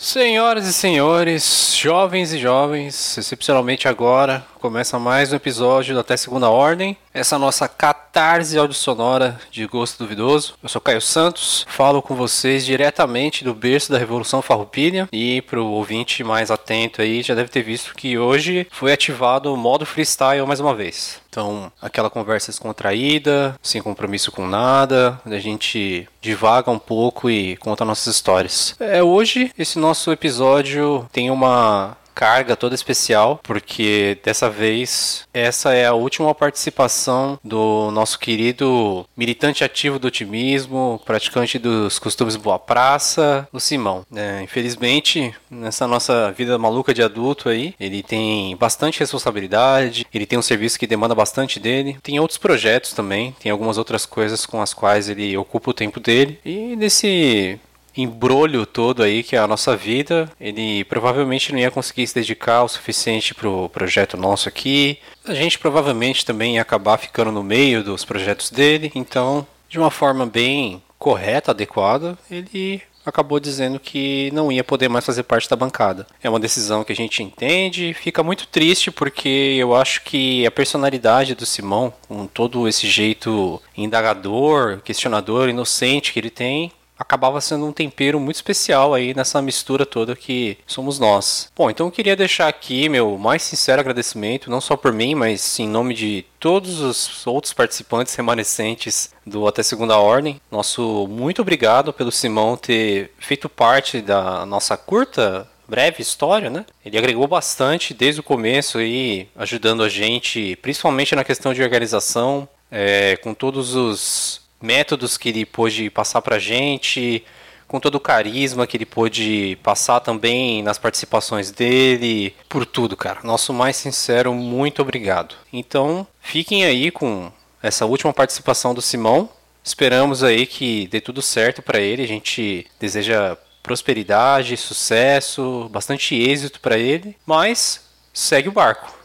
Senhoras 0.00 0.64
e 0.64 0.72
senhores, 0.72 1.74
jovens 1.74 2.32
e 2.32 2.38
jovens, 2.38 3.18
excepcionalmente 3.18 3.88
agora, 3.88 4.46
começa 4.58 4.98
mais 4.98 5.32
um 5.32 5.36
episódio 5.36 5.94
da 5.94 6.00
Até 6.00 6.16
Segunda 6.16 6.50
Ordem. 6.50 6.96
Essa 7.14 7.38
nossa 7.38 7.68
catarse 7.68 8.58
audiosonora 8.58 9.40
de 9.50 9.64
gosto 9.66 9.98
duvidoso. 9.98 10.54
Eu 10.62 10.68
sou 10.68 10.80
Caio 10.80 11.00
Santos, 11.00 11.64
falo 11.68 12.02
com 12.02 12.14
vocês 12.14 12.66
diretamente 12.66 13.44
do 13.44 13.54
berço 13.54 13.92
da 13.92 13.98
Revolução 13.98 14.42
Farroupilha. 14.42 15.08
E 15.12 15.40
pro 15.42 15.64
ouvinte 15.64 16.24
mais 16.24 16.50
atento 16.50 17.00
aí, 17.00 17.22
já 17.22 17.34
deve 17.34 17.48
ter 17.48 17.62
visto 17.62 17.94
que 17.94 18.18
hoje 18.18 18.66
foi 18.70 18.92
ativado 18.92 19.52
o 19.52 19.56
modo 19.56 19.86
freestyle 19.86 20.44
mais 20.44 20.60
uma 20.60 20.74
vez. 20.74 21.20
Então, 21.30 21.70
aquela 21.80 22.10
conversa 22.10 22.50
descontraída, 22.50 23.54
sem 23.62 23.80
compromisso 23.80 24.32
com 24.32 24.46
nada, 24.46 25.20
a 25.24 25.38
gente 25.38 26.08
divaga 26.20 26.70
um 26.70 26.78
pouco 26.78 27.30
e 27.30 27.56
conta 27.58 27.84
nossas 27.84 28.14
histórias. 28.14 28.74
É, 28.80 29.02
hoje, 29.02 29.52
esse 29.56 29.78
nosso 29.78 30.10
episódio 30.10 31.08
tem 31.12 31.30
uma 31.30 31.96
carga 32.18 32.56
toda 32.56 32.74
especial, 32.74 33.38
porque 33.44 34.18
dessa 34.24 34.50
vez 34.50 35.24
essa 35.32 35.72
é 35.72 35.86
a 35.86 35.94
última 35.94 36.34
participação 36.34 37.38
do 37.44 37.92
nosso 37.92 38.18
querido 38.18 39.06
militante 39.16 39.62
ativo 39.62 40.00
do 40.00 40.08
otimismo, 40.08 41.00
praticante 41.04 41.60
dos 41.60 42.00
costumes 42.00 42.34
boa 42.34 42.58
praça, 42.58 43.46
o 43.52 43.60
Simão. 43.60 44.04
É, 44.12 44.42
infelizmente, 44.42 45.32
nessa 45.48 45.86
nossa 45.86 46.32
vida 46.32 46.58
maluca 46.58 46.92
de 46.92 47.04
adulto 47.04 47.48
aí, 47.48 47.72
ele 47.78 48.02
tem 48.02 48.56
bastante 48.56 48.98
responsabilidade, 48.98 50.04
ele 50.12 50.26
tem 50.26 50.36
um 50.36 50.42
serviço 50.42 50.76
que 50.76 50.88
demanda 50.88 51.14
bastante 51.14 51.60
dele, 51.60 51.98
tem 52.02 52.18
outros 52.18 52.38
projetos 52.38 52.92
também, 52.92 53.32
tem 53.38 53.52
algumas 53.52 53.78
outras 53.78 54.04
coisas 54.04 54.44
com 54.44 54.60
as 54.60 54.74
quais 54.74 55.08
ele 55.08 55.36
ocupa 55.36 55.70
o 55.70 55.74
tempo 55.74 56.00
dele. 56.00 56.40
E 56.44 56.74
nesse 56.74 57.60
embrolho 58.02 58.64
todo 58.64 59.02
aí 59.02 59.22
que 59.22 59.36
é 59.36 59.38
a 59.38 59.46
nossa 59.46 59.76
vida, 59.76 60.30
ele 60.40 60.84
provavelmente 60.84 61.52
não 61.52 61.58
ia 61.58 61.70
conseguir 61.70 62.06
se 62.06 62.14
dedicar 62.14 62.62
o 62.62 62.68
suficiente 62.68 63.34
pro 63.34 63.68
projeto 63.70 64.16
nosso 64.16 64.48
aqui. 64.48 64.98
A 65.26 65.34
gente 65.34 65.58
provavelmente 65.58 66.24
também 66.24 66.54
ia 66.54 66.62
acabar 66.62 66.96
ficando 66.96 67.32
no 67.32 67.42
meio 67.42 67.82
dos 67.82 68.04
projetos 68.04 68.50
dele, 68.50 68.92
então, 68.94 69.46
de 69.68 69.78
uma 69.78 69.90
forma 69.90 70.24
bem 70.24 70.82
correta, 70.98 71.50
adequada, 71.50 72.18
ele 72.30 72.82
acabou 73.08 73.40
dizendo 73.40 73.80
que 73.80 74.30
não 74.32 74.52
ia 74.52 74.62
poder 74.62 74.88
mais 74.88 75.04
fazer 75.04 75.22
parte 75.22 75.48
da 75.48 75.56
bancada. 75.56 76.06
É 76.22 76.28
uma 76.28 76.40
decisão 76.40 76.84
que 76.84 76.92
a 76.92 76.96
gente 76.96 77.22
entende, 77.22 77.94
fica 77.94 78.22
muito 78.22 78.46
triste 78.46 78.90
porque 78.90 79.56
eu 79.58 79.74
acho 79.74 80.02
que 80.02 80.46
a 80.46 80.50
personalidade 80.50 81.34
do 81.34 81.46
Simão, 81.46 81.92
com 82.06 82.26
todo 82.26 82.68
esse 82.68 82.86
jeito 82.86 83.60
indagador, 83.76 84.80
questionador, 84.82 85.48
inocente 85.48 86.12
que 86.12 86.20
ele 86.20 86.30
tem, 86.30 86.70
acabava 86.98 87.40
sendo 87.40 87.66
um 87.66 87.72
tempero 87.72 88.18
muito 88.18 88.36
especial 88.36 88.92
aí 88.92 89.14
nessa 89.14 89.40
mistura 89.40 89.86
toda 89.86 90.16
que 90.16 90.58
somos 90.66 90.98
nós. 90.98 91.50
Bom, 91.56 91.70
então 91.70 91.86
eu 91.86 91.92
queria 91.92 92.16
deixar 92.16 92.48
aqui 92.48 92.88
meu 92.88 93.16
mais 93.16 93.42
sincero 93.42 93.80
agradecimento, 93.80 94.50
não 94.50 94.60
só 94.60 94.76
por 94.76 94.92
mim, 94.92 95.14
mas 95.14 95.58
em 95.58 95.68
nome 95.68 95.94
de 95.94 96.24
todos 96.40 96.80
os 96.80 97.26
outros 97.26 97.52
participantes 97.52 98.14
remanescentes 98.14 99.10
do 99.24 99.46
Até 99.46 99.62
Segunda 99.62 99.98
Ordem. 99.98 100.40
Nosso 100.50 101.06
muito 101.08 101.42
obrigado 101.42 101.92
pelo 101.92 102.10
Simão 102.10 102.56
ter 102.56 103.12
feito 103.18 103.48
parte 103.48 104.00
da 104.00 104.44
nossa 104.44 104.76
curta 104.76 105.48
breve 105.68 106.00
história, 106.00 106.48
né? 106.48 106.64
Ele 106.84 106.96
agregou 106.96 107.28
bastante 107.28 107.92
desde 107.92 108.20
o 108.20 108.24
começo 108.24 108.78
aí, 108.78 109.28
ajudando 109.36 109.82
a 109.82 109.88
gente, 109.88 110.56
principalmente 110.56 111.14
na 111.14 111.22
questão 111.22 111.52
de 111.52 111.62
organização, 111.62 112.48
é, 112.70 113.16
com 113.18 113.34
todos 113.34 113.74
os 113.74 114.47
métodos 114.60 115.16
que 115.16 115.28
ele 115.28 115.46
pôde 115.46 115.90
passar 115.90 116.22
pra 116.22 116.38
gente, 116.38 117.24
com 117.66 117.78
todo 117.78 117.96
o 117.96 118.00
carisma 118.00 118.66
que 118.66 118.76
ele 118.76 118.86
pôde 118.86 119.58
passar 119.62 120.00
também 120.00 120.62
nas 120.62 120.78
participações 120.78 121.50
dele, 121.50 122.34
por 122.48 122.64
tudo, 122.64 122.96
cara. 122.96 123.20
Nosso 123.22 123.52
mais 123.52 123.76
sincero 123.76 124.32
muito 124.32 124.80
obrigado. 124.80 125.34
Então, 125.52 126.06
fiquem 126.20 126.64
aí 126.64 126.90
com 126.90 127.30
essa 127.62 127.84
última 127.84 128.12
participação 128.12 128.74
do 128.74 128.80
Simão. 128.80 129.28
Esperamos 129.62 130.22
aí 130.22 130.46
que 130.46 130.88
dê 130.88 131.00
tudo 131.00 131.20
certo 131.20 131.60
para 131.60 131.78
ele. 131.78 132.02
A 132.02 132.08
gente 132.08 132.66
deseja 132.80 133.36
prosperidade, 133.62 134.56
sucesso, 134.56 135.68
bastante 135.70 136.14
êxito 136.14 136.58
para 136.58 136.78
ele, 136.78 137.14
mas 137.26 137.86
segue 138.14 138.48
o 138.48 138.52
barco. 138.52 138.96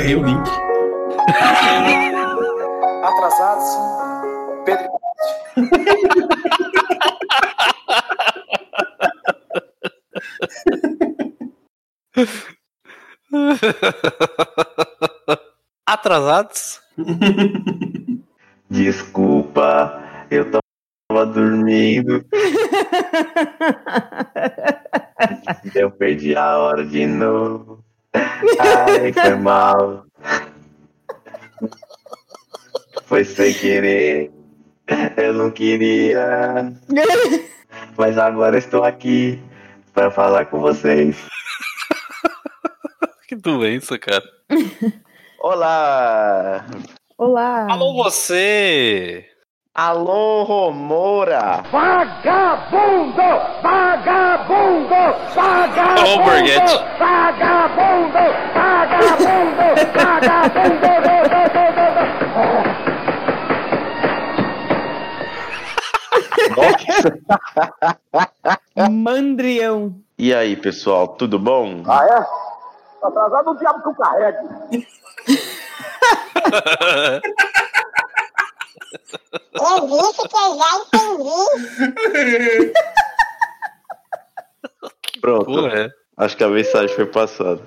Errei 0.00 0.16
o 0.16 0.22
link. 0.22 0.48
Atrasados, 3.04 3.76
Pedro. 4.64 4.88
Atrasados? 15.86 16.80
Desculpa, 18.70 20.02
eu 20.30 20.50
tava 20.50 21.26
dormindo. 21.26 22.24
eu 25.74 25.90
perdi 25.90 26.34
a 26.36 26.56
hora 26.58 26.86
de 26.86 27.04
novo. 27.06 27.79
Ai, 28.14 29.12
foi 29.12 29.34
mal. 29.36 30.06
Foi 33.04 33.24
sem 33.24 33.52
querer. 33.54 34.30
Eu 35.16 35.32
não 35.32 35.50
queria. 35.50 36.72
Mas 37.96 38.18
agora 38.18 38.58
estou 38.58 38.84
aqui 38.84 39.40
para 39.92 40.10
falar 40.10 40.46
com 40.46 40.60
vocês. 40.60 41.16
Que 43.28 43.36
doença, 43.36 43.98
cara. 43.98 44.24
Olá! 45.38 46.66
Olá! 47.16 47.66
Alô, 47.70 47.94
você! 48.02 49.29
Alô, 49.72 50.42
Romora! 50.42 51.62
Vagabundo! 51.70 53.22
Vagabundo! 53.62 54.94
Vagabundo! 55.32 56.00
Alô, 56.00 56.24
Borghetti! 56.24 56.76
Vagabundo! 56.98 58.18
Vagabundo! 58.52 59.66
Vagabundo! 59.94 60.90
Mandrião. 68.90 69.94
E 70.18 70.34
aí, 70.34 70.56
pessoal, 70.56 71.06
tudo 71.06 71.38
bom? 71.38 71.84
Ah, 71.86 72.04
é? 72.04 73.06
Atrasado 73.06 73.52
o 73.52 73.56
diabo 73.56 73.82
que 73.82 73.88
eu 73.88 73.94
carrego. 73.94 74.48
Eu 78.92 79.86
disse 79.88 80.28
que 80.28 80.36
eu 80.36 80.58
já 80.58 80.70
entendi. 80.78 82.72
Pronto. 85.20 85.44
Pô, 85.44 85.66
é. 85.68 85.90
Acho 86.16 86.36
que 86.36 86.44
a 86.44 86.48
mensagem 86.48 86.94
foi 86.94 87.06
passada. 87.06 87.62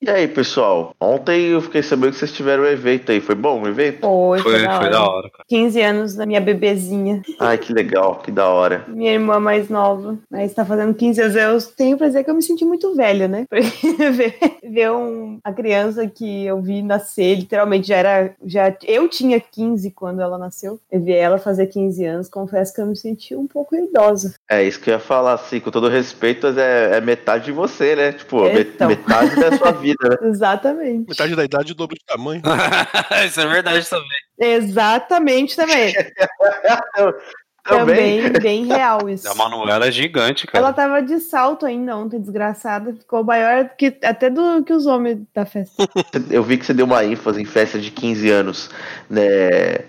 E 0.00 0.10
aí, 0.10 0.28
pessoal? 0.28 0.94
Ontem 1.00 1.46
eu 1.48 1.60
fiquei 1.60 1.82
sabendo 1.82 2.12
que 2.12 2.18
vocês 2.18 2.32
tiveram 2.32 2.64
um 2.64 2.66
evento 2.66 3.12
aí. 3.12 3.20
Foi 3.20 3.34
bom 3.34 3.62
o 3.62 3.68
evento? 3.68 4.00
Foi, 4.00 4.38
Foi, 4.40 4.52
foi, 4.52 4.62
da, 4.62 4.76
foi 4.76 4.86
hora. 4.86 4.90
da 4.90 5.08
hora, 5.08 5.30
cara. 5.30 5.44
15 5.48 5.80
anos 5.82 6.14
da 6.14 6.26
minha 6.26 6.40
bebezinha. 6.40 7.22
Ai, 7.38 7.58
que 7.58 7.72
legal, 7.72 8.16
que 8.16 8.30
da 8.30 8.48
hora. 8.48 8.84
Minha 8.88 9.12
irmã 9.12 9.38
mais 9.38 9.68
nova. 9.68 10.18
Aí 10.32 10.44
está 10.46 10.64
fazendo 10.64 10.94
15 10.94 11.20
anos. 11.20 11.66
Eu 11.66 11.72
tenho 11.76 11.96
pra 11.96 12.06
dizer 12.08 12.24
que 12.24 12.30
eu 12.30 12.34
me 12.34 12.42
senti 12.42 12.64
muito 12.64 12.94
velha, 12.94 13.28
né? 13.28 13.46
Porque 13.50 14.10
ver, 14.10 14.38
ver 14.62 14.90
um, 14.90 15.38
a 15.44 15.52
criança 15.52 16.06
que 16.06 16.44
eu 16.44 16.60
vi 16.60 16.82
nascer, 16.82 17.36
literalmente 17.36 17.88
já 17.88 17.96
era. 17.96 18.34
Já, 18.44 18.74
eu 18.84 19.08
tinha 19.08 19.40
15 19.40 19.90
quando 19.92 20.20
ela 20.20 20.36
nasceu. 20.38 20.80
Eu 20.90 21.00
vi 21.00 21.12
ela 21.12 21.38
fazer 21.38 21.66
15 21.66 22.04
anos. 22.04 22.28
Confesso 22.28 22.74
que 22.74 22.80
eu 22.80 22.86
me 22.86 22.96
senti 22.96 23.34
um 23.34 23.46
pouco 23.46 23.74
idosa. 23.76 24.34
É 24.50 24.62
isso 24.62 24.80
que 24.80 24.90
eu 24.90 24.94
ia 24.94 25.00
falar, 25.00 25.34
assim, 25.34 25.60
com 25.60 25.70
todo 25.70 25.88
respeito, 25.88 26.46
mas 26.46 26.58
é, 26.58 26.96
é 26.96 27.00
metade 27.00 27.46
de 27.46 27.52
você, 27.52 27.94
né? 27.96 28.12
Tipo, 28.12 28.25
Então. 28.34 28.88
metade 28.88 29.36
da 29.36 29.56
sua 29.56 29.72
vida, 29.72 30.08
né? 30.08 30.16
Exatamente. 30.28 31.08
Metade 31.08 31.36
da 31.36 31.44
idade 31.44 31.68
e 31.70 31.72
o 31.72 31.74
dobro 31.74 31.96
de 31.96 32.04
tamanho. 32.04 32.42
Isso 33.26 33.40
é 33.40 33.46
verdade 33.46 33.88
também. 33.88 34.18
Exatamente 34.38 35.56
também. 35.56 35.94
Também. 37.68 38.30
Bem 38.40 38.64
real 38.66 39.08
isso. 39.08 39.28
A 39.28 39.34
Manuela 39.34 39.86
é 39.86 39.90
gigante, 39.90 40.46
cara. 40.46 40.58
Ela 40.64 40.72
tava 40.72 41.02
de 41.02 41.18
salto 41.20 41.66
ainda 41.66 41.96
ontem, 41.96 42.20
desgraçada. 42.20 42.92
Ficou 42.94 43.24
maior 43.24 43.70
que, 43.76 43.96
até 44.02 44.30
do 44.30 44.62
que 44.62 44.72
os 44.72 44.86
homens 44.86 45.18
da 45.34 45.44
festa. 45.44 45.74
Eu 46.30 46.42
vi 46.42 46.56
que 46.58 46.66
você 46.66 46.72
deu 46.74 46.86
uma 46.86 47.04
ênfase 47.04 47.40
em 47.40 47.44
festa 47.44 47.78
de 47.78 47.90
15 47.90 48.30
anos. 48.30 48.70
Né? 49.10 49.26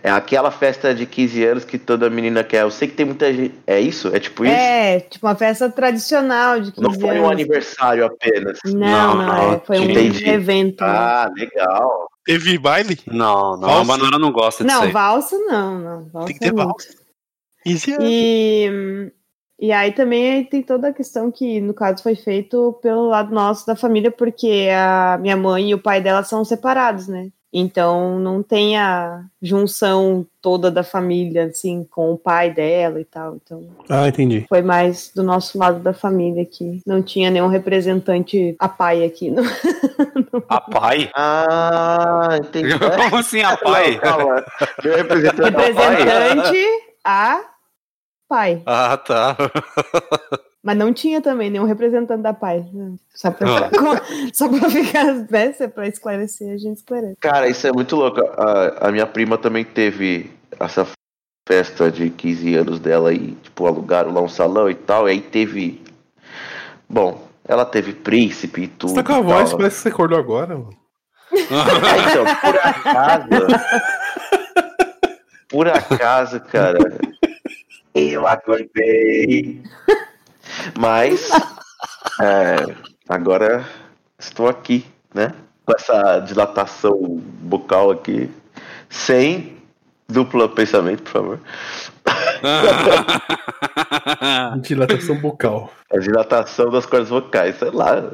É 0.03 0.09
aquela 0.11 0.51
festa 0.51 0.93
de 0.93 1.05
15 1.05 1.43
anos 1.45 1.65
que 1.65 1.77
toda 1.77 2.09
menina 2.09 2.43
quer. 2.43 2.61
Eu 2.63 2.71
sei 2.71 2.87
que 2.87 2.95
tem 2.95 3.05
muita 3.05 3.31
gente. 3.33 3.53
É 3.65 3.79
isso? 3.79 4.13
É 4.15 4.19
tipo 4.19 4.45
isso? 4.45 4.53
É, 4.55 4.99
tipo 5.01 5.25
uma 5.25 5.35
festa 5.35 5.69
tradicional 5.69 6.59
de 6.59 6.71
15 6.71 6.81
Não 6.81 6.93
foi 6.93 7.17
anos. 7.17 7.23
um 7.23 7.29
aniversário 7.29 8.05
apenas. 8.05 8.59
Não, 8.65 8.77
Não, 8.77 9.15
não, 9.15 9.53
é, 9.53 9.61
foi 9.65 9.79
um 9.79 9.83
entendi. 9.83 10.29
evento. 10.29 10.83
né? 10.83 10.89
Ah, 10.89 11.31
legal. 11.35 12.07
Teve 12.25 12.57
baile? 12.57 12.99
Não, 13.07 13.51
não, 13.51 13.59
Valsa? 13.69 13.81
a 13.81 13.85
Manuela 13.85 14.19
não 14.19 14.31
gosta 14.33 14.63
disso 14.63 14.75
não, 14.75 14.83
aí. 14.83 14.91
valsa 14.91 15.37
não, 15.37 15.79
não. 15.79 16.09
Valsa 16.11 16.27
Tem 16.27 16.35
que 16.37 16.41
ter 16.41 16.53
valsa. 16.53 16.89
Easy. 17.67 17.95
E, 17.99 19.11
e 19.59 19.71
aí 19.71 19.91
também 19.91 20.45
tem 20.45 20.61
toda 20.61 20.89
a 20.89 20.93
questão 20.93 21.31
que, 21.31 21.59
no 21.59 21.73
caso, 21.73 22.03
foi 22.03 22.15
feito 22.15 22.77
pelo 22.81 23.07
lado 23.07 23.33
nosso 23.33 23.65
da 23.65 23.75
família, 23.75 24.11
porque 24.11 24.69
a 24.73 25.17
minha 25.19 25.35
mãe 25.35 25.71
e 25.71 25.73
o 25.73 25.79
pai 25.79 26.01
dela 26.01 26.23
são 26.23 26.45
separados, 26.45 27.07
né? 27.07 27.29
Então 27.51 28.19
não 28.19 28.43
tem 28.43 28.77
a 28.77 29.23
junção 29.41 30.25
toda 30.41 30.69
da 30.69 30.83
família, 30.83 31.45
assim, 31.45 31.87
com 31.89 32.11
o 32.11 32.17
pai 32.17 32.51
dela 32.53 32.99
e 32.99 33.05
tal. 33.05 33.37
Então 33.37 33.63
Ah, 33.89 34.07
entendi. 34.07 34.45
foi 34.49 34.61
mais 34.61 35.11
do 35.15 35.23
nosso 35.23 35.57
lado 35.57 35.79
da 35.79 35.93
família 35.93 36.45
que 36.45 36.81
não 36.85 37.01
tinha 37.01 37.31
nenhum 37.31 37.47
representante 37.47 38.55
a 38.59 38.67
pai 38.67 39.03
aqui. 39.03 39.31
Não. 39.31 39.43
A 40.49 40.59
pai? 40.61 41.09
Ah, 41.15 42.37
entendi. 42.37 42.77
Como 42.77 43.15
assim, 43.15 43.41
a 43.41 43.55
pai? 43.55 43.99
Não, 44.03 44.93
representante 44.95 45.41
é 45.41 45.71
o 45.71 45.75
pai. 45.75 45.95
Representante 45.95 46.67
a 47.03 47.41
pai. 48.27 48.61
Ah, 48.65 48.97
tá. 48.97 49.37
Mas 50.63 50.77
não 50.77 50.91
tinha 50.91 51.21
também 51.21 51.49
nenhum 51.49 51.63
representante 51.65 52.21
da 52.21 52.33
pai. 52.33 52.65
Só 53.15 53.31
pra, 53.31 53.47
Ah. 53.67 53.71
só 54.33 54.49
pra 54.49 54.69
ficar, 54.69 55.13
né? 55.13 55.55
é 55.59 55.67
Pra 55.67 55.87
esclarecer, 55.87 56.53
a 56.53 56.57
gente 56.57 56.77
esclarece. 56.77 57.15
Cara, 57.21 57.47
isso 57.47 57.65
é 57.65 57.71
muito 57.71 57.95
louco. 57.95 58.19
A, 58.19 58.87
a 58.87 58.91
minha 58.91 59.07
prima 59.07 59.37
também 59.37 59.63
teve 59.63 60.29
essa 60.59 60.85
festa 61.47 61.89
de 61.89 62.09
15 62.09 62.55
anos 62.55 62.79
dela 62.81 63.13
e, 63.13 63.31
tipo, 63.35 63.65
alugaram 63.65 64.11
lá 64.13 64.19
um 64.21 64.27
salão 64.27 64.69
e 64.69 64.75
tal. 64.75 65.07
E 65.07 65.11
aí 65.11 65.21
teve. 65.21 65.81
Bom, 66.89 67.25
ela 67.47 67.63
teve 67.65 67.93
príncipe 67.93 68.63
e 68.63 68.67
tudo. 68.67 68.89
Você 68.89 68.95
tá 68.95 69.03
com 69.03 69.13
a 69.13 69.21
voz, 69.21 69.49
tal. 69.51 69.59
parece 69.59 69.77
que 69.77 69.81
você 69.83 69.89
acordou 69.89 70.19
agora, 70.19 70.57
mano. 70.57 70.75
É, 71.31 72.11
então, 72.11 72.25
por 72.41 72.59
acaso. 72.59 73.27
por 75.47 75.67
acaso, 75.69 76.41
cara. 76.41 76.79
Eu 77.97 78.27
acordei. 78.27 79.63
Mas. 80.77 81.31
é, 82.21 82.57
agora 83.09 83.67
estou 84.19 84.47
aqui, 84.47 84.85
né? 85.11 85.33
Com 85.65 85.73
essa 85.75 86.19
dilatação 86.19 86.95
bucal 87.41 87.89
aqui. 87.89 88.29
Sem 88.87 89.57
duplo 90.07 90.47
pensamento, 90.49 91.01
por 91.03 91.11
favor. 91.11 91.39
Dilatação 94.61 95.15
bucal. 95.15 95.71
A 95.91 95.97
dilatação 95.97 96.69
das 96.69 96.85
cordas 96.85 97.09
vocais, 97.09 97.57
sei 97.57 97.71
lá. 97.71 97.95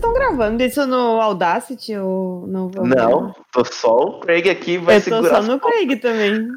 estão 0.00 0.12
gravando 0.14 0.62
isso 0.62 0.86
no 0.86 1.20
Audacity 1.20 1.96
ou 1.96 2.46
não? 2.46 2.70
Não, 2.70 3.34
tô 3.52 3.64
só 3.64 3.94
o 3.96 4.20
Craig 4.20 4.48
aqui, 4.48 4.78
vai 4.78 4.96
Eu 4.96 5.00
tô 5.04 5.04
segurar. 5.16 5.36
só 5.36 5.42
no 5.42 5.60
Craig 5.60 5.96
também. 5.96 6.48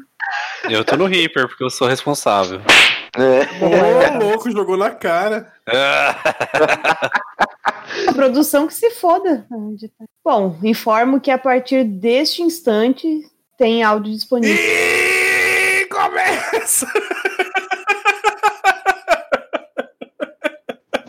Eu 0.68 0.84
tô 0.84 0.96
no 0.96 1.04
Reaper, 1.04 1.46
porque 1.46 1.62
eu 1.62 1.70
sou 1.70 1.86
responsável. 1.86 2.60
É. 3.16 4.18
Ô, 4.22 4.24
louco, 4.24 4.50
jogou 4.50 4.76
na 4.76 4.90
cara. 4.90 5.52
A 8.08 8.12
produção 8.14 8.66
que 8.66 8.74
se 8.74 8.90
foda. 8.90 9.46
Bom, 10.24 10.58
informo 10.64 11.20
que 11.20 11.30
a 11.30 11.38
partir 11.38 11.84
deste 11.84 12.42
instante 12.42 13.06
tem 13.58 13.82
áudio 13.82 14.12
disponível. 14.12 14.56
E 14.56 15.86
começa! 15.86 16.86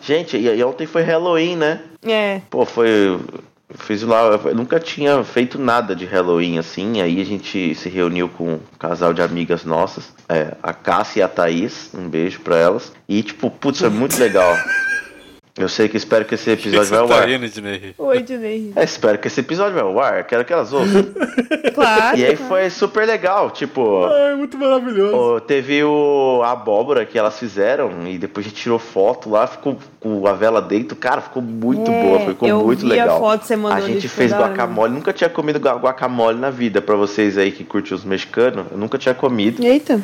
Gente, 0.06 0.38
e 0.38 0.64
ontem 0.64 0.86
foi 0.86 1.02
Halloween, 1.02 1.56
né? 1.56 1.82
É, 2.06 2.40
Pô, 2.50 2.64
foi. 2.64 3.20
Fiz 3.78 4.04
lá, 4.04 4.40
eu 4.46 4.56
nunca 4.56 4.80
tinha 4.80 5.24
feito 5.24 5.60
nada 5.60 5.96
de 5.96 6.06
Halloween 6.06 6.60
assim. 6.60 7.02
Aí 7.02 7.20
a 7.20 7.26
gente 7.26 7.74
se 7.74 7.90
reuniu 7.90 8.30
com 8.30 8.54
um 8.54 8.60
casal 8.78 9.12
de 9.12 9.22
amigas 9.24 9.66
nossas, 9.66 10.14
é, 10.30 10.54
a 10.62 10.72
Cássia 10.72 11.22
e 11.22 11.24
a 11.24 11.28
Thaís. 11.28 11.90
Um 11.94 12.08
beijo 12.08 12.40
pra 12.42 12.56
elas. 12.58 12.94
E, 13.10 13.24
tipo, 13.24 13.50
putz, 13.50 13.80
foi 13.80 13.90
muito 13.90 14.18
legal. 14.20 14.56
Eu 15.58 15.70
sei 15.70 15.88
que 15.88 15.96
espero 15.96 16.26
que 16.26 16.36
esse 16.36 16.52
episódio 16.52 16.90
vai 16.90 17.00
ao 17.00 17.08
tá 17.08 17.16
ar. 17.20 17.30
indo, 17.30 17.46
oi, 17.98 18.22
Dinei. 18.22 18.74
É, 18.76 18.84
espero 18.84 19.18
que 19.18 19.28
esse 19.30 19.40
episódio 19.40 19.74
vai 19.74 19.84
ao 19.84 19.98
ar. 20.02 20.26
Quero 20.26 20.44
que 20.44 20.52
elas 20.52 20.74
ouçam. 20.74 21.06
Claro. 21.76 22.18
E 22.18 22.26
aí 22.26 22.38
claro. 22.38 22.48
foi 22.50 22.70
super 22.70 23.06
legal. 23.06 23.52
Tipo, 23.52 24.06
Ai, 24.06 24.36
muito 24.36 24.58
maravilhoso. 24.58 25.42
Teve 25.42 25.84
o 25.84 26.42
a 26.42 26.52
abóbora 26.52 27.06
que 27.06 27.18
elas 27.20 27.38
fizeram 27.38 28.08
e 28.08 28.18
depois 28.18 28.46
a 28.46 28.50
gente 28.50 28.62
tirou 28.62 28.80
foto 28.80 29.30
lá, 29.30 29.46
ficou 29.46 29.78
com 30.00 30.26
a 30.26 30.32
vela 30.32 30.62
dentro. 30.62 30.96
Cara, 30.96 31.20
ficou 31.20 31.42
muito 31.42 31.92
É, 31.92 32.04
boa, 32.04 32.20
ficou 32.22 32.48
eu 32.48 32.64
muito 32.64 32.80
vi 32.80 32.86
legal. 32.88 33.18
a 33.18 33.20
foto 33.20 33.44
você 33.46 33.58
mandou 33.58 33.78
A 33.78 33.82
gente 33.82 34.08
fez 34.08 34.32
guacamole, 34.32 34.94
nunca 34.94 35.12
tinha 35.12 35.30
comido 35.30 35.60
gua- 35.60 35.76
guacamole 35.78 36.40
na 36.40 36.50
vida, 36.50 36.82
pra 36.82 36.96
vocês 36.96 37.38
aí 37.38 37.52
que 37.52 37.66
curtem 37.66 37.94
os 37.94 38.06
mexicanos, 38.06 38.68
eu 38.72 38.78
nunca 38.78 38.98
tinha 38.98 39.14
comido. 39.14 39.62
Eita. 39.62 40.02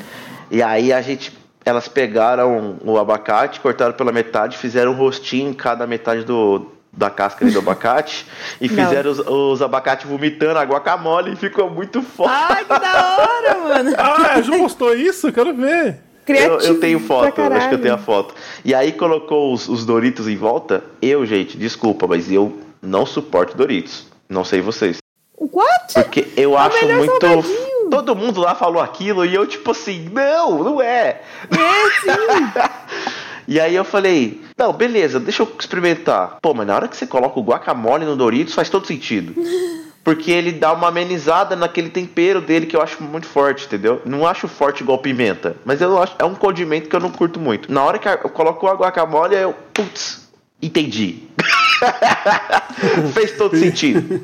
E 0.50 0.62
aí 0.62 0.92
a 0.92 1.02
gente 1.02 1.32
elas 1.64 1.88
pegaram 1.88 2.78
o 2.84 2.98
abacate, 2.98 3.60
cortaram 3.60 3.94
pela 3.94 4.12
metade, 4.12 4.58
fizeram 4.58 4.92
um 4.92 4.96
rostinho 4.96 5.50
em 5.50 5.54
cada 5.54 5.86
metade 5.86 6.24
do 6.24 6.72
da 6.94 7.10
casca 7.10 7.46
ali 7.46 7.54
do 7.54 7.60
abacate 7.60 8.26
e 8.60 8.68
fizeram 8.68 9.12
os, 9.12 9.20
os 9.20 9.62
abacates 9.62 10.06
vomitando 10.06 10.60
a 10.60 10.64
guacamole 10.64 11.32
e 11.32 11.36
ficou 11.38 11.70
muito 11.70 12.02
foda. 12.02 12.32
Ai, 12.34 12.66
que 12.66 12.80
da 12.80 13.18
hora, 13.18 13.58
mano. 13.60 13.96
Ah, 13.98 14.34
a 14.34 14.42
Ju 14.42 14.58
postou 14.58 14.94
isso? 14.94 15.28
Eu 15.28 15.34
quero 15.34 15.54
ver. 15.54 15.88
Eu, 15.88 16.26
Criativo 16.26 16.74
eu 16.74 16.80
tenho 16.80 17.00
foto, 17.00 17.42
acho 17.42 17.70
que 17.70 17.76
eu 17.76 17.82
tenho 17.82 17.94
a 17.94 17.98
foto. 17.98 18.36
E 18.64 18.76
aí 18.76 18.92
colocou 18.92 19.54
os, 19.54 19.68
os 19.68 19.86
Doritos 19.86 20.28
em 20.28 20.36
volta. 20.36 20.84
Eu, 21.02 21.26
gente, 21.26 21.58
desculpa, 21.58 22.06
mas 22.08 22.30
eu 22.32 22.60
não 22.82 23.06
suporto 23.06 23.56
Doritos. 23.56 24.08
Não 24.30 24.44
sei 24.44 24.62
vocês. 24.62 24.98
O 25.38 25.50
What? 25.58 25.94
Porque 25.94 26.28
eu 26.38 26.58
É 26.58 26.62
acho 26.62 26.86
muito. 26.88 27.20
salgadinho. 27.20 27.71
Todo 27.92 28.16
mundo 28.16 28.40
lá 28.40 28.56
falou 28.56 28.82
aquilo 28.82 29.26
e 29.26 29.36
eu, 29.36 29.46
tipo 29.46 29.72
assim, 29.72 30.10
não, 30.12 30.64
não 30.64 30.82
é. 30.82 31.22
E 33.48 33.60
aí 33.60 33.76
eu 33.76 33.84
falei, 33.84 34.40
não, 34.58 34.72
beleza, 34.72 35.20
deixa 35.20 35.44
eu 35.44 35.56
experimentar. 35.60 36.38
Pô, 36.42 36.54
mas 36.54 36.66
na 36.66 36.74
hora 36.74 36.88
que 36.88 36.96
você 36.96 37.06
coloca 37.06 37.38
o 37.38 37.44
guacamole 37.44 38.06
no 38.06 38.16
Doritos 38.16 38.54
faz 38.54 38.70
todo 38.70 38.88
sentido. 38.88 39.34
Porque 40.06 40.32
ele 40.32 40.54
dá 40.54 40.72
uma 40.72 40.88
amenizada 40.88 41.54
naquele 41.54 41.90
tempero 41.90 42.40
dele 42.40 42.66
que 42.66 42.76
eu 42.78 42.82
acho 42.82 43.04
muito 43.04 43.28
forte, 43.28 43.66
entendeu? 43.66 44.02
Não 44.06 44.26
acho 44.26 44.48
forte 44.48 44.82
igual 44.82 45.00
pimenta, 45.00 45.58
mas 45.66 45.82
eu 45.82 46.02
acho 46.02 46.16
é 46.18 46.24
um 46.24 46.34
condimento 46.34 46.90
que 46.90 46.96
eu 46.96 47.00
não 47.00 47.12
curto 47.12 47.40
muito. 47.40 47.72
Na 47.72 47.84
hora 47.84 48.00
que 48.00 48.08
eu 48.08 48.30
coloco 48.30 48.68
a 48.68 48.74
guacamole, 48.74 49.36
eu, 49.36 49.54
putz, 49.74 50.21
entendi. 50.62 51.24
Fez 53.14 53.32
todo 53.38 53.58
sentido. 53.58 54.22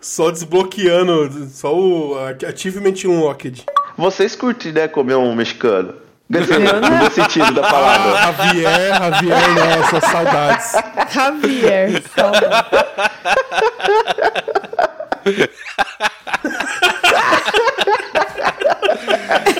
Só 0.00 0.30
desbloqueando, 0.30 1.48
só 1.50 1.74
o 1.74 2.16
Achievement 2.46 2.94
Unlocked. 3.04 3.64
Vocês 3.96 4.36
curtem, 4.36 4.72
né, 4.72 4.86
comer 4.88 5.16
um 5.16 5.34
mexicano? 5.34 5.94
Quer 6.30 6.42
dizer, 6.42 6.58
no 6.58 6.80
bom 6.98 7.10
sentido 7.10 7.52
da 7.54 7.66
Ah, 7.66 7.70
palavra. 7.70 8.20
Javier, 8.44 8.98
Javier, 8.98 9.78
nossa, 9.78 10.00
saudades. 10.08 10.72
Javier. 11.10 12.02
saudade. 12.14 12.68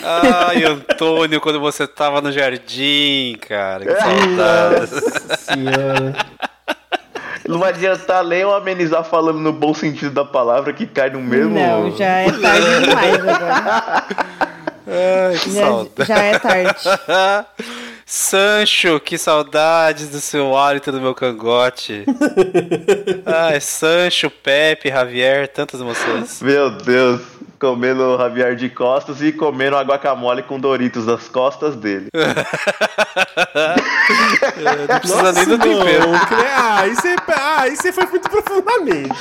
Ai, 0.09 0.65
Antônio, 0.65 1.41
quando 1.41 1.61
você 1.61 1.87
tava 1.87 2.21
no 2.23 2.33
jardim, 2.33 3.37
cara. 3.47 3.85
Que 3.85 3.95
saudade. 3.95 4.93
Nossa 4.95 5.37
senhora. 5.37 6.17
Não 7.47 7.59
vai 7.59 7.71
adiantar 7.71 8.25
nem 8.25 8.41
eu 8.41 8.55
amenizar 8.55 9.05
falando 9.05 9.38
no 9.38 9.53
bom 9.53 9.73
sentido 9.75 10.11
da 10.12 10.25
palavra 10.25 10.73
que 10.73 10.87
cai 10.87 11.11
no 11.11 11.21
mesmo. 11.21 11.55
Não, 11.59 11.97
já 11.97 12.07
é 12.07 12.31
tarde 12.31 12.81
demais 12.87 13.15
agora. 13.15 14.05
Ai, 14.91 15.38
que 15.38 15.50
Já, 15.50 15.67
saudade. 15.67 16.09
já 16.09 16.19
é 16.19 16.38
tarde. 16.38 16.81
Sancho, 18.07 18.99
que 19.00 19.19
saudades 19.19 20.09
do 20.09 20.19
seu 20.21 20.57
hálito 20.57 20.91
no 20.91 21.00
meu 21.00 21.15
cangote. 21.15 22.05
Ai, 23.27 23.61
Sancho, 23.61 24.31
Pepe, 24.31 24.88
Javier, 24.88 25.49
tantas 25.49 25.81
emoções. 25.81 26.41
Meu 26.41 26.71
Deus. 26.71 27.21
Comendo 27.59 28.15
o 28.15 28.19
Javier 28.19 28.55
de 28.57 28.69
costas 28.71 29.21
e 29.21 29.33
comendo 29.33 29.77
a 29.77 29.83
guacamole 29.83 30.43
com 30.43 30.59
Doritos 30.61 31.07
nas 31.07 31.29
costas 31.29 31.75
dele. 31.77 32.07
Não 34.88 34.99
precisa 35.00 35.33
nem 35.33 35.45
do 35.47 35.59
tempero. 35.59 36.09
não, 36.11 36.19
cre- 36.27 36.47
ah, 36.55 36.81
aí 36.81 36.95
você, 36.95 37.17
ah, 37.29 37.61
aí 37.62 37.77
você 37.77 37.93
foi 37.93 38.07
muito 38.07 38.29
profundamente. 38.31 39.11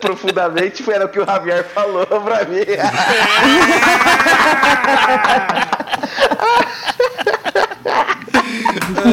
Profundamente 0.00 0.82
foi 0.82 0.94
era 0.94 1.04
o 1.04 1.08
que 1.08 1.20
o 1.20 1.26
Javier 1.26 1.64
falou 1.74 2.06
pra 2.06 2.44
mim. 2.44 2.64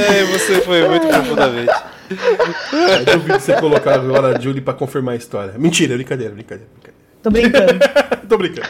É, 0.10 0.24
você 0.26 0.62
foi 0.62 0.88
muito 0.88 1.08
profundamente. 1.08 1.74
Eu 3.08 3.18
duvido 3.18 3.40
você 3.40 3.54
colocar 3.54 3.96
agora 3.96 4.38
a 4.38 4.40
Julie 4.40 4.62
pra 4.62 4.74
confirmar 4.74 5.14
a 5.14 5.18
história. 5.18 5.54
Mentira, 5.58 5.96
brincadeira, 5.96 6.34
brincadeira. 6.34 6.70
brincadeira. 6.74 7.08
Tô 7.24 7.30
brincando. 7.32 7.80
Tô 8.30 8.38
brincando. 8.38 8.68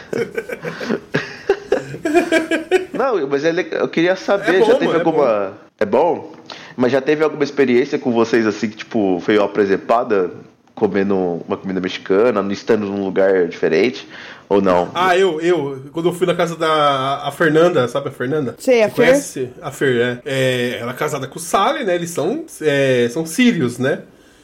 Não, 2.92 3.28
mas 3.28 3.44
é 3.44 3.52
eu 3.72 3.88
queria 3.88 4.16
saber, 4.16 4.56
É 4.56 4.58
bom, 4.58 4.66
já 4.66 4.74
teve 4.74 4.86
mano, 4.86 4.96
é 4.96 4.98
alguma. 4.98 5.52
É 5.78 5.86
bom. 5.86 6.32
Mas 6.76 6.92
já 6.92 7.00
teve 7.00 7.22
alguma 7.22 7.44
experiência 7.44 7.98
com 7.98 8.12
vocês 8.12 8.46
assim 8.46 8.68
que, 8.68 8.76
tipo, 8.78 9.20
foi 9.20 9.38
uma 9.38 9.48
presepada 9.48 10.30
comendo 10.74 11.42
uma 11.46 11.56
comida 11.56 11.80
mexicana, 11.80 12.44
estando 12.52 12.86
num 12.86 13.04
lugar 13.04 13.48
diferente? 13.48 14.08
Ou 14.48 14.62
não? 14.62 14.90
Ah, 14.94 15.16
eu, 15.16 15.40
eu, 15.40 15.84
quando 15.92 16.08
eu 16.08 16.12
fui 16.12 16.26
na 16.26 16.34
casa 16.34 16.56
da 16.56 17.22
a 17.22 17.30
Fernanda, 17.30 17.86
sabe 17.86 18.08
a 18.08 18.12
Fernanda? 18.12 18.54
Sei, 18.58 18.82
a 18.82 18.88
Você 18.88 18.94
Fer? 18.94 19.06
Conhece? 19.06 19.50
A 19.60 19.70
Fer, 19.70 20.00
é. 20.00 20.20
é. 20.24 20.78
Ela 20.80 20.92
é 20.92 20.94
casada 20.94 21.26
com 21.26 21.38
o 21.38 21.42
Sally, 21.42 21.84
né? 21.84 21.94
Eles 21.94 22.10
são, 22.10 22.44
é, 22.62 23.08
são 23.10 23.26
sírios, 23.26 23.78
né? 23.78 24.02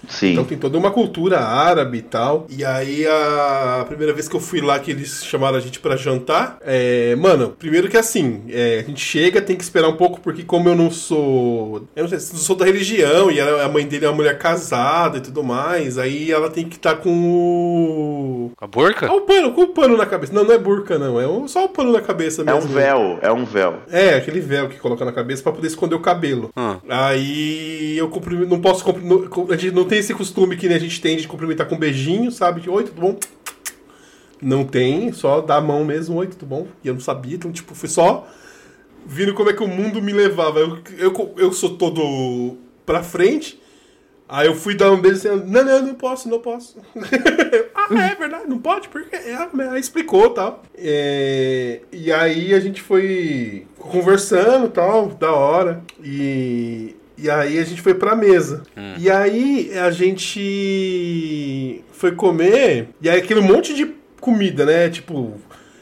Sim. 0.08 0.32
Então 0.32 0.44
tem 0.44 0.58
toda 0.58 0.76
uma 0.78 0.90
cultura 0.90 1.40
árabe 1.40 1.98
e 1.98 2.02
tal. 2.02 2.46
E 2.48 2.64
aí 2.64 3.06
a 3.06 3.84
primeira 3.88 4.12
vez 4.12 4.28
que 4.28 4.36
eu 4.36 4.40
fui 4.40 4.60
lá 4.60 4.78
que 4.78 4.90
eles 4.90 5.24
chamaram 5.24 5.56
a 5.56 5.60
gente 5.60 5.80
pra 5.80 5.96
jantar, 5.96 6.58
é, 6.64 7.14
mano, 7.16 7.54
primeiro 7.58 7.88
que 7.88 7.96
assim, 7.96 8.42
é, 8.50 8.80
a 8.84 8.88
gente 8.88 9.00
chega, 9.00 9.40
tem 9.42 9.56
que 9.56 9.62
esperar 9.64 9.88
um 9.88 9.96
pouco, 9.96 10.20
porque 10.20 10.42
como 10.42 10.68
eu 10.68 10.74
não 10.74 10.90
sou. 10.90 11.86
Eu 11.94 12.04
não 12.04 12.08
sei, 12.08 12.18
não 12.18 12.38
sou 12.40 12.56
da 12.56 12.64
religião, 12.64 13.30
e 13.30 13.38
ela- 13.38 13.64
a 13.64 13.68
mãe 13.68 13.86
dele 13.86 14.04
é 14.04 14.08
uma 14.08 14.16
mulher 14.16 14.38
casada 14.38 15.18
e 15.18 15.20
tudo 15.20 15.42
mais, 15.42 15.98
aí 15.98 16.30
ela 16.30 16.50
tem 16.50 16.64
que 16.68 16.76
estar 16.76 16.96
com 16.96 17.10
o. 17.10 18.52
Com 18.56 18.64
a 18.64 18.68
burca? 18.68 19.06
Ah, 19.08 19.14
o 19.14 19.22
pano, 19.22 19.52
com 19.52 19.62
o 19.62 19.68
pano 19.68 19.96
na 19.96 20.06
cabeça. 20.06 20.32
Não, 20.32 20.44
não 20.44 20.52
é 20.54 20.58
burca, 20.58 20.98
não. 20.98 21.20
É 21.20 21.26
um- 21.26 21.46
só 21.48 21.64
o 21.64 21.68
pano 21.68 21.92
na 21.92 22.00
cabeça 22.00 22.42
É 22.42 22.44
mesmo. 22.44 22.70
um 22.70 22.74
véu, 22.74 23.18
é 23.22 23.32
um 23.32 23.44
véu. 23.44 23.74
É, 23.90 24.14
aquele 24.14 24.40
véu 24.40 24.68
que 24.68 24.78
coloca 24.78 25.04
na 25.04 25.12
cabeça 25.12 25.42
pra 25.42 25.52
poder 25.52 25.66
esconder 25.68 25.94
o 25.94 26.00
cabelo. 26.00 26.50
Hum. 26.56 26.76
Aí 26.88 27.96
eu 27.96 28.08
cumprimento, 28.08 28.48
não 28.50 28.60
posso 28.60 28.84
cumprimentar. 28.84 29.28
A 29.50 29.56
gente 29.56 29.74
não 29.74 29.84
tem 29.84 29.93
esse 29.98 30.14
costume 30.14 30.56
que 30.56 30.66
a 30.68 30.78
gente 30.78 31.00
tem 31.00 31.16
de 31.16 31.28
cumprimentar 31.28 31.68
com 31.68 31.74
um 31.74 31.78
beijinho, 31.78 32.30
sabe? 32.30 32.60
De, 32.60 32.70
Oi, 32.70 32.84
tudo 32.84 33.00
bom? 33.00 33.18
Não 34.40 34.64
tem, 34.64 35.12
só 35.12 35.40
dá 35.40 35.56
a 35.56 35.60
mão 35.60 35.84
mesmo, 35.84 36.16
oi, 36.16 36.26
tudo 36.26 36.44
bom? 36.44 36.66
E 36.82 36.88
eu 36.88 36.94
não 36.94 37.00
sabia, 37.00 37.36
então, 37.36 37.50
tipo, 37.50 37.74
foi 37.74 37.88
só 37.88 38.28
vindo 39.06 39.34
como 39.34 39.50
é 39.50 39.52
que 39.52 39.62
o 39.62 39.68
mundo 39.68 40.02
me 40.02 40.12
levava. 40.12 40.60
Eu, 40.60 40.78
eu, 40.98 41.34
eu 41.36 41.52
sou 41.52 41.76
todo 41.76 42.56
pra 42.84 43.02
frente. 43.02 43.60
Aí 44.26 44.46
eu 44.46 44.54
fui 44.54 44.74
dar 44.74 44.90
um 44.90 45.00
beijo 45.00 45.18
assim, 45.18 45.44
não, 45.46 45.64
não, 45.64 45.86
não 45.86 45.94
posso, 45.94 46.28
não 46.28 46.40
posso. 46.40 46.78
ah, 47.74 48.10
é 48.10 48.14
verdade, 48.14 48.48
não 48.48 48.58
pode? 48.58 48.88
Porque 48.88 49.14
é, 49.14 49.36
aí 49.70 49.80
explicou 49.80 50.26
e 50.26 50.34
tal. 50.34 50.62
É, 50.76 51.80
e 51.92 52.10
aí 52.10 52.54
a 52.54 52.60
gente 52.60 52.80
foi 52.80 53.66
conversando 53.78 54.70
tal, 54.70 55.08
da 55.08 55.30
hora. 55.30 55.82
E, 56.02 56.96
e 57.16 57.30
aí 57.30 57.58
a 57.58 57.64
gente 57.64 57.80
foi 57.80 57.94
pra 57.94 58.16
mesa. 58.16 58.62
E 58.98 59.10
aí 59.10 59.70
a 59.78 59.90
gente 59.90 61.84
foi 61.92 62.12
comer, 62.12 62.88
e 63.00 63.08
aí 63.08 63.18
aquele 63.18 63.40
monte 63.40 63.74
de 63.74 63.94
comida, 64.20 64.64
né? 64.64 64.88
Tipo, 64.88 65.34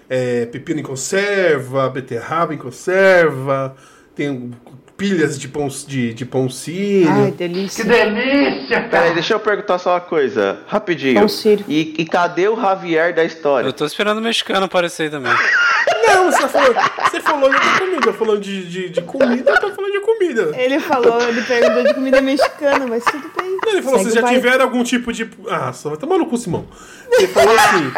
é, 0.09 0.47
pepino 0.47 0.81
em 0.81 0.83
conserva, 0.83 1.89
beterraba 1.89 2.53
em 2.53 2.59
conserva, 2.59 3.75
tem 4.15 4.53
pilhas 4.97 5.39
de 5.39 5.49
pão, 5.49 5.69
de, 5.69 6.15
de 6.15 6.25
pão 6.25 6.49
sírio. 6.49 7.11
Ai, 7.11 7.31
delícia. 7.33 7.85
Peraí, 7.85 9.15
deixa 9.15 9.35
eu 9.35 9.41
perguntar 9.41 9.79
só 9.79 9.95
uma 9.95 10.01
coisa, 10.01 10.61
rapidinho. 10.67 11.19
Pão 11.19 11.29
sírio. 11.29 11.65
E, 11.69 11.95
e 11.99 12.05
cadê 12.05 12.49
o 12.49 12.55
Javier 12.55 13.15
da 13.15 13.25
história? 13.25 13.67
Eu 13.67 13.73
tô 13.73 13.85
esperando 13.85 14.19
o 14.19 14.23
mexicano 14.23 14.67
aparecer 14.67 15.05
aí 15.05 15.11
também. 15.11 15.33
Não, 16.07 16.31
você 16.31 16.49
falou, 16.49 16.75
você 17.11 17.21
falou 17.21 17.51
de 17.51 17.57
outra 17.57 17.79
comida, 17.79 18.13
falando 18.13 18.41
de, 18.41 18.67
de, 18.67 18.89
de 18.91 19.03
comida, 19.03 19.51
eu 19.51 19.61
tô 19.61 19.73
falando 19.73 19.93
de 19.93 20.01
comida. 20.01 20.53
Ele 20.57 20.81
falou, 20.81 21.21
ele 21.23 21.43
perguntou 21.43 21.85
de 21.85 21.95
comida 21.95 22.21
mexicana, 22.21 22.87
mas 22.87 23.05
tudo 23.05 23.31
bem. 23.37 23.59
Ele 23.67 23.83
falou, 23.83 23.99
Segue 23.99 24.11
vocês 24.11 24.15
já 24.15 24.29
tiveram 24.29 24.65
algum 24.65 24.83
tipo 24.83 25.13
de. 25.13 25.29
Ah, 25.49 25.73
só 25.73 25.91
vai 25.91 25.99
tomar 25.99 26.19
no 26.19 26.27
cu, 26.27 26.37
Simão. 26.37 26.67
Ele 27.11 27.27
falou 27.29 27.55
assim. 27.55 27.93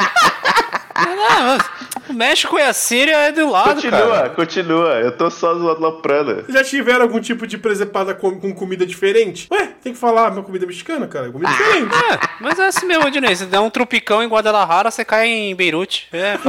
Ah, 0.95 1.59
mas 1.59 1.63
o 2.09 2.13
México 2.13 2.59
e 2.59 2.63
a 2.63 2.73
Síria 2.73 3.17
é 3.17 3.33
do 3.33 3.51
lado, 3.51 3.75
Continua, 3.75 4.01
cara. 4.01 4.31
continua. 4.31 4.89
Eu 5.01 5.13
tô 5.17 5.31
só. 5.31 5.55
Vocês 5.55 6.45
já 6.49 6.63
tiveram 6.65 7.03
algum 7.03 7.21
tipo 7.21 7.47
de 7.47 7.59
presepada 7.59 8.15
com, 8.15 8.39
com 8.39 8.55
comida 8.55 8.87
diferente? 8.87 9.49
Ué, 9.51 9.71
tem 9.83 9.93
que 9.93 9.99
falar 9.99 10.31
uma 10.33 10.43
comida 10.43 10.67
mexicana, 10.67 11.07
cara. 11.07 11.31
Comida 11.31 11.51
diferente. 11.51 11.91
É, 11.95 12.19
mas 12.41 12.59
é 12.59 12.67
assim 12.67 12.87
mesmo, 12.87 13.11
Dinei. 13.11 13.35
Você 13.35 13.47
dá 13.47 13.61
um 13.61 13.71
tropicão 13.71 14.23
em 14.23 14.29
Guadalajara, 14.29 14.91
você 14.91 15.05
cai 15.05 15.27
em 15.27 15.55
Beirute. 15.55 16.09
É, 16.13 16.39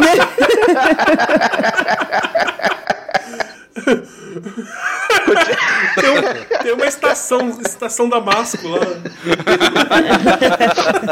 Tem, 5.95 6.09
um- 6.09 6.63
tem 6.63 6.73
uma 6.73 6.85
estação, 6.85 7.49
estação 7.65 8.09
Damasco 8.09 8.67
lá. 8.67 8.79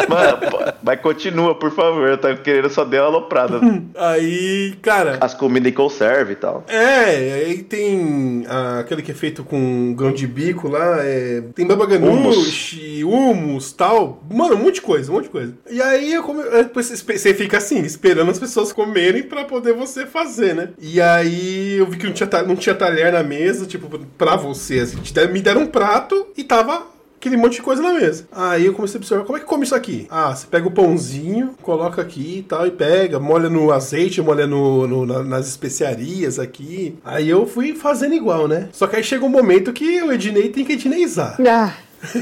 Mano, 0.10 0.74
mas 0.82 1.00
continua, 1.02 1.56
por 1.56 1.72
favor. 1.72 2.08
Eu 2.08 2.18
tava 2.18 2.36
querendo 2.38 2.70
só 2.70 2.84
dar 2.84 3.02
uma 3.02 3.08
aloprada. 3.08 3.60
Aí, 3.96 4.75
cara. 4.82 5.18
As 5.22 5.34
comidas 5.34 5.72
em 5.72 5.75
conserva 5.75 6.32
e 6.32 6.36
tal. 6.36 6.63
É, 6.68 7.06
aí 7.46 7.63
tem 7.63 8.46
ah, 8.48 8.80
aquele 8.80 9.02
que 9.02 9.12
é 9.12 9.16
feito 9.16 9.44
com 9.44 9.94
grão 9.96 10.12
de 10.12 10.28
bico 10.28 10.68
lá, 10.68 10.98
é, 11.04 11.42
tem 11.56 11.66
baba 11.66 11.86
Hummus. 11.86 12.00
ganoush, 12.00 13.04
hummus, 13.04 13.74
tal. 13.74 14.22
Mano, 14.30 14.56
um 14.56 14.60
monte 14.60 14.75
de 14.75 14.82
coisa, 14.82 15.12
um 15.12 15.16
monte 15.16 15.25
de 15.25 15.30
coisa. 15.30 15.54
E 15.70 15.82
aí 15.82 16.13
eu 16.13 16.24
come, 16.24 16.44
você 16.74 17.34
fica 17.34 17.58
assim, 17.58 17.80
esperando 17.82 18.32
as 18.32 18.40
pessoas 18.40 18.72
comerem 18.74 19.24
pra 19.24 19.46
poder 19.46 19.74
você 19.74 20.06
fazer, 20.06 20.54
né? 20.56 20.70
E 20.80 21.00
aí 21.02 21.78
eu 21.78 21.86
vi 21.86 21.98
que 21.98 22.06
não 22.06 22.13
tinha, 22.13 22.30
não 22.48 22.56
tinha 22.56 22.75
talher 22.75 23.12
na 23.12 23.24
mesa, 23.24 23.66
tipo, 23.66 24.00
pra 24.18 24.36
você, 24.36 24.73
assim, 24.80 24.98
deram- 25.13 25.34
me 25.34 25.42
deram 25.42 25.62
um 25.62 25.68
prato 25.68 26.27
e 26.38 26.44
tava 26.44 26.92
aquele 27.18 27.38
monte 27.38 27.53
de 27.56 27.62
coisa 27.62 27.82
na 27.82 27.94
mesa. 27.94 28.27
Aí 28.34 28.65
eu 28.65 28.74
comecei 28.74 28.98
a 28.98 29.00
observar, 29.00 29.24
como 29.24 29.38
é 29.38 29.42
que 29.42 29.46
come 29.48 29.63
isso 29.63 29.74
aqui? 29.74 30.06
Ah, 30.10 30.36
você 30.36 30.46
pega 30.46 30.68
o 30.68 30.72
pãozinho, 30.72 31.56
coloca 31.62 32.01
aqui 32.01 32.39
e 32.39 32.44
tal, 32.44 32.68
e 32.68 32.72
pega, 32.72 33.18
molha 33.20 33.50
no 33.50 33.72
azeite, 33.72 34.22
molha 34.22 34.46
no, 34.46 34.86
no- 34.86 35.06
na- 35.06 35.24
nas 35.24 35.48
especiarias 35.48 36.38
aqui. 36.38 36.96
Aí 37.06 37.30
eu 37.30 37.48
fui 37.48 37.74
fazendo 37.75 38.13
igual, 38.13 38.48
né? 38.48 38.68
Só 38.74 38.88
que 38.88 38.98
aí 38.98 39.03
chega 39.03 39.24
um 39.24 39.30
momento 39.30 39.72
que 39.72 40.01
o 40.01 40.12
Ednei 40.12 40.50
tem 40.50 40.65
que 40.65 40.74
edneizar. 40.74 41.38
Ah, 41.48 41.74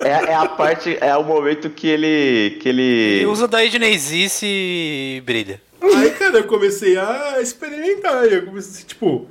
É, 0.00 0.32
é 0.32 0.34
a 0.34 0.46
parte, 0.46 0.96
é 1.00 1.16
o 1.16 1.24
momento 1.24 1.70
que 1.70 1.86
ele. 1.86 2.58
que 2.60 2.68
ele. 2.68 2.82
Ele 2.82 3.26
usa 3.26 3.48
da 3.48 3.64
Edneizice 3.64 4.44
e 4.46 5.22
brilha. 5.24 5.60
Aí, 5.80 6.10
cara, 6.10 6.38
eu 6.38 6.44
comecei 6.44 6.96
a 6.98 7.38
experimentar. 7.40 8.24
Eu 8.26 8.44
comecei, 8.46 8.84
tipo, 8.84 9.26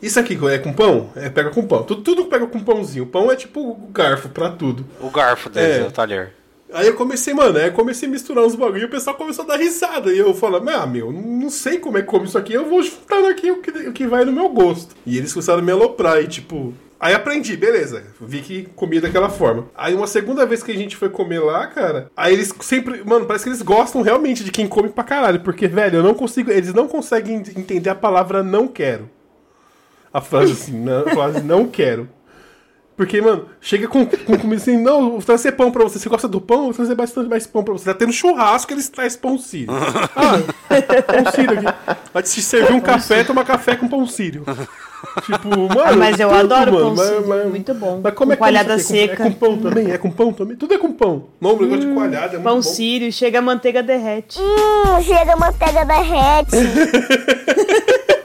isso 0.00 0.18
aqui 0.20 0.38
é 0.50 0.58
com 0.58 0.72
pão? 0.72 1.10
É, 1.16 1.28
pega 1.28 1.50
com 1.50 1.66
pão. 1.66 1.82
Tudo, 1.82 2.02
tudo 2.02 2.24
pega 2.26 2.46
com 2.46 2.60
pãozinho. 2.60 3.06
Pão 3.06 3.30
é 3.30 3.36
tipo 3.36 3.60
o 3.60 3.88
garfo 3.92 4.28
pra 4.28 4.50
tudo. 4.50 4.84
O 5.00 5.10
garfo 5.10 5.48
dele, 5.48 5.84
É. 5.84 5.86
o 5.86 5.90
talher. 5.90 6.32
Aí 6.72 6.86
eu 6.86 6.94
comecei, 6.94 7.32
mano, 7.32 7.56
aí 7.58 7.66
eu 7.68 7.72
comecei 7.72 8.06
a 8.06 8.12
misturar 8.12 8.44
uns 8.44 8.54
bagulho 8.54 8.82
e 8.82 8.84
o 8.84 8.90
pessoal 8.90 9.16
começou 9.16 9.44
a 9.44 9.48
dar 9.48 9.56
risada. 9.56 10.12
E 10.12 10.18
eu 10.18 10.34
falando, 10.34 10.68
ah, 10.68 10.86
meu, 10.86 11.10
não 11.10 11.48
sei 11.48 11.78
como 11.78 11.96
é 11.96 12.02
que 12.02 12.06
come 12.08 12.26
isso 12.26 12.36
aqui, 12.36 12.52
eu 12.52 12.66
vou 12.68 12.82
juntando 12.82 13.26
aqui 13.26 13.50
o 13.50 13.62
que, 13.62 13.70
o 13.70 13.92
que 13.92 14.06
vai 14.06 14.24
no 14.26 14.32
meu 14.32 14.48
gosto. 14.50 14.94
E 15.06 15.16
eles 15.16 15.32
começaram 15.32 15.60
a 15.60 15.62
me 15.62 15.72
aloprar 15.72 16.20
e 16.22 16.28
tipo. 16.28 16.74
Aí 17.00 17.14
aprendi, 17.14 17.56
beleza. 17.56 18.02
Vi 18.20 18.40
que 18.42 18.68
comia 18.74 19.00
daquela 19.00 19.28
forma. 19.30 19.66
Aí 19.74 19.94
uma 19.94 20.06
segunda 20.08 20.44
vez 20.44 20.62
que 20.64 20.72
a 20.72 20.76
gente 20.76 20.96
foi 20.96 21.08
comer 21.08 21.38
lá, 21.38 21.66
cara, 21.68 22.10
aí 22.16 22.34
eles 22.34 22.52
sempre. 22.60 23.02
Mano, 23.04 23.24
parece 23.24 23.44
que 23.44 23.50
eles 23.50 23.62
gostam 23.62 24.02
realmente 24.02 24.42
de 24.44 24.50
quem 24.50 24.66
come 24.68 24.88
pra 24.90 25.04
caralho. 25.04 25.40
Porque, 25.40 25.68
velho, 25.68 25.98
eu 25.98 26.02
não 26.02 26.12
consigo. 26.12 26.50
Eles 26.50 26.74
não 26.74 26.86
conseguem 26.88 27.36
entender 27.56 27.88
a 27.88 27.94
palavra 27.94 28.42
não 28.42 28.66
quero. 28.68 29.08
A 30.18 30.20
frase 30.20 30.52
assim, 30.52 30.72
né, 30.72 31.02
a 31.06 31.10
frase 31.10 31.40
não 31.42 31.66
quero. 31.66 32.08
Porque, 32.96 33.20
mano, 33.20 33.46
chega 33.60 33.86
com, 33.86 34.04
com 34.04 34.36
comida 34.36 34.56
assim, 34.60 34.76
não, 34.76 35.10
vou 35.12 35.22
trazer 35.22 35.52
pão 35.52 35.70
pra 35.70 35.84
você. 35.84 36.00
Você 36.00 36.08
gosta 36.08 36.26
do 36.26 36.40
pão? 36.40 36.64
Vou 36.64 36.74
trazer 36.74 36.96
bastante 36.96 37.28
mais 37.30 37.46
pão 37.46 37.62
pra 37.62 37.72
você. 37.72 37.84
Tá 37.84 37.94
tendo 37.94 38.12
churrasco, 38.12 38.72
eles 38.72 38.88
trazem 38.88 39.20
pão 39.20 39.38
sírio. 39.38 39.68
Ah, 40.16 40.82
pão 41.02 41.32
sírio 41.32 41.52
aqui. 41.60 41.98
Vai 42.12 42.22
te 42.24 42.42
servir 42.42 42.72
um 42.72 42.80
café, 42.80 43.22
toma 43.22 43.44
café 43.44 43.76
com 43.76 43.86
pão 43.86 44.04
sírio. 44.04 44.42
Tipo, 45.24 45.48
mano. 45.48 45.80
Ah, 45.80 45.92
mas 45.96 46.18
eu 46.18 46.28
tudo, 46.28 46.40
adoro 46.40 46.72
mano, 46.72 46.86
pão 46.86 46.94
mas- 46.96 47.06
sírio, 47.06 47.28
mas- 47.28 47.46
muito 47.48 47.74
bom. 47.74 48.00
Mas 48.02 48.14
como 48.14 48.32
é 48.32 48.36
Com 48.36 48.44
que 48.44 48.50
coalhada 48.50 48.74
aqui? 48.74 48.80
É 48.80 48.84
com- 48.84 48.88
seca. 48.88 49.12
É 49.12 49.16
com 49.16 49.32
pão 49.32 49.58
também? 49.58 49.90
É 49.92 49.98
com 49.98 50.10
pão 50.10 50.32
também? 50.32 50.56
Tudo 50.56 50.74
é 50.74 50.78
com 50.78 50.92
pão. 50.92 51.24
Não, 51.40 51.54
o 51.54 51.62
negócio 51.62 51.86
de 51.88 51.94
coalhada 51.94 52.26
é 52.26 52.30
muito 52.32 52.42
Pão 52.42 52.56
bom. 52.56 52.62
sírio, 52.62 53.12
chega 53.12 53.38
a 53.38 53.42
manteiga 53.42 53.80
derrete. 53.80 54.40
Hum, 54.40 55.00
chega 55.04 55.34
a 55.34 55.36
manteiga 55.36 55.84
derrete. 55.84 56.56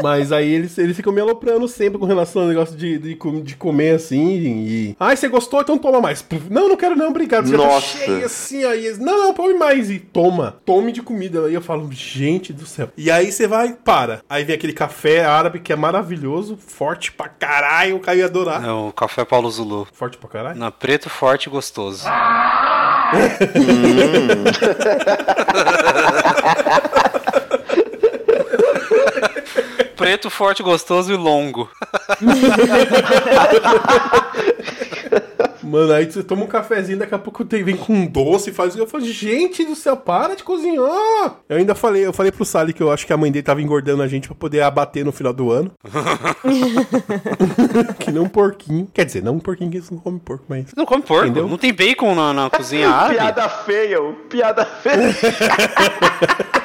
Mas 0.00 0.32
aí 0.32 0.52
eles, 0.52 0.78
eles 0.78 0.96
ficam 0.96 1.12
me 1.12 1.20
aloprando 1.20 1.66
sempre 1.68 1.98
com 1.98 2.06
relação 2.06 2.42
ao 2.42 2.48
negócio 2.48 2.76
de, 2.76 2.98
de, 2.98 3.18
de 3.42 3.56
comer 3.56 3.96
assim. 3.96 4.36
E. 4.36 4.96
Ai, 4.98 5.16
você 5.16 5.28
gostou? 5.28 5.60
Então 5.60 5.76
toma 5.76 6.00
mais. 6.00 6.22
Puf, 6.22 6.48
Não, 6.48 6.68
não 6.68 6.76
quero 6.76 6.94
não, 6.96 7.08
obrigado. 7.08 7.46
Você 7.46 7.52
já 7.52 7.58
tá 7.58 7.66
Nossa. 7.66 7.98
cheio 7.98 8.24
assim. 8.24 8.64
Aí 8.64 8.86
eles, 8.86 8.98
não, 8.98 9.18
não, 9.18 9.34
come 9.34 9.54
mais. 9.54 9.90
E 9.90 9.98
toma. 9.98 10.56
Tome 10.64 10.92
de 10.92 11.02
comida. 11.02 11.46
Aí 11.46 11.54
eu 11.54 11.60
falo, 11.62 11.90
gente 11.90 12.52
do 12.52 12.64
céu. 12.64 12.88
E 12.96 13.10
aí 13.10 13.32
você 13.32 13.46
vai, 13.46 13.72
para. 13.72 14.22
Aí 14.28 14.44
vem 14.44 14.54
aquele 14.54 14.72
café 14.72 15.24
árabe 15.24 15.58
que 15.60 15.72
é 15.72 15.76
maravilhoso, 15.76 16.56
forte 16.56 17.12
pra 17.12 17.28
caralho. 17.28 17.96
O 17.96 18.00
Caio 18.00 18.20
ia 18.20 18.26
adorar. 18.26 18.64
É 18.64 18.70
o 18.70 18.92
café 18.92 19.24
Paulo 19.24 19.50
Zulu. 19.50 19.88
Forte 19.92 20.16
pra 20.16 20.28
caralho? 20.28 20.58
Na 20.58 20.70
preto, 20.70 21.10
forte 21.10 21.46
e 21.46 21.50
gostoso. 21.50 22.04
preto, 29.96 30.30
forte, 30.30 30.62
gostoso 30.62 31.12
e 31.12 31.16
longo. 31.16 31.68
Mano, 35.62 35.92
aí 35.92 36.04
você 36.04 36.22
toma 36.22 36.44
um 36.44 36.46
cafezinho, 36.46 36.98
daqui 36.98 37.14
a 37.14 37.18
pouco 37.18 37.42
vem 37.44 37.76
com 37.76 37.94
um 37.94 38.06
doce 38.06 38.50
e 38.50 38.52
faz. 38.52 38.76
Eu 38.76 38.86
falo, 38.86 39.04
gente 39.04 39.64
do 39.64 39.74
céu, 39.74 39.96
para 39.96 40.34
de 40.34 40.42
cozinhar. 40.42 41.36
Eu 41.48 41.56
ainda 41.56 41.74
falei, 41.74 42.04
eu 42.04 42.12
falei 42.12 42.30
pro 42.30 42.44
Sally 42.44 42.74
que 42.74 42.82
eu 42.82 42.92
acho 42.92 43.06
que 43.06 43.12
a 43.12 43.16
mãe 43.16 43.32
dele 43.32 43.42
tava 43.42 43.62
engordando 43.62 44.02
a 44.02 44.08
gente 44.08 44.28
pra 44.28 44.36
poder 44.36 44.60
abater 44.62 45.02
no 45.02 45.12
final 45.12 45.32
do 45.32 45.50
ano. 45.50 45.72
que 47.98 48.10
nem 48.10 48.20
um 48.20 48.28
porquinho. 48.28 48.86
Quer 48.92 49.06
dizer, 49.06 49.22
não 49.22 49.36
um 49.36 49.40
porquinho 49.40 49.70
que 49.70 49.78
eles 49.78 49.90
não 49.90 49.98
comem 49.98 50.18
porco, 50.18 50.44
mas. 50.48 50.66
Não 50.76 50.84
come 50.84 51.02
porco. 51.02 51.24
Entendeu? 51.24 51.48
Não 51.48 51.56
tem 51.56 51.72
bacon 51.72 52.14
na, 52.14 52.34
na 52.34 52.50
cozinha 52.50 52.90
árabe. 52.90 53.14
Piada 53.14 53.48
feia, 53.48 53.98
piada 54.28 54.64
feia. 54.64 55.14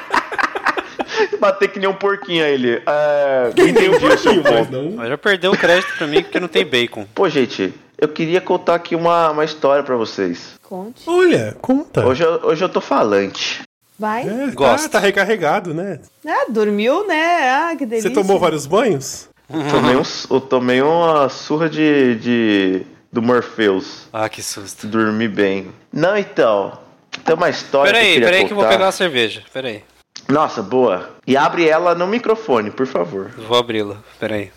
Bater 1.40 1.68
que 1.68 1.78
nem 1.78 1.88
um 1.88 1.94
porquinho 1.94 2.44
aí, 2.44 2.52
ele. 2.54 2.82
É, 2.86 3.52
não 3.56 3.68
entendi 3.68 4.04
o 4.06 4.18
seu 4.18 4.42
ponto. 4.42 4.70
não. 4.72 4.90
Mas 4.92 5.08
já 5.08 5.18
perdeu 5.18 5.52
o 5.52 5.56
crédito 5.56 5.92
pra 5.96 6.06
mim 6.06 6.22
porque 6.22 6.40
não 6.40 6.48
tem 6.48 6.64
bacon. 6.64 7.06
Pô, 7.14 7.28
gente, 7.28 7.72
eu 7.98 8.08
queria 8.08 8.40
contar 8.40 8.74
aqui 8.76 8.94
uma, 8.94 9.30
uma 9.30 9.44
história 9.44 9.82
pra 9.82 9.96
vocês. 9.96 10.54
Conte. 10.62 11.02
Olha, 11.06 11.56
conta. 11.60 12.06
Hoje 12.06 12.22
eu, 12.24 12.40
hoje 12.44 12.64
eu 12.64 12.68
tô 12.68 12.80
falante. 12.80 13.62
Vai. 13.98 14.28
É, 14.28 14.50
Gosto. 14.52 14.84
Tá, 14.84 14.98
tá 14.98 14.98
recarregado, 15.00 15.74
né? 15.74 16.00
Ah, 16.26 16.46
dormiu, 16.48 17.06
né? 17.06 17.50
Ah, 17.50 17.74
que 17.76 17.84
delícia. 17.84 18.08
Você 18.08 18.14
tomou 18.14 18.38
vários 18.38 18.66
banhos? 18.66 19.28
Tomei, 19.70 19.96
um, 19.96 20.02
eu 20.30 20.40
tomei 20.42 20.82
uma 20.82 21.28
surra 21.30 21.68
de, 21.70 22.14
de 22.16 22.86
do 23.10 23.22
Morpheus. 23.22 24.06
Ah, 24.12 24.28
que 24.28 24.42
susto. 24.42 24.86
Dormi 24.86 25.26
bem. 25.26 25.68
Não, 25.92 26.16
então. 26.16 26.78
Tem 27.24 27.34
uma 27.34 27.48
história 27.48 27.90
que 27.92 27.96
eu 27.98 28.00
Peraí, 28.02 28.12
queria 28.12 28.26
peraí 28.28 28.44
que 28.44 28.52
eu 28.52 28.56
vou 28.56 28.64
contar. 28.64 28.76
pegar 28.76 28.88
a 28.88 28.92
cerveja. 28.92 29.42
Peraí. 29.52 29.82
Nossa, 30.28 30.62
boa. 30.62 31.08
E 31.26 31.36
abre 31.36 31.66
ela 31.66 31.94
no 31.94 32.06
microfone, 32.06 32.70
por 32.70 32.86
favor. 32.86 33.30
Vou 33.48 33.56
abri-la. 33.58 33.96
Peraí. 34.20 34.52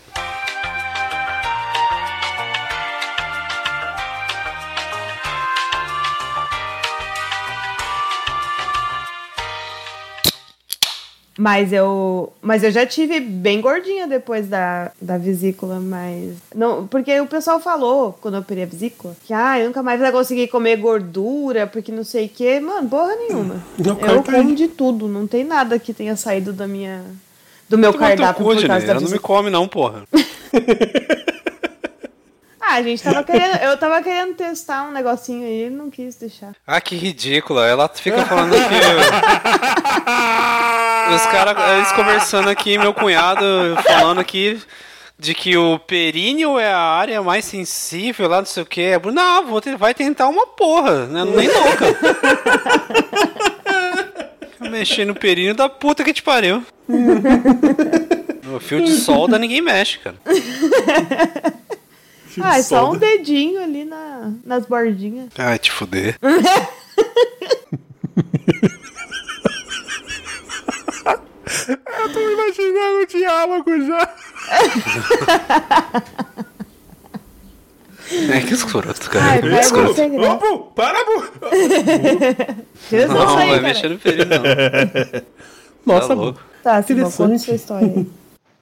Mas 11.42 11.72
eu, 11.72 12.32
mas 12.40 12.62
eu 12.62 12.70
já 12.70 12.86
tive 12.86 13.18
bem 13.18 13.60
gordinha 13.60 14.06
depois 14.06 14.46
da, 14.46 14.92
da 15.00 15.18
vesícula, 15.18 15.80
mas 15.80 16.34
não, 16.54 16.86
porque 16.86 17.20
o 17.20 17.26
pessoal 17.26 17.58
falou 17.58 18.16
quando 18.20 18.34
eu 18.34 18.40
operei 18.40 18.62
a 18.62 18.66
vesícula 18.66 19.16
que 19.26 19.34
ah, 19.34 19.58
eu 19.58 19.66
nunca 19.66 19.82
mais 19.82 19.98
vai 19.98 20.12
conseguir 20.12 20.46
comer 20.46 20.76
gordura, 20.76 21.66
porque 21.66 21.90
não 21.90 22.04
sei 22.04 22.26
o 22.26 22.28
que, 22.28 22.60
mano, 22.60 22.88
porra 22.88 23.16
nenhuma. 23.16 23.56
Não, 23.76 23.98
eu 23.98 24.22
tá 24.22 24.32
como 24.34 24.54
de 24.54 24.68
tudo, 24.68 25.08
não 25.08 25.26
tem 25.26 25.42
nada 25.42 25.80
que 25.80 25.92
tenha 25.92 26.14
saído 26.14 26.52
da 26.52 26.68
minha 26.68 27.02
do 27.68 27.76
meu 27.76 27.92
cardápio 27.92 28.44
cu, 28.44 28.54
por 28.54 28.64
causa 28.64 28.86
da 28.86 28.92
Ela 28.92 29.00
não 29.00 29.00
me 29.00 29.06
vesícula. 29.08 29.38
come 29.38 29.50
não, 29.50 29.66
porra. 29.66 30.04
Ah, 32.64 32.74
a 32.74 32.82
gente 32.82 33.02
tava 33.02 33.24
querendo, 33.24 33.56
eu 33.56 33.76
tava 33.76 34.00
querendo 34.02 34.34
testar 34.34 34.84
um 34.84 34.92
negocinho 34.92 35.44
aí, 35.44 35.68
não 35.68 35.90
quis 35.90 36.14
deixar. 36.14 36.52
Ah, 36.64 36.80
que 36.80 36.94
ridícula. 36.94 37.66
Ela 37.66 37.88
fica 37.88 38.24
falando 38.24 38.52
que... 38.52 38.58
Os 41.14 41.26
caras, 41.26 41.56
eles 41.76 41.90
conversando 41.92 42.48
aqui, 42.48 42.78
meu 42.78 42.94
cunhado 42.94 43.44
falando 43.84 44.20
aqui 44.20 44.60
de 45.18 45.34
que 45.34 45.56
o 45.56 45.78
períneo 45.80 46.56
é 46.58 46.72
a 46.72 46.78
área 46.78 47.20
mais 47.20 47.44
sensível 47.44 48.28
lá, 48.28 48.38
não 48.38 48.46
sei 48.46 48.62
o 48.62 48.66
que. 48.66 48.96
Não, 49.12 49.46
vou 49.46 49.60
te- 49.60 49.76
vai 49.76 49.92
tentar 49.92 50.28
uma 50.28 50.46
porra, 50.46 51.06
né? 51.06 51.24
Nem 51.24 51.48
louca. 51.48 51.86
Mexer 54.70 55.04
no 55.04 55.14
períneo 55.14 55.54
da 55.54 55.68
puta 55.68 56.02
que 56.04 56.12
te 56.12 56.22
pariu. 56.22 56.64
No 58.44 58.58
fio 58.60 58.82
de 58.84 58.92
solda 58.92 59.38
ninguém 59.38 59.62
mexe, 59.62 59.98
cara. 60.00 60.16
Ah, 62.40 62.58
é 62.58 62.62
só 62.62 62.90
um 62.90 62.96
dedinho 62.96 63.62
ali 63.62 63.84
na, 63.84 64.32
nas 64.44 64.64
bordinhas. 64.66 65.28
Ai, 65.38 65.58
te 65.58 65.70
fuder. 65.70 66.16
Eu 71.06 72.12
tô 72.12 72.20
imaginando 72.20 73.02
o 73.02 73.06
diálogo 73.06 73.86
já. 73.86 74.14
É 78.34 78.40
que 78.40 78.54
escroto, 78.54 79.10
cara. 79.10 79.24
Ai, 79.24 79.40
que 79.40 79.48
pega 79.48 79.60
escroto. 79.60 79.90
o 79.90 79.94
segredo. 79.94 80.30
Ô, 80.30 80.36
Bu, 80.36 80.58
para, 80.72 81.04
Bu. 81.04 81.24
Não, 83.08 83.38
aí, 83.38 83.50
vai 83.50 83.60
mexer 83.60 83.88
no 83.88 83.98
períneo, 83.98 84.26
não. 84.28 85.22
Nossa, 85.94 86.14
Tá. 86.14 86.34
Tá, 86.62 86.78
Interessante. 86.80 87.16
conta 87.16 87.38
sua 87.38 87.54
história 87.54 87.88
aí. 87.88 88.06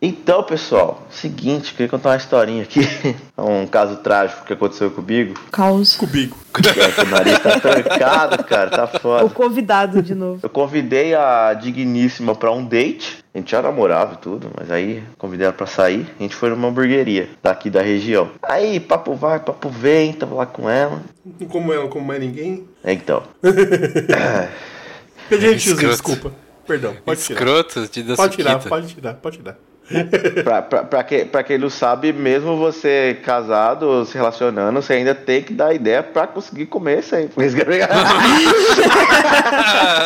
Então, 0.03 0.43
pessoal, 0.43 1.07
seguinte, 1.11 1.73
queria 1.73 1.87
contar 1.89 2.09
uma 2.11 2.17
historinha 2.17 2.63
aqui. 2.63 2.81
um 3.37 3.67
caso 3.67 3.97
trágico 3.97 4.47
que 4.47 4.53
aconteceu 4.55 4.91
comigo. 4.91 5.35
Caos. 5.53 5.95
Comigo. 5.95 6.35
É, 6.57 6.91
que 6.91 7.01
o 7.03 7.07
nariz 7.07 7.39
tá 7.39 7.61
trancado, 7.61 8.43
cara, 8.45 8.71
tá 8.71 8.85
O 8.85 8.99
foda. 8.99 9.29
convidado 9.29 10.01
de 10.03 10.15
novo. 10.15 10.41
Eu 10.43 10.49
convidei 10.49 11.15
a 11.15 11.53
digníssima 11.53 12.35
pra 12.35 12.51
um 12.51 12.65
date. 12.65 13.23
A 13.35 13.39
gente 13.39 13.51
já 13.51 13.61
namorava 13.61 14.15
e 14.15 14.17
tudo, 14.17 14.51
mas 14.59 14.71
aí 14.71 15.03
convidei 15.19 15.45
ela 15.45 15.53
pra 15.53 15.67
sair. 15.67 16.07
A 16.19 16.23
gente 16.23 16.35
foi 16.35 16.49
numa 16.49 16.69
hamburgueria 16.69 17.29
daqui 17.43 17.69
da 17.69 17.83
região. 17.83 18.31
Aí, 18.43 18.81
papo 18.81 19.15
vai, 19.15 19.39
papo 19.39 19.69
vem, 19.69 20.15
tava 20.15 20.35
lá 20.35 20.47
com 20.47 20.69
ela. 20.69 21.03
Não 21.39 21.47
como 21.47 21.75
ela, 21.75 21.89
como 21.89 22.07
mais 22.07 22.21
ninguém. 22.21 22.67
É, 22.83 22.95
então. 22.95 23.23
Pedi 25.29 25.47
Escroto. 25.57 25.87
desculpa. 25.89 26.33
Perdão, 26.67 26.97
pode 27.05 27.21
tirar. 27.21 27.39
Escroto 27.39 27.87
de 27.87 28.17
Pode 28.17 28.37
tirar, 28.37 28.59
pode 28.61 28.95
tirar, 28.95 29.15
pode 29.15 29.37
tirar. 29.37 29.57
Pra, 30.45 30.63
pra, 30.63 30.85
pra, 30.85 31.03
que, 31.03 31.25
pra 31.25 31.43
quem 31.43 31.59
não 31.59 31.69
sabe, 31.69 32.13
mesmo 32.13 32.57
você 32.57 33.19
casado 33.25 34.05
se 34.05 34.17
relacionando, 34.17 34.81
você 34.81 34.93
ainda 34.95 35.15
tem 35.15 35.43
que 35.43 35.53
dar 35.53 35.75
ideia 35.75 36.03
pra 36.03 36.27
conseguir 36.27 36.67
comer 36.67 37.03
sempre. 37.03 37.35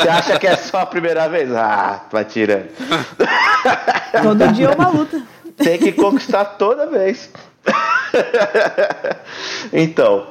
você 0.00 0.08
acha 0.08 0.38
que 0.38 0.46
é 0.46 0.56
só 0.56 0.78
a 0.80 0.86
primeira 0.86 1.28
vez? 1.28 1.52
Ah, 1.52 2.04
vai 2.10 2.24
tirando. 2.24 2.68
Todo 4.22 4.48
dia 4.52 4.68
é 4.68 4.74
uma 4.74 4.88
luta. 4.88 5.22
Tem 5.56 5.78
que 5.78 5.92
conquistar 5.92 6.44
toda 6.44 6.86
vez. 6.86 7.30
então, 9.72 10.26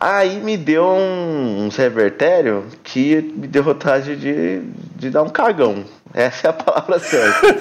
aí 0.00 0.40
me 0.40 0.56
deu 0.56 0.84
um, 0.84 1.66
uns 1.66 1.76
revertério 1.76 2.66
que 2.82 3.32
me 3.36 3.46
deu 3.46 3.62
vontade 3.62 4.16
de, 4.16 4.62
de 4.96 5.10
dar 5.10 5.22
um 5.22 5.28
cagão. 5.28 5.84
Essa 6.12 6.48
é 6.48 6.50
a 6.50 6.52
palavra 6.52 6.98
certa. 6.98 7.54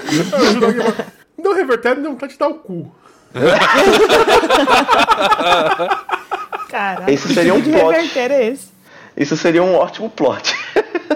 Eu 1.43 1.49
juro 1.49 1.49
que- 1.49 1.49
Me 1.49 1.49
deu 1.49 1.51
um 1.51 1.55
revertério 1.55 1.99
e 1.99 2.01
deu 2.03 2.11
vontade 2.11 2.33
de 2.33 2.39
dar 2.39 2.47
o 2.47 2.53
cu. 2.55 2.91
Caralho. 6.69 7.13
Esse 7.13 7.33
seria 7.33 7.53
um 7.53 7.61
que 7.61 7.71
plot. 7.71 7.91
reverter 7.91 8.31
é 8.31 8.47
esse? 8.47 8.67
Isso 9.15 9.37
seria 9.37 9.63
um 9.63 9.75
ótimo 9.75 10.09
plot. 10.09 10.53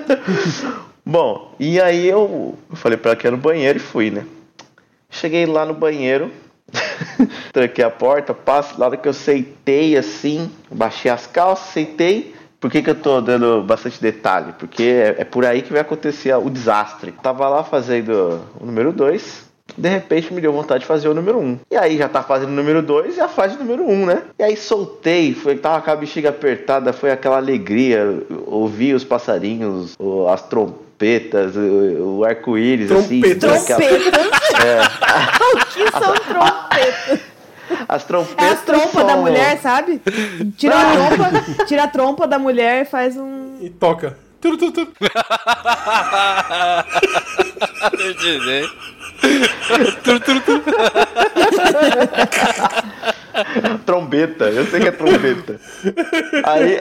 Bom, 1.05 1.55
e 1.59 1.79
aí 1.81 2.07
eu, 2.07 2.57
falei 2.73 2.97
pra 2.97 3.11
ela 3.11 3.19
que 3.19 3.25
ia 3.25 3.31
no 3.31 3.37
banheiro 3.37 3.77
e 3.77 3.81
fui, 3.81 4.11
né? 4.11 4.25
Cheguei 5.09 5.45
lá 5.45 5.65
no 5.65 5.73
banheiro, 5.73 6.31
tranquei 7.53 7.83
a 7.83 7.89
porta, 7.89 8.33
passo, 8.33 8.77
na 8.79 8.85
hora 8.85 8.97
que 8.97 9.07
eu 9.07 9.13
seitei 9.13 9.95
assim, 9.97 10.51
baixei 10.69 11.09
as 11.09 11.25
calças, 11.25 11.69
seitei. 11.69 12.35
Por 12.59 12.69
que, 12.71 12.81
que 12.81 12.89
eu 12.89 12.95
tô 12.95 13.21
dando 13.21 13.63
bastante 13.63 14.01
detalhe? 14.01 14.51
Porque 14.59 14.83
é, 14.83 15.15
é 15.19 15.23
por 15.23 15.45
aí 15.45 15.61
que 15.61 15.71
vai 15.71 15.81
acontecer 15.81 16.33
o 16.35 16.49
desastre. 16.49 17.11
Tava 17.23 17.47
lá 17.47 17.63
fazendo 17.63 18.41
o 18.59 18.65
número 18.65 18.91
2, 18.91 19.46
de 19.77 19.87
repente 19.89 20.33
me 20.33 20.41
deu 20.41 20.51
vontade 20.51 20.79
de 20.81 20.85
fazer 20.87 21.07
o 21.07 21.13
número 21.13 21.37
1. 21.39 21.41
Um. 21.45 21.59
E 21.69 21.75
aí 21.77 21.97
já 21.97 22.09
tá 22.09 22.23
fazendo 22.23 22.49
o 22.49 22.53
número 22.53 22.81
2 22.81 23.13
e 23.13 23.17
já 23.17 23.27
faz 23.27 23.53
o 23.55 23.59
número 23.59 23.83
1, 23.83 23.91
um, 23.91 24.05
né? 24.07 24.23
E 24.39 24.43
aí 24.43 24.57
soltei, 24.57 25.33
foi, 25.33 25.55
tava 25.57 25.81
com 25.81 25.91
a 25.91 25.95
bexiga 25.95 26.29
apertada, 26.29 26.91
foi 26.91 27.11
aquela 27.11 27.37
alegria, 27.37 28.21
ouvi 28.47 28.93
os 28.93 29.03
passarinhos, 29.03 29.95
o- 29.99 30.27
as 30.27 30.41
trompetas, 30.41 31.55
o, 31.55 32.17
o 32.19 32.25
arco-íris, 32.25 32.91
assim. 32.91 33.21
Trompetas. 33.21 33.63
aquela- 33.71 33.79
Trompetas. 33.79 34.31
É. 34.65 34.81
O 35.47 35.57
que 35.67 35.91
são 35.91 36.13
trompetas? 36.13 37.19
As 37.87 38.03
É 38.03 38.05
trompetas. 38.07 38.51
as 38.51 38.61
trompas 38.63 39.03
da 39.05 39.13
são- 39.13 39.21
mulher, 39.21 39.57
sabe? 39.61 40.01
Tira 40.57 40.75
a 40.75 41.09
trompa, 41.09 41.65
tira 41.65 41.83
a 41.83 41.87
trompa 41.87 42.27
da 42.27 42.39
mulher 42.39 42.81
e 42.81 42.85
faz 42.85 43.15
um. 43.17 43.57
E 43.61 43.69
toca. 43.69 44.17
Turu, 44.41 44.55
turu, 44.57 44.71
trombeta, 53.85 54.45
eu 54.45 54.65
sei 54.65 54.79
que 54.79 54.87
é 54.87 54.91
trombeta. 54.91 55.59
Aí 56.43 56.79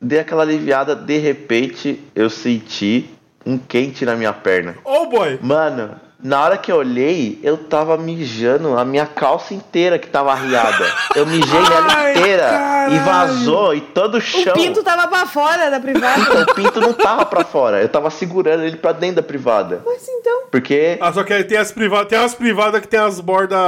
dei 0.00 0.18
aquela 0.18 0.42
aliviada, 0.42 0.96
de 0.96 1.18
repente 1.18 2.02
eu 2.14 2.28
senti 2.28 3.08
um 3.46 3.58
quente 3.58 4.04
na 4.04 4.16
minha 4.16 4.32
perna. 4.32 4.76
Oh 4.84 5.06
boy! 5.06 5.38
Mano, 5.40 6.00
na 6.22 6.40
hora 6.44 6.56
que 6.56 6.70
eu 6.70 6.76
olhei, 6.76 7.40
eu 7.42 7.56
tava 7.56 7.96
mijando 7.96 8.78
a 8.78 8.84
minha 8.84 9.06
calça 9.06 9.52
inteira 9.54 9.98
que 9.98 10.06
tava 10.08 10.30
arriada. 10.32 10.84
Eu 11.16 11.26
mijei 11.26 11.60
nela 11.60 11.86
Ai, 11.88 12.10
inteira 12.12 12.86
e 12.90 12.98
vazou 13.00 13.74
e 13.74 13.80
todo 13.80 14.18
o 14.18 14.20
chão. 14.20 14.52
O 14.52 14.56
pinto 14.56 14.82
tava 14.84 15.08
pra 15.08 15.26
fora 15.26 15.70
da 15.70 15.80
privada. 15.80 16.22
O 16.52 16.54
pinto 16.54 16.80
não 16.80 16.92
tava 16.92 17.24
pra 17.26 17.44
fora, 17.44 17.80
eu 17.82 17.88
tava 17.88 18.08
segurando 18.10 18.62
ele 18.64 18.76
pra 18.76 18.92
dentro 18.92 19.16
da 19.16 19.22
privada. 19.22 19.82
Mas 19.84 20.06
então, 20.08 20.42
Porque 20.50 20.96
Ah, 21.00 21.12
só 21.12 21.22
que 21.24 21.32
aí 21.32 21.42
tem 21.44 21.58
as 21.58 21.72
privadas, 21.72 22.08
tem 22.08 22.18
umas 22.18 22.34
privadas 22.34 22.80
que 22.80 22.88
tem 22.88 23.00
as 23.00 23.18
bordas 23.20 23.58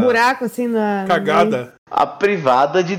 buraco 0.00 0.44
assim 0.44 0.68
na. 0.68 1.04
cagada. 1.08 1.74
a 1.90 2.06
privada 2.06 2.82
de 2.84 2.96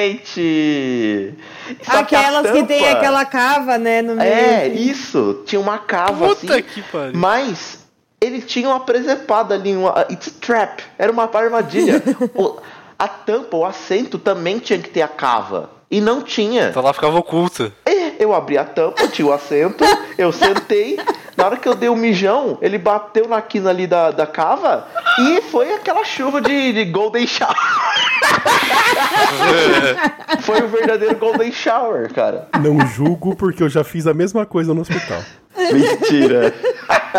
deficiente. 0.00 1.34
Só 1.82 2.02
que 2.04 2.14
Aquelas 2.16 2.50
que 2.50 2.62
tem 2.64 2.80
tampa- 2.82 2.92
aquela 2.98 3.24
cava, 3.24 3.78
né? 3.78 4.02
No 4.02 4.14
meio. 4.16 4.28
É, 4.28 4.66
isso. 4.68 5.42
Tinha 5.46 5.60
uma 5.60 5.78
cava 5.78 6.28
Puta 6.28 6.54
assim. 6.54 6.62
que 6.62 6.82
pariu. 6.82 7.12
Mas 7.14 7.79
ele 8.20 8.42
tinha 8.42 8.68
uma 8.68 8.80
presepada 8.80 9.54
ali, 9.54 9.74
uma 9.74 10.06
it's 10.10 10.28
a 10.28 10.32
trap, 10.46 10.82
era 10.98 11.10
uma 11.10 11.28
armadilha. 11.32 12.02
O- 12.34 12.58
a 12.98 13.08
tampa, 13.08 13.56
o 13.56 13.64
assento 13.64 14.18
também 14.18 14.58
tinha 14.58 14.78
que 14.78 14.90
ter 14.90 15.00
a 15.00 15.08
cava. 15.08 15.70
E 15.90 16.00
não 16.02 16.20
tinha. 16.22 16.68
Então 16.68 16.82
lá 16.82 16.92
ficava 16.92 17.18
oculta. 17.18 17.72
É, 17.84 18.22
eu 18.22 18.34
abri 18.34 18.58
a 18.58 18.64
tampa, 18.64 19.08
tinha 19.08 19.26
o 19.26 19.32
assento, 19.32 19.82
eu 20.18 20.30
sentei. 20.30 20.98
Na 21.36 21.46
hora 21.46 21.56
que 21.56 21.66
eu 21.66 21.74
dei 21.74 21.88
o 21.88 21.96
mijão, 21.96 22.58
ele 22.60 22.76
bateu 22.76 23.26
na 23.26 23.40
quina 23.40 23.70
ali 23.70 23.86
da, 23.86 24.10
da 24.10 24.26
cava 24.26 24.86
e 25.18 25.40
foi 25.42 25.72
aquela 25.72 26.04
chuva 26.04 26.40
de, 26.42 26.72
de 26.74 26.84
Golden 26.84 27.26
Shower. 27.26 27.56
foi 30.42 30.62
o 30.62 30.68
verdadeiro 30.68 31.16
Golden 31.16 31.50
Shower, 31.50 32.12
cara. 32.12 32.48
Não 32.60 32.86
julgo 32.86 33.34
porque 33.34 33.62
eu 33.62 33.68
já 33.68 33.82
fiz 33.82 34.06
a 34.06 34.12
mesma 34.14 34.44
coisa 34.44 34.74
no 34.74 34.82
hospital. 34.82 35.22
Mentira. 35.72 36.54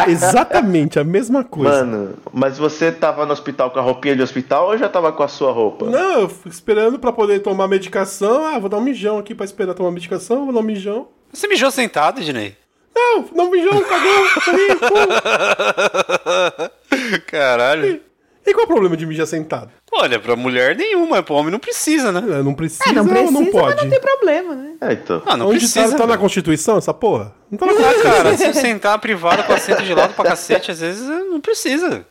Exatamente 0.07 0.99
a 0.99 1.03
mesma 1.03 1.43
coisa. 1.43 1.83
Mano, 1.85 2.13
mas 2.31 2.57
você 2.57 2.91
tava 2.91 3.25
no 3.25 3.33
hospital 3.33 3.71
com 3.71 3.79
a 3.79 3.81
roupinha 3.81 4.15
de 4.15 4.21
hospital 4.21 4.67
ou 4.67 4.77
já 4.77 4.87
tava 4.87 5.11
com 5.11 5.23
a 5.23 5.27
sua 5.27 5.51
roupa? 5.51 5.85
Não, 5.85 6.21
eu 6.21 6.29
fui 6.29 6.49
esperando 6.49 6.97
pra 6.97 7.11
poder 7.11 7.39
tomar 7.39 7.67
medicação. 7.67 8.45
Ah, 8.45 8.57
vou 8.57 8.69
dar 8.69 8.77
um 8.77 8.81
mijão 8.81 9.17
aqui 9.17 9.35
pra 9.35 9.45
esperar 9.45 9.73
tomar 9.73 9.91
medicação. 9.91 10.45
Vou 10.45 10.53
dar 10.53 10.59
um 10.59 10.63
mijão. 10.63 11.07
Você 11.31 11.47
mijou 11.47 11.69
sentado, 11.71 12.21
Ednei? 12.21 12.55
Não, 12.95 13.25
não 13.33 13.45
um 13.45 13.51
mijão, 13.51 13.81
cagou. 13.83 14.25
ali, 14.47 14.75
pô. 14.75 14.95
Caralho. 17.27 18.01
E 18.45 18.53
qual 18.53 18.61
é 18.61 18.65
o 18.65 18.67
problema 18.67 18.97
de 18.97 19.05
mijar 19.05 19.27
sentado? 19.27 19.69
Olha, 19.91 20.19
pra 20.19 20.35
mulher 20.35 20.75
nenhuma, 20.75 21.21
pro 21.21 21.35
homem 21.35 21.51
não 21.51 21.59
precisa, 21.59 22.11
né? 22.11 22.39
É, 22.39 22.41
Não 22.43 22.53
precisa, 22.55 22.89
É, 22.89 22.93
não 22.93 23.05
precisa, 23.05 23.27
ou 23.27 23.31
não 23.33 23.41
mas 23.43 23.51
pode? 23.51 23.83
não 23.83 23.89
tem 23.89 23.99
problema, 24.01 24.55
né? 24.55 24.71
É, 24.81 24.93
então. 24.93 25.21
Ah, 25.25 25.37
não 25.37 25.47
Onde 25.49 25.59
precisa. 25.59 25.91
tá, 25.91 25.97
tá 25.99 26.07
na. 26.07 26.17
Constituição 26.17 26.77
essa 26.77 26.93
porra? 26.93 27.33
Não 27.51 27.57
tá 27.57 27.65
na 27.67 27.71
Ah, 27.73 27.75
Constituição. 27.75 28.11
cara, 28.11 28.37
se 28.37 28.53
sentar 28.55 28.97
privado 28.99 29.43
com 29.43 29.53
assento 29.53 29.83
de 29.83 29.93
lado 29.93 30.13
pra 30.15 30.25
cacete, 30.25 30.71
às 30.71 30.79
vezes 30.79 31.07
não 31.07 31.39
precisa. 31.39 32.05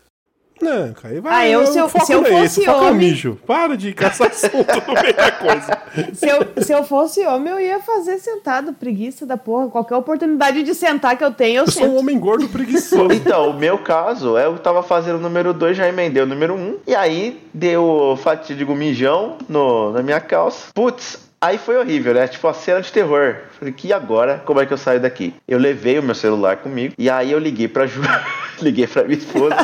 Não, 0.61 0.93
cara, 0.93 1.15
aí 1.15 1.21
vai. 1.21 1.33
Ah, 1.33 1.49
eu, 1.49 1.67
se 1.67 1.79
eu- 1.79 1.89
se 1.89 2.13
eu 2.13 2.25
é 2.25 2.31
fosse 2.31 2.65
é 2.65 2.71
homem- 2.71 3.11
mijo. 3.11 3.39
Para 3.47 3.77
de 3.77 3.93
caçar 3.93 4.29
assunto 4.31 4.55
no 4.87 4.95
meio 5.03 5.15
da 5.17 5.33
coisa. 5.33 5.79
Se 6.15 6.29
eu, 6.29 6.63
se 6.63 6.73
eu 6.73 6.85
fosse 6.85 7.25
homem, 7.27 7.53
eu 7.53 7.61
ia 7.61 7.81
fazer 7.81 8.19
sentado, 8.19 8.73
preguiça 8.73 9.25
da 9.25 9.37
porra. 9.37 9.69
Qualquer 9.69 9.97
oportunidade 9.97 10.63
de 10.63 10.75
sentar 10.75 11.17
que 11.17 11.25
eu 11.25 11.31
tenho, 11.33 11.59
eu 11.61 11.65
Eu 11.65 11.71
sou 11.71 11.87
um 11.87 11.99
homem 11.99 12.19
gordo 12.19 12.49
preguiçoso. 12.49 13.13
Então, 13.13 13.51
o 13.51 13.55
meu 13.55 13.79
caso, 13.79 14.37
eu 14.39 14.59
tava 14.59 14.83
fazendo 14.83 15.17
o 15.17 15.21
número 15.21 15.53
2, 15.55 15.77
já 15.77 15.89
emendei 15.89 16.23
o 16.23 16.27
número 16.27 16.55
1. 16.55 16.57
Um, 16.59 16.77
e 16.87 16.95
aí, 16.95 17.41
deu 17.55 17.83
o 17.85 18.17
fatídico 18.17 18.75
mijão 18.75 19.37
no, 19.49 19.93
na 19.93 20.03
minha 20.03 20.21
calça. 20.21 20.67
Putz, 20.75 21.30
aí 21.41 21.59
foi 21.59 21.77
horrível, 21.77 22.15
né? 22.15 22.27
Tipo, 22.29 22.49
a 22.49 22.53
cena 22.55 22.81
de 22.81 22.93
terror. 22.93 23.37
Falei, 23.59 23.73
que 23.73 23.93
agora? 23.93 24.43
Como 24.45 24.61
é 24.61 24.67
que 24.67 24.73
eu 24.73 24.79
saio 24.79 25.01
daqui? 25.01 25.35
Eu 25.49 25.59
levei 25.59 25.99
o 25.99 26.03
meu 26.03 26.15
celular 26.15 26.57
comigo. 26.59 26.95
E 26.99 27.09
aí 27.11 27.33
eu 27.33 27.39
liguei 27.39 27.69
pra 27.69 27.87
Ju, 27.87 28.01
liguei 28.61 28.87
pra 28.87 29.05
minha 29.05 29.19
esposa. 29.19 29.57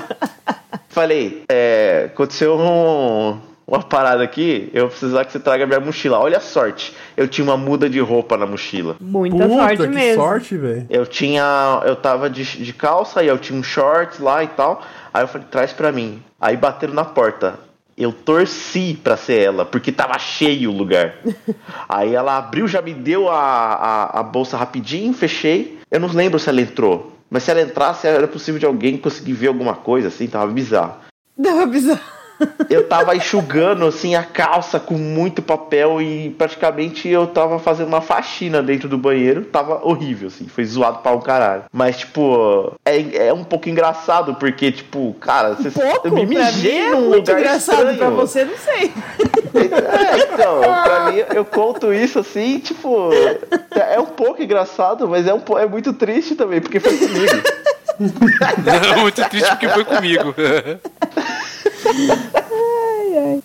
Falei, 0.88 1.44
é, 1.48 2.04
aconteceu 2.12 2.56
um- 2.58 3.38
uma 3.66 3.82
parada 3.82 4.22
aqui, 4.22 4.70
eu 4.72 4.82
vou 4.82 4.90
precisar 4.90 5.24
que 5.24 5.32
você 5.32 5.40
traga 5.40 5.66
minha 5.66 5.80
mochila. 5.80 6.18
Olha 6.20 6.36
a 6.38 6.40
sorte, 6.40 6.94
eu 7.16 7.26
tinha 7.26 7.44
uma 7.44 7.56
muda 7.56 7.90
de 7.90 7.98
roupa 7.98 8.36
na 8.36 8.46
mochila. 8.46 8.96
Muita 9.00 9.36
Puta, 9.44 9.48
sorte 9.48 9.76
que 9.82 9.88
mesmo. 9.88 10.22
sorte, 10.22 10.56
velho. 10.56 10.86
Eu 10.88 11.04
tinha. 11.04 11.82
Eu 11.84 11.96
tava 11.96 12.30
de, 12.30 12.44
de 12.44 12.72
calça 12.72 13.24
e 13.24 13.26
eu 13.26 13.36
tinha 13.38 13.58
um 13.58 13.62
shorts 13.64 14.20
lá 14.20 14.44
e 14.44 14.46
tal. 14.48 14.80
Aí 15.12 15.22
eu 15.24 15.28
falei, 15.28 15.46
traz 15.50 15.72
pra 15.72 15.90
mim. 15.90 16.22
Aí 16.40 16.56
bateram 16.56 16.94
na 16.94 17.04
porta. 17.04 17.58
Eu 17.96 18.12
torci 18.12 18.98
pra 19.02 19.16
ser 19.16 19.40
ela, 19.40 19.64
porque 19.64 19.90
tava 19.90 20.18
cheio 20.18 20.70
o 20.70 20.76
lugar. 20.76 21.16
Aí 21.88 22.14
ela 22.14 22.36
abriu, 22.36 22.68
já 22.68 22.82
me 22.82 22.92
deu 22.92 23.30
a, 23.30 23.38
a, 23.40 24.20
a 24.20 24.22
bolsa 24.22 24.56
rapidinho, 24.56 25.14
fechei. 25.14 25.78
Eu 25.90 26.00
não 26.00 26.08
lembro 26.08 26.38
se 26.38 26.48
ela 26.48 26.60
entrou. 26.60 27.12
Mas 27.30 27.42
se 27.42 27.50
ela 27.50 27.62
entrasse, 27.62 28.06
era 28.06 28.28
possível 28.28 28.58
de 28.60 28.66
alguém 28.66 28.98
conseguir 28.98 29.32
ver 29.32 29.48
alguma 29.48 29.74
coisa, 29.74 30.08
assim, 30.08 30.26
tava 30.26 30.52
bizarro. 30.52 30.94
Dava 31.36 31.66
bizarro. 31.66 32.15
Eu 32.68 32.86
tava 32.88 33.16
enxugando 33.16 33.86
assim 33.86 34.14
a 34.14 34.22
calça 34.22 34.78
com 34.78 34.94
muito 34.94 35.40
papel 35.40 36.00
e 36.02 36.30
praticamente 36.30 37.08
eu 37.08 37.26
tava 37.26 37.58
fazendo 37.58 37.88
uma 37.88 38.00
faxina 38.00 38.62
dentro 38.62 38.88
do 38.88 38.98
banheiro. 38.98 39.42
Tava 39.44 39.86
horrível, 39.86 40.28
assim, 40.28 40.46
foi 40.46 40.64
zoado 40.64 40.98
pra 40.98 41.12
um 41.12 41.20
caralho. 41.20 41.64
Mas, 41.72 41.98
tipo, 41.98 42.72
é, 42.84 43.28
é 43.28 43.32
um 43.32 43.44
pouco 43.44 43.68
engraçado, 43.68 44.34
porque, 44.34 44.70
tipo, 44.72 45.14
cara, 45.20 45.54
você 45.54 45.70
Pouco, 45.70 46.08
eu 46.08 46.12
me 46.12 46.26
mim 46.26 46.36
mijei 46.36 46.78
é 46.78 46.90
num 46.90 47.10
lugar 47.10 47.38
engraçado. 47.38 47.76
estranho. 47.76 47.98
Pra 47.98 48.10
você, 48.10 48.44
não 48.44 48.56
sei. 48.56 48.92
É, 49.54 50.34
então, 50.34 50.60
pra 50.60 51.10
mim, 51.10 51.22
eu 51.34 51.44
conto 51.44 51.92
isso 51.92 52.18
assim, 52.18 52.58
tipo, 52.58 53.10
é 53.74 53.98
um 53.98 54.06
pouco 54.06 54.42
engraçado, 54.42 55.08
mas 55.08 55.26
é, 55.26 55.32
um, 55.32 55.40
é 55.58 55.66
muito 55.66 55.92
triste 55.92 56.34
também, 56.34 56.60
porque 56.60 56.80
foi 56.80 56.96
comigo. 56.96 57.42
Muito 59.00 59.26
triste 59.30 59.48
porque 59.48 59.68
foi 59.70 59.84
comigo. 59.84 60.34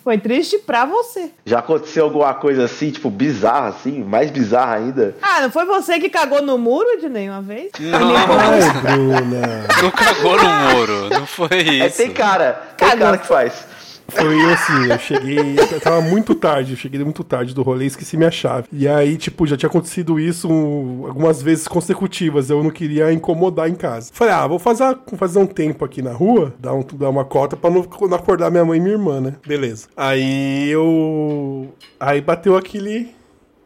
Foi 0.04 0.18
triste 0.18 0.58
pra 0.58 0.84
você. 0.84 1.30
Já 1.46 1.60
aconteceu 1.60 2.04
alguma 2.04 2.32
coisa 2.34 2.64
assim, 2.64 2.90
tipo, 2.90 3.08
bizarra, 3.10 3.68
assim, 3.68 4.02
mais 4.02 4.30
bizarra 4.30 4.76
ainda? 4.76 5.14
Ah, 5.22 5.40
não 5.42 5.50
foi 5.50 5.64
você 5.64 5.98
que 5.98 6.08
cagou 6.10 6.42
no 6.42 6.58
muro 6.58 6.98
de 7.00 7.08
nenhuma 7.08 7.40
vez? 7.40 7.70
Não, 7.78 8.16
Ai, 8.16 8.80
Bruna. 8.82 9.66
não 9.82 9.90
cagou 9.90 10.36
no 10.36 10.74
muro. 10.76 11.08
Não 11.10 11.26
foi 11.26 11.48
É, 11.52 11.86
isso. 11.86 11.96
tem 11.98 12.10
cara, 12.10 12.52
tem 12.76 12.88
Cagou. 12.88 13.04
cara 13.06 13.18
que 13.18 13.26
faz. 13.26 13.66
Foi 14.08 14.52
assim, 14.52 14.90
eu 14.90 14.98
cheguei. 14.98 15.38
eu 15.58 15.80
Tava 15.80 16.00
muito 16.02 16.34
tarde, 16.34 16.72
eu 16.72 16.76
cheguei 16.76 17.02
muito 17.02 17.24
tarde 17.24 17.54
do 17.54 17.62
rolê 17.62 17.84
e 17.84 17.86
esqueci 17.88 18.16
minha 18.16 18.30
chave. 18.30 18.68
E 18.72 18.86
aí, 18.86 19.16
tipo, 19.16 19.46
já 19.46 19.56
tinha 19.56 19.68
acontecido 19.68 20.20
isso 20.20 20.48
um- 20.52 21.06
algumas 21.06 21.40
vezes 21.42 21.66
consecutivas. 21.66 22.50
Eu 22.50 22.62
não 22.62 22.70
queria 22.70 23.12
incomodar 23.12 23.68
em 23.70 23.74
casa. 23.74 24.10
Falei, 24.12 24.34
ah, 24.34 24.46
vou 24.46 24.58
fazer, 24.58 24.96
fazer 25.16 25.38
um 25.38 25.46
tempo 25.46 25.84
aqui 25.84 26.02
na 26.02 26.12
rua, 26.12 26.54
dar, 26.58 26.74
um- 26.74 26.84
dar 26.94 27.08
uma 27.08 27.24
cota 27.24 27.56
pra 27.56 27.70
não, 27.70 27.86
não 28.08 28.16
acordar 28.16 28.50
minha 28.50 28.64
mãe 28.64 28.78
e 28.78 28.82
minha 28.82 28.94
irmã, 28.94 29.20
né? 29.20 29.34
Beleza. 29.46 29.88
Aí 29.96 30.68
eu. 30.70 31.72
Aí 31.98 32.20
bateu 32.20 32.56
aquele. 32.56 33.14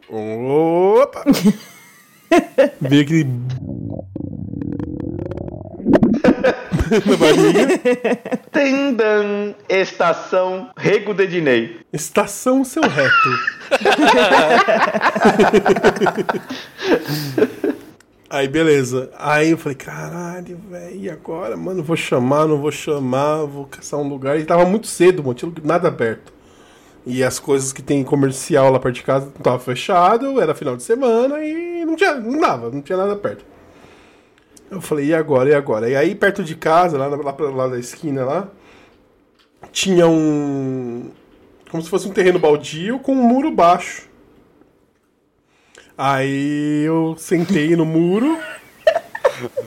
Opa! 0.08 1.24
Veio 2.80 3.02
aquele. 3.02 3.26
na 7.06 7.16
barriga. 7.16 7.66
Tendan, 8.52 9.54
estação 9.68 10.70
Rego 10.76 11.12
de 11.14 11.26
Dinei. 11.26 11.80
Estação 11.92 12.64
seu 12.64 12.82
reto. 12.82 13.28
Aí, 18.28 18.48
beleza. 18.48 19.10
Aí 19.16 19.52
eu 19.52 19.58
falei, 19.58 19.76
caralho, 19.76 20.58
velho, 20.68 20.96
e 20.96 21.08
agora? 21.08 21.56
Mano, 21.56 21.82
vou 21.82 21.96
chamar, 21.96 22.46
não 22.46 22.60
vou 22.60 22.72
chamar, 22.72 23.44
vou 23.44 23.66
caçar 23.66 24.00
um 24.00 24.08
lugar. 24.08 24.38
E 24.38 24.44
tava 24.44 24.64
muito 24.66 24.86
cedo, 24.88 25.22
mano, 25.22 25.34
tinha 25.34 25.52
nada 25.62 25.88
aberto. 25.88 26.32
E 27.06 27.22
as 27.22 27.38
coisas 27.38 27.72
que 27.72 27.80
tem 27.80 28.02
comercial 28.02 28.70
lá 28.72 28.80
perto 28.80 28.96
de 28.96 29.02
casa 29.04 29.26
não 29.26 29.42
tava 29.42 29.60
fechado, 29.60 30.40
era 30.40 30.56
final 30.56 30.76
de 30.76 30.82
semana 30.82 31.38
e 31.44 31.84
não 31.84 31.94
tinha, 31.94 32.14
não 32.14 32.40
dava, 32.40 32.68
não 32.68 32.82
tinha 32.82 32.98
nada 32.98 33.14
perto. 33.14 33.44
Eu 34.70 34.80
falei, 34.80 35.06
e 35.06 35.14
agora, 35.14 35.50
e 35.50 35.54
agora? 35.54 35.88
E 35.88 35.96
aí, 35.96 36.14
perto 36.14 36.42
de 36.42 36.56
casa, 36.56 36.98
lá, 36.98 37.06
lá 37.06 37.32
pra 37.32 37.50
lá 37.50 37.68
da 37.68 37.78
esquina 37.78 38.24
lá, 38.24 38.48
tinha 39.70 40.06
um. 40.08 41.10
Como 41.70 41.82
se 41.82 41.90
fosse 41.90 42.08
um 42.08 42.12
terreno 42.12 42.38
baldio 42.38 42.98
com 42.98 43.12
um 43.12 43.22
muro 43.22 43.50
baixo. 43.50 44.08
Aí 45.96 46.84
eu 46.84 47.16
sentei 47.18 47.74
no 47.76 47.84
muro. 47.84 48.38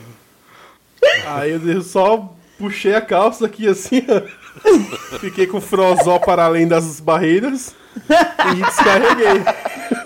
Aí 1.26 1.50
eu 1.50 1.82
só 1.82 2.32
puxei 2.58 2.94
a 2.94 3.00
calça 3.00 3.46
aqui 3.46 3.66
assim, 3.66 4.04
ó. 4.08 5.18
Fiquei 5.18 5.46
com 5.46 5.58
o 5.58 5.60
frozó 5.60 6.18
para 6.18 6.44
além 6.44 6.68
das 6.68 7.00
barreiras 7.00 7.74
e 8.08 8.54
descarreguei. 8.62 9.42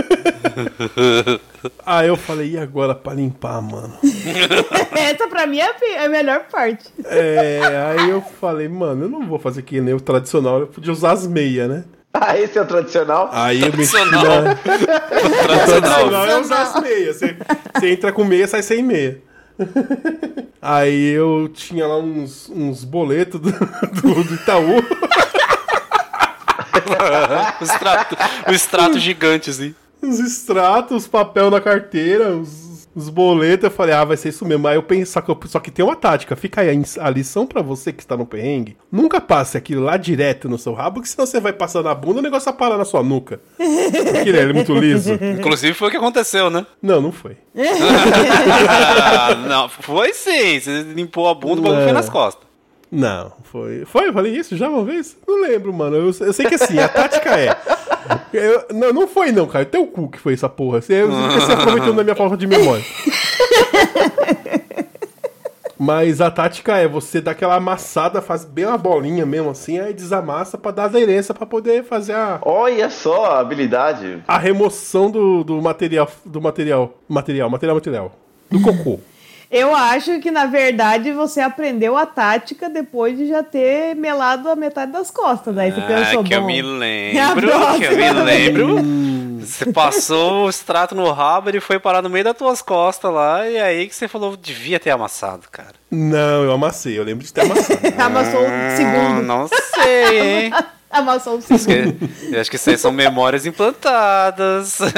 Aí 1.85 2.09
eu 2.09 2.17
falei, 2.17 2.53
e 2.53 2.59
agora 2.59 2.95
pra 2.95 3.14
limpar, 3.14 3.61
mano? 3.62 3.95
Essa 4.93 5.27
pra 5.29 5.47
mim 5.47 5.59
é 5.59 5.71
a 5.71 5.75
é 5.95 6.05
a 6.05 6.09
melhor 6.09 6.45
parte. 6.51 6.85
É, 7.05 7.61
aí 7.97 8.11
eu 8.11 8.21
falei, 8.21 8.69
mano, 8.69 9.05
eu 9.05 9.09
não 9.09 9.27
vou 9.27 9.38
fazer 9.38 9.62
que 9.62 9.81
nem 9.81 9.95
o 9.95 10.01
tradicional, 10.01 10.61
eu 10.61 10.67
podia 10.67 10.93
usar 10.93 11.12
as 11.12 11.27
meias, 11.27 11.69
né? 11.69 11.85
Ah, 12.12 12.38
esse 12.38 12.57
é 12.57 12.62
o 12.62 12.67
tradicional? 12.67 13.29
Aí 13.33 13.61
eu 13.61 13.73
Tradicional. 13.73 14.43
na... 14.43 14.55
Tradicional. 14.55 15.01
Tradicional 15.67 16.27
é 16.27 16.40
usar 16.40 16.62
as 16.62 16.81
meias. 16.81 17.17
Você, 17.17 17.37
você 17.75 17.90
entra 17.90 18.12
com 18.12 18.23
meia, 18.25 18.47
sai 18.47 18.62
sem 18.62 18.85
meia. 18.85 19.21
Aí 20.62 21.11
eu 21.11 21.51
tinha 21.53 21.87
lá 21.88 21.99
uns, 21.99 22.49
uns 22.49 22.85
boletos 22.85 23.40
do, 23.40 23.51
do, 23.51 24.25
do 24.25 24.35
Itaú. 24.35 24.77
o, 27.61 27.64
extrato, 27.64 28.17
o 28.49 28.53
extrato 28.53 28.99
gigante, 29.01 29.51
assim. 29.51 29.75
Os 30.09 30.21
extratos, 30.21 31.07
papel 31.07 31.51
na 31.51 31.61
carteira, 31.61 32.31
os, 32.37 32.87
os 32.95 33.09
boletos. 33.09 33.64
Eu 33.64 33.71
falei, 33.71 33.95
ah, 33.95 34.05
vai 34.05 34.17
ser 34.17 34.29
isso 34.29 34.45
mesmo. 34.45 34.67
Aí 34.69 34.77
eu 34.77 34.83
pensei, 34.83 35.07
só 35.07 35.21
que, 35.21 35.31
eu- 35.31 35.38
só 35.47 35.59
que 35.61 35.71
tem 35.71 35.85
uma 35.85 35.97
tática. 35.97 36.37
Fica 36.37 36.61
aí 36.61 36.69
a, 36.71 37.07
a 37.07 37.11
lição 37.11 37.47
pra 37.47 37.62
você 37.62 37.93
que 37.93 38.03
está 38.03 38.17
no 38.17 38.27
perrengue. 38.27 38.77
Nunca 38.93 39.21
passe 39.21 39.57
aquilo 39.57 39.83
lá 39.83 39.97
direto 39.97 40.49
no 40.49 40.59
seu 40.59 40.73
rabo, 40.75 41.01
que 41.01 41.09
senão 41.09 41.27
você 41.27 41.40
vai 41.40 41.53
passar 41.53 41.83
na 41.83 41.95
bunda 41.95 42.19
e 42.19 42.21
o 42.21 42.23
negócio 42.23 42.45
vai 42.51 42.55
parar 42.59 42.77
na 42.77 42.85
sua 42.85 43.03
nuca. 43.03 43.40
Porque 43.57 44.29
ele 44.29 44.38
é 44.38 44.53
muito 44.53 44.75
liso. 44.75 45.14
Inclusive 45.14 45.73
foi 45.75 45.88
o 45.88 45.90
que 45.90 45.97
aconteceu, 45.97 46.51
né? 46.51 46.67
Não, 46.83 47.01
não 47.01 47.12
foi. 47.12 47.37
Ah, 49.17 49.35
não, 49.35 49.69
foi 49.69 50.12
sim. 50.12 50.59
Você 50.61 50.83
limpou 50.95 51.29
a 51.29 51.35
bunda, 51.35 51.61
o 51.61 51.64
bagulho 51.64 51.85
foi 51.85 51.93
nas 51.93 52.09
costas. 52.09 52.43
Não, 52.94 53.33
foi. 53.42 53.85
Foi? 53.85 54.09
Eu 54.09 54.12
falei 54.12 54.37
isso 54.37 54.57
já 54.57 54.68
uma 54.68 54.85
vez? 54.85 55.16
Não 55.26 55.42
lembro, 55.42 55.72
mano. 55.72 55.96
Eu, 55.96 56.07
eu 56.26 56.33
sei 56.33 56.46
que 56.46 56.54
assim, 56.54 56.78
a 56.78 56.88
tática 56.88 57.30
é. 57.38 57.57
eu- 58.33 58.66
não, 58.72 58.92
não 58.92 59.09
foi 59.09 59.33
não, 59.33 59.46
cara. 59.48 59.64
Teu 59.64 59.85
cu 59.87 60.09
que 60.09 60.18
foi 60.20 60.35
essa 60.35 60.48
porra. 60.48 60.80
Você, 60.80 61.02
você 61.04 61.52
aproveitou 61.52 61.92
na 61.92 62.04
minha 62.04 62.14
falta 62.14 62.37
de 62.37 62.46
memória. 62.46 62.85
Mas 65.76 66.20
a 66.20 66.30
tática 66.30 66.76
é 66.78 66.87
você 66.87 67.20
dar 67.20 67.33
aquela 67.33 67.57
amassada, 67.57 68.22
faz 68.22 68.44
bem 68.44 68.64
uma 68.64 68.78
bolinha 68.78 69.26
mesmo 69.26 69.50
assim, 69.50 69.80
aí 69.80 69.92
desamassa 69.92 70.57
pra 70.57 70.70
dar 70.70 70.85
aderência 70.85 71.35
pra 71.35 71.44
poder 71.44 71.83
fazer 71.83 72.12
a, 72.14 72.38
Olha 72.42 72.88
só 72.88 73.24
a 73.26 73.40
habilidade. 73.40 74.22
a 74.26 74.38
remoção 74.38 75.11
do, 75.11 75.42
do 75.42 75.61
material. 75.61 76.09
Do 76.24 76.40
material. 76.40 76.94
Material, 77.09 77.50
material, 77.50 77.74
material. 77.76 78.12
Do 78.48 78.61
cocô. 78.62 79.00
Eu 79.57 79.73
acho 79.73 80.19
que, 80.19 80.33
na 80.33 80.47
verdade, 80.47 81.12
você 81.12 81.40
aprendeu 81.40 81.97
a 81.97 82.05
tática 82.05 82.69
depois 82.69 83.17
de 83.17 83.29
já 83.29 83.40
ter 83.40 83.95
melado 83.95 84.49
a 84.51 84.57
metade 84.57 84.90
das 84.90 85.12
costas. 85.12 85.55
Daí 85.55 85.71
você 85.71 85.81
pensou, 85.81 86.21
Ah, 86.23 86.25
que 86.25 86.35
eu 86.35 86.40
bom, 86.40 86.47
me 86.49 86.59
é 86.59 86.62
a 87.23 87.35
lembro, 87.35 87.49
que 87.79 87.85
eu 87.85 87.97
me 87.97 88.11
lembro. 88.25 88.77
Você 89.40 89.71
passou 89.73 90.47
o 90.47 90.51
extrato 90.51 90.95
no 90.97 91.09
rabo, 91.12 91.51
ele 91.51 91.61
foi 91.61 91.79
parar 91.79 92.03
no 92.03 92.11
meio 92.11 92.25
das 92.25 92.37
tuas 92.37 92.61
costas 92.62 93.12
lá, 93.12 93.49
e 93.49 93.57
aí 93.61 93.87
que 93.87 93.95
você 93.95 94.09
falou, 94.09 94.37
devia 94.37 94.81
ter 94.81 94.90
amassado, 94.90 95.43
cara. 95.53 95.75
Não, 95.90 96.43
eu 96.43 96.51
amassei. 96.53 96.99
Eu 96.99 97.05
lembro 97.05 97.25
de 97.25 97.33
ter 97.33 97.43
amassado. 97.43 97.81
Amassou 97.97 98.40
o 98.40 98.45
Hum, 98.47 98.77
segundo. 98.77 99.23
não 99.23 99.47
sei, 99.49 100.21
hein? 100.47 100.53
Amassou 100.94 101.38
o 101.38 101.42
que- 101.42 101.52
Eu 102.33 102.40
acho 102.40 102.48
que 102.48 102.57
isso 102.57 102.70
aí 102.70 102.78
são 102.78 102.92
memórias 102.92 103.44
implantadas. 103.46 104.78
Ou 104.80 104.88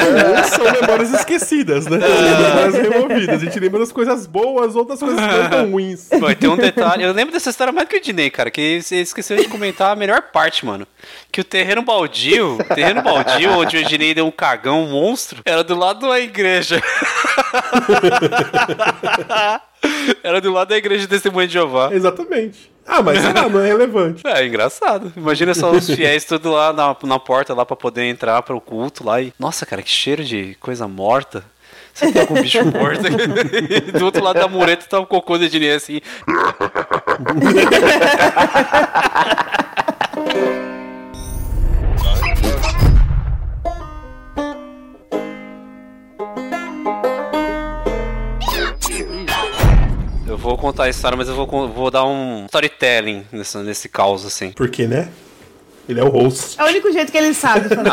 são 0.44 0.72
memórias 0.80 1.10
esquecidas, 1.14 1.86
né? 1.86 1.98
São 2.00 2.08
memórias 2.48 2.74
removidas. 2.74 3.42
A 3.42 3.44
gente 3.46 3.58
lembra 3.58 3.80
das 3.80 3.90
coisas 3.92 4.26
boas 4.26 4.76
ou 4.76 4.84
das 4.84 4.98
coisas 5.00 5.18
não 5.18 5.50
tão 5.50 5.70
ruins. 5.72 6.08
Ter 6.38 6.48
um 6.48 6.56
detalhe. 6.56 7.02
Eu 7.02 7.12
lembro 7.12 7.32
dessa 7.32 7.48
história 7.48 7.72
mais 7.72 7.88
que 7.88 7.96
o 7.96 8.00
Dinei, 8.00 8.28
cara. 8.30 8.50
Que 8.50 8.82
você 8.82 8.96
esqueceu 8.96 9.36
de 9.38 9.48
comentar 9.48 9.90
a 9.92 9.96
melhor 9.96 10.20
parte, 10.32 10.66
mano. 10.66 10.86
Que 11.32 11.40
o 11.40 11.44
terreno 11.44 11.80
baldio, 11.82 12.58
o 12.60 12.64
terreno 12.74 13.00
baldio, 13.02 13.52
onde 13.58 13.78
o 13.78 13.84
Dinei 13.84 14.12
deu 14.12 14.26
um 14.26 14.30
cagão 14.30 14.84
um 14.84 14.90
monstro, 14.90 15.40
era 15.46 15.64
do 15.64 15.74
lado 15.74 16.06
da 16.08 16.20
igreja. 16.20 16.82
era 20.22 20.40
do 20.40 20.52
lado 20.52 20.68
da 20.68 20.76
igreja 20.76 21.02
de 21.02 21.08
Testemunha 21.08 21.46
de 21.46 21.54
Jeová. 21.54 21.90
Exatamente. 21.92 22.70
Ah, 22.86 23.02
mas 23.02 23.20
sei 23.20 23.32
lá, 23.32 23.48
não 23.48 23.60
é 23.60 23.66
relevante. 23.66 24.22
É 24.26 24.46
engraçado. 24.46 25.12
Imagina 25.16 25.54
só 25.54 25.70
os 25.70 25.90
fiéis 25.90 26.24
tudo 26.24 26.52
lá 26.52 26.72
na, 26.72 26.96
na 27.02 27.18
porta 27.18 27.52
lá 27.54 27.66
pra 27.66 27.74
poder 27.74 28.04
entrar 28.04 28.40
pro 28.42 28.60
culto 28.60 29.04
lá 29.04 29.20
e. 29.20 29.32
Nossa, 29.38 29.66
cara, 29.66 29.82
que 29.82 29.90
cheiro 29.90 30.24
de 30.24 30.56
coisa 30.60 30.86
morta. 30.86 31.42
Você 31.92 32.12
tem 32.12 32.22
algum 32.22 32.40
bicho 32.40 32.64
morto? 32.66 33.02
e 33.06 33.90
do 33.98 34.04
outro 34.04 34.22
lado 34.22 34.38
da 34.38 34.46
mureta 34.46 34.86
tá 34.86 35.00
o 35.00 35.06
cocô 35.06 35.36
de 35.38 35.48
Dinei 35.48 35.72
assim. 35.72 36.00
vou 50.46 50.56
contar 50.56 50.84
a 50.84 50.88
história, 50.88 51.16
mas 51.16 51.28
eu 51.28 51.34
vou, 51.34 51.68
vou 51.68 51.90
dar 51.90 52.04
um 52.04 52.44
storytelling 52.46 53.24
nesse, 53.32 53.58
nesse 53.58 53.88
caos, 53.88 54.24
assim. 54.24 54.52
Por 54.52 54.70
quê, 54.70 54.86
né? 54.86 55.08
Ele 55.88 56.00
é 56.00 56.04
o 56.04 56.08
host. 56.08 56.58
É 56.60 56.64
o 56.64 56.66
único 56.66 56.90
jeito 56.92 57.12
que 57.12 57.18
ele 57.18 57.32
sabe 57.34 57.68
fazer. 57.74 57.86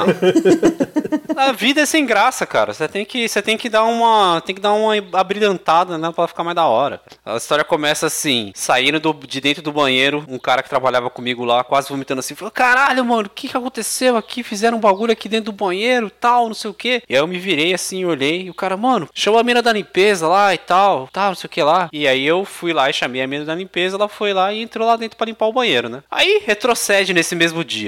A 1.35 1.51
vida 1.51 1.81
é 1.81 1.85
sem 1.85 2.05
graça, 2.05 2.45
cara. 2.45 2.73
Você 2.73 2.87
tem 2.87 3.05
que, 3.05 3.27
você 3.27 3.41
tem 3.41 3.57
que 3.57 3.69
dar 3.69 3.83
uma, 3.83 4.41
tem 4.41 4.55
que 4.55 4.61
dar 4.61 4.73
uma 4.73 4.93
abrilhantada, 5.13 5.97
né, 5.97 6.11
para 6.15 6.27
ficar 6.27 6.43
mais 6.43 6.55
da 6.55 6.65
hora. 6.65 7.01
A 7.25 7.35
história 7.37 7.63
começa 7.63 8.07
assim, 8.07 8.51
saindo 8.55 8.99
do- 8.99 9.13
de 9.27 9.39
dentro 9.41 9.61
do 9.63 9.71
banheiro, 9.71 10.23
um 10.27 10.37
cara 10.39 10.63
que 10.63 10.69
trabalhava 10.69 11.09
comigo 11.09 11.43
lá, 11.45 11.63
quase 11.63 11.89
vomitando 11.89 12.19
assim, 12.19 12.35
falou: 12.35 12.51
"Caralho, 12.51 13.03
mano, 13.05 13.27
o 13.27 13.29
que 13.29 13.47
que 13.47 13.57
aconteceu 13.57 14.15
aqui? 14.17 14.43
Fizeram 14.43 14.77
um 14.77 14.81
bagulho 14.81 15.11
aqui 15.11 15.27
dentro 15.29 15.51
do 15.51 15.57
banheiro, 15.57 16.09
tal, 16.09 16.47
não 16.47 16.53
sei 16.55 16.71
o 16.71 16.73
quê". 16.73 17.01
E 17.09 17.13
aí 17.15 17.19
eu 17.21 17.27
me 17.27 17.37
virei 17.39 17.73
assim, 17.73 18.05
olhei, 18.05 18.43
e 18.43 18.49
o 18.49 18.53
cara, 18.53 18.75
mano, 18.77 19.07
chama 19.13 19.39
a 19.39 19.43
mina 19.43 19.61
da 19.61 19.71
limpeza 19.73 20.27
lá 20.27 20.53
e 20.53 20.57
tal, 20.57 21.07
tal, 21.11 21.29
não 21.29 21.35
sei 21.35 21.47
o 21.47 21.51
que 21.51 21.61
lá. 21.63 21.89
E 21.91 22.07
aí 22.07 22.25
eu 22.25 22.45
fui 22.45 22.73
lá 22.73 22.89
e 22.89 22.93
chamei 22.93 23.21
a 23.21 23.27
mina 23.27 23.45
da 23.45 23.55
limpeza, 23.55 23.95
ela 23.97 24.07
foi 24.07 24.33
lá 24.33 24.51
e 24.53 24.61
entrou 24.61 24.87
lá 24.87 24.95
dentro 24.95 25.17
pra 25.17 25.25
limpar 25.25 25.45
o 25.47 25.53
banheiro, 25.53 25.89
né? 25.89 26.01
Aí 26.09 26.41
retrocede 26.45 27.13
nesse 27.13 27.35
mesmo 27.35 27.63
dia. 27.63 27.82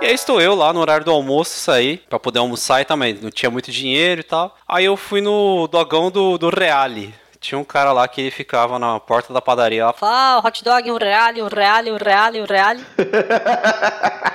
E 0.00 0.06
aí 0.06 0.14
estou 0.14 0.40
eu 0.40 0.54
lá 0.54 0.72
no 0.72 0.80
horário 0.80 1.04
do 1.04 1.10
almoço, 1.10 1.58
saí 1.58 1.96
pra 1.96 2.18
poder 2.18 2.38
almoçar 2.38 2.80
e 2.80 2.84
também 2.84 3.18
não 3.20 3.30
tinha 3.30 3.50
muito 3.50 3.70
dinheiro 3.70 4.20
e 4.20 4.24
tal. 4.24 4.56
Aí 4.68 4.84
eu 4.84 4.96
fui 4.96 5.20
no 5.20 5.66
dogão 5.66 6.10
do, 6.10 6.38
do 6.38 6.50
Reale. 6.50 7.14
Tinha 7.40 7.58
um 7.58 7.64
cara 7.64 7.92
lá 7.92 8.08
que 8.08 8.22
ele 8.22 8.30
ficava 8.30 8.78
na 8.78 8.98
porta 8.98 9.32
da 9.32 9.40
padaria 9.40 9.86
lá. 9.86 9.92
Fala, 9.92 10.36
ah, 10.36 10.46
hot 10.46 10.64
dog, 10.64 10.90
um 10.90 10.96
real, 10.96 11.34
um 11.34 11.48
real, 11.48 11.84
um 11.84 11.96
real, 11.96 12.32
um 12.32 12.46
real. 12.46 12.76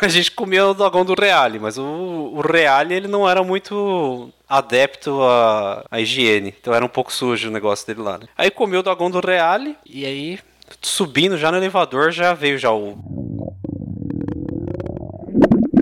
a 0.00 0.08
gente 0.08 0.30
comia 0.30 0.66
o 0.66 0.74
dogão 0.74 1.04
do 1.04 1.14
Reale, 1.14 1.58
mas 1.58 1.78
o, 1.78 1.84
o 1.84 2.40
Reale 2.40 2.94
ele 2.94 3.08
não 3.08 3.28
era 3.28 3.42
muito 3.42 4.30
adepto 4.48 5.22
à, 5.22 5.84
à 5.90 6.00
higiene. 6.00 6.54
Então 6.60 6.74
era 6.74 6.84
um 6.84 6.88
pouco 6.88 7.12
sujo 7.12 7.48
o 7.48 7.52
negócio 7.52 7.86
dele 7.86 8.00
lá. 8.00 8.18
Né? 8.18 8.26
Aí 8.36 8.50
comeu 8.50 8.80
o 8.80 8.82
dogão 8.82 9.10
do 9.10 9.20
Reale 9.20 9.76
e 9.86 10.04
aí 10.04 10.38
subindo 10.80 11.36
já 11.36 11.50
no 11.50 11.56
elevador 11.56 12.10
já 12.12 12.34
veio 12.34 12.58
já 12.58 12.72
o 12.72 12.98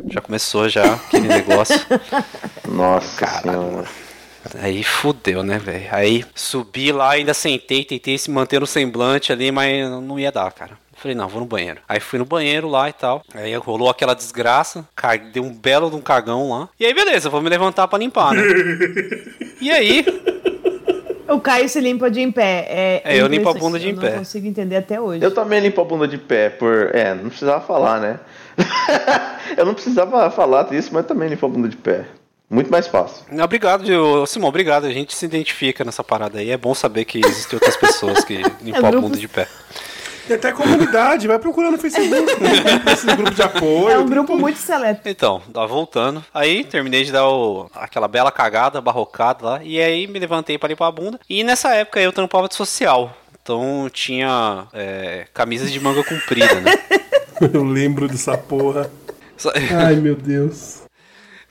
já 0.08 0.20
começou 0.20 0.68
já 0.68 0.94
aquele 0.94 1.26
negócio. 1.28 1.80
Nossa 2.68 3.40
senhora. 3.40 3.88
Aí 4.60 4.82
fudeu, 4.82 5.42
né, 5.42 5.58
velho? 5.58 5.86
Aí 5.90 6.24
subi 6.34 6.92
lá, 6.92 7.12
ainda 7.12 7.32
sentei, 7.32 7.84
tentei 7.84 8.18
se 8.18 8.30
manter 8.30 8.60
no 8.60 8.66
semblante 8.66 9.32
ali, 9.32 9.50
mas 9.50 9.88
não 9.88 10.18
ia 10.18 10.30
dar, 10.30 10.52
cara. 10.52 10.76
Falei, 10.94 11.16
não, 11.16 11.28
vou 11.28 11.40
no 11.40 11.46
banheiro. 11.46 11.80
Aí 11.88 11.98
fui 11.98 12.18
no 12.18 12.24
banheiro 12.24 12.68
lá 12.68 12.88
e 12.88 12.92
tal. 12.92 13.24
Aí 13.34 13.52
rolou 13.56 13.90
aquela 13.90 14.14
desgraça, 14.14 14.86
deu 15.32 15.42
um 15.42 15.52
belo 15.52 15.90
de 15.90 15.96
um 15.96 16.00
cagão 16.00 16.50
lá. 16.50 16.68
E 16.78 16.86
aí, 16.86 16.94
beleza, 16.94 17.28
vou 17.28 17.42
me 17.42 17.48
levantar 17.48 17.88
pra 17.88 17.98
limpar, 17.98 18.34
né? 18.34 18.42
e 19.60 19.68
aí, 19.70 20.04
O 21.32 21.40
Caio 21.40 21.68
se 21.68 21.80
limpa 21.80 22.10
de 22.10 22.20
em 22.20 22.30
pé. 22.30 22.66
É, 22.68 23.02
É, 23.04 23.20
eu 23.20 23.26
limpo 23.26 23.48
a 23.48 23.54
bunda 23.54 23.78
de 23.78 23.88
em 23.88 23.94
eu 23.94 24.00
pé. 24.00 24.10
Não 24.10 24.18
consigo 24.18 24.46
entender 24.46 24.76
até 24.76 25.00
hoje. 25.00 25.24
Eu 25.24 25.32
também 25.32 25.60
limpo 25.60 25.80
a 25.80 25.84
bunda 25.84 26.06
de 26.06 26.18
pé 26.18 26.50
por. 26.50 26.94
É, 26.94 27.14
não 27.14 27.28
precisava 27.28 27.60
falar, 27.60 28.00
né? 28.00 28.20
eu 29.56 29.64
não 29.64 29.74
precisava 29.74 30.30
falar 30.30 30.64
disso, 30.64 30.90
mas 30.92 31.06
também 31.06 31.28
limpo 31.28 31.46
a 31.46 31.48
bunda 31.48 31.68
de 31.68 31.76
pé. 31.76 32.04
Muito 32.50 32.70
mais 32.70 32.86
fácil. 32.86 33.24
obrigado, 33.42 34.26
Simão, 34.26 34.50
obrigado. 34.50 34.84
A 34.84 34.90
gente 34.90 35.14
se 35.14 35.24
identifica 35.24 35.84
nessa 35.84 36.04
parada 36.04 36.38
aí. 36.38 36.50
É 36.50 36.56
bom 36.58 36.74
saber 36.74 37.06
que 37.06 37.18
existem 37.18 37.56
outras 37.56 37.78
pessoas 37.78 38.22
que 38.24 38.42
limpam 38.60 38.88
a 38.88 38.92
bunda 38.92 39.16
de 39.16 39.26
pé. 39.26 39.48
Tem 40.26 40.36
até 40.36 40.52
comunidade, 40.52 41.26
vai 41.26 41.38
procurando 41.38 41.72
no 41.72 41.78
Facebook. 41.78 42.26
Esses 42.90 43.04
grupos 43.04 43.34
de 43.34 43.42
apoio. 43.42 43.88
É 43.90 43.98
um 43.98 44.06
grupo 44.08 44.36
muito 44.36 44.58
seleto. 44.58 45.08
Então, 45.08 45.40
tá 45.52 45.66
voltando. 45.66 46.24
Aí 46.32 46.64
terminei 46.64 47.04
de 47.04 47.12
dar 47.12 47.28
o- 47.28 47.68
aquela 47.74 48.06
bela 48.08 48.30
cagada, 48.30 48.80
barrocada 48.80 49.44
lá. 49.44 49.60
E 49.62 49.80
aí 49.80 50.06
me 50.06 50.18
levantei 50.18 50.56
pra 50.58 50.68
limpar 50.68 50.86
a 50.88 50.92
bunda. 50.92 51.18
E 51.28 51.42
nessa 51.42 51.74
época 51.74 52.00
eu 52.00 52.12
trampava 52.12 52.48
de 52.48 52.54
social. 52.54 53.16
Então 53.42 53.90
tinha 53.92 54.66
é, 54.72 55.26
camisas 55.34 55.72
de 55.72 55.80
manga 55.80 56.04
comprida, 56.04 56.54
né? 56.60 56.72
Eu 57.52 57.64
lembro 57.64 58.06
dessa 58.06 58.38
porra. 58.38 58.88
Ai, 59.84 59.96
meu 59.96 60.14
Deus. 60.14 60.81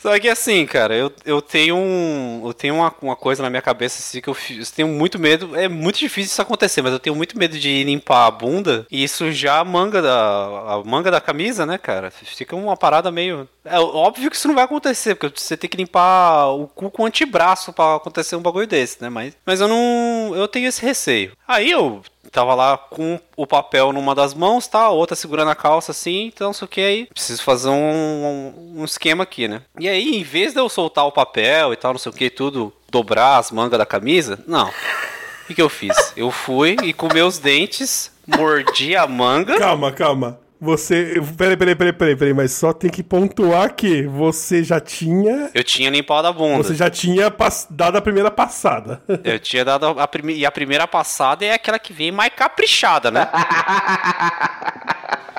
Só 0.01 0.19
que 0.19 0.27
assim, 0.27 0.65
cara, 0.65 0.95
eu, 0.95 1.13
eu 1.23 1.41
tenho 1.43 1.75
um. 1.75 2.41
Eu 2.43 2.53
tenho 2.55 2.75
uma, 2.75 2.91
uma 3.03 3.15
coisa 3.15 3.43
na 3.43 3.51
minha 3.51 3.61
cabeça 3.61 3.99
assim 3.99 4.19
que 4.19 4.27
eu, 4.27 4.35
eu 4.49 4.65
tenho 4.75 4.87
muito 4.87 5.19
medo. 5.19 5.55
É 5.55 5.67
muito 5.67 5.99
difícil 5.99 6.31
isso 6.31 6.41
acontecer, 6.41 6.81
mas 6.81 6.91
eu 6.91 6.99
tenho 6.99 7.15
muito 7.15 7.37
medo 7.37 7.57
de 7.59 7.83
limpar 7.83 8.25
a 8.25 8.31
bunda 8.31 8.87
e 8.89 9.07
sujar 9.07 9.59
a 9.59 9.63
manga 9.63 10.01
da. 10.01 10.73
a 10.73 10.83
manga 10.83 11.11
da 11.11 11.21
camisa, 11.21 11.67
né, 11.67 11.77
cara? 11.77 12.09
Fica 12.09 12.55
uma 12.55 12.75
parada 12.75 13.11
meio. 13.11 13.47
É 13.63 13.79
óbvio 13.79 14.31
que 14.31 14.35
isso 14.35 14.47
não 14.47 14.55
vai 14.55 14.63
acontecer, 14.63 15.13
porque 15.13 15.39
você 15.39 15.55
tem 15.55 15.69
que 15.69 15.77
limpar 15.77 16.47
o 16.47 16.67
cu 16.67 16.89
com 16.89 17.03
o 17.03 17.05
antebraço 17.05 17.71
pra 17.71 17.97
acontecer 17.97 18.35
um 18.35 18.41
bagulho 18.41 18.65
desse, 18.65 18.99
né? 19.03 19.09
Mas, 19.09 19.37
mas 19.45 19.61
eu 19.61 19.67
não. 19.67 20.33
Eu 20.35 20.47
tenho 20.47 20.67
esse 20.67 20.81
receio. 20.81 21.33
Aí 21.47 21.69
eu 21.69 22.01
tava 22.31 22.55
lá 22.55 22.77
com 22.77 23.19
o 23.35 23.45
papel 23.45 23.91
numa 23.91 24.15
das 24.15 24.33
mãos, 24.33 24.67
tá? 24.67 24.83
A 24.83 24.89
outra 24.89 25.15
segurando 25.15 25.51
a 25.51 25.55
calça 25.55 25.91
assim, 25.91 26.25
então 26.33 26.53
sei 26.53 26.65
o 26.65 26.69
que 26.69 26.81
aí. 26.81 27.05
Preciso 27.07 27.43
fazer 27.43 27.69
um, 27.69 27.73
um, 27.73 28.81
um 28.81 28.85
esquema 28.85 29.23
aqui, 29.23 29.47
né? 29.47 29.61
E 29.79 29.87
aí, 29.87 30.15
em 30.15 30.23
vez 30.23 30.53
de 30.53 30.59
eu 30.59 30.69
soltar 30.69 31.05
o 31.05 31.11
papel 31.11 31.73
e 31.73 31.75
tal, 31.75 31.93
não 31.93 31.99
sei 31.99 32.11
o 32.11 32.15
que, 32.15 32.29
tudo, 32.29 32.73
dobrar 32.89 33.37
as 33.37 33.51
mangas 33.51 33.77
da 33.77 33.85
camisa, 33.85 34.39
não. 34.47 34.67
O 34.67 35.47
que, 35.47 35.55
que 35.55 35.61
eu 35.61 35.69
fiz? 35.69 36.13
Eu 36.15 36.31
fui 36.31 36.77
e 36.83 36.93
com 36.93 37.13
meus 37.13 37.37
dentes 37.37 38.11
mordi 38.25 38.95
a 38.95 39.05
manga. 39.05 39.57
Calma, 39.57 39.91
calma. 39.91 40.39
Você. 40.61 41.19
Peraí, 41.35 41.57
peraí, 41.57 41.75
peraí, 41.75 41.93
peraí, 41.93 42.15
peraí, 42.15 42.33
mas 42.35 42.51
só 42.51 42.71
tem 42.71 42.89
que 42.91 43.01
pontuar 43.01 43.73
que 43.73 44.03
você 44.03 44.63
já 44.63 44.79
tinha. 44.79 45.49
Eu 45.55 45.63
tinha 45.63 45.89
limpado 45.89 46.27
a 46.27 46.31
bunda. 46.31 46.61
Você 46.63 46.75
já 46.75 46.87
tinha 46.87 47.31
pass- 47.31 47.65
dado 47.67 47.97
a 47.97 48.01
primeira 48.01 48.29
passada. 48.29 49.01
Eu 49.23 49.39
tinha 49.39 49.65
dado 49.65 49.87
a 49.99 50.07
primeira. 50.07 50.39
E 50.39 50.45
a 50.45 50.51
primeira 50.51 50.87
passada 50.87 51.43
é 51.43 51.53
aquela 51.53 51.79
que 51.79 51.91
vem 51.91 52.11
mais 52.11 52.31
caprichada, 52.35 53.09
né? 53.09 53.27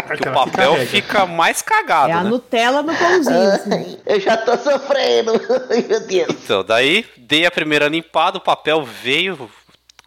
Que 0.09 0.15
o 0.15 0.17
que 0.19 0.31
papel 0.31 0.77
fica 0.89 1.25
mais 1.25 1.63
cagado, 1.63 2.11
É 2.11 2.13
a 2.13 2.25
né? 2.25 2.29
Nutella 2.29 2.83
no 2.83 2.95
pãozinho. 2.95 3.49
assim. 3.53 3.99
Eu 4.05 4.21
já 4.21 4.37
tô 4.37 4.59
sofrendo. 4.59 5.33
Meu 5.89 6.01
Deus. 6.07 6.29
Então, 6.45 6.63
daí 6.65 7.07
dei 7.17 7.47
a 7.47 7.51
primeira 7.51 7.89
limpada, 7.89 8.37
o 8.37 8.41
papel 8.41 8.83
veio 8.85 9.49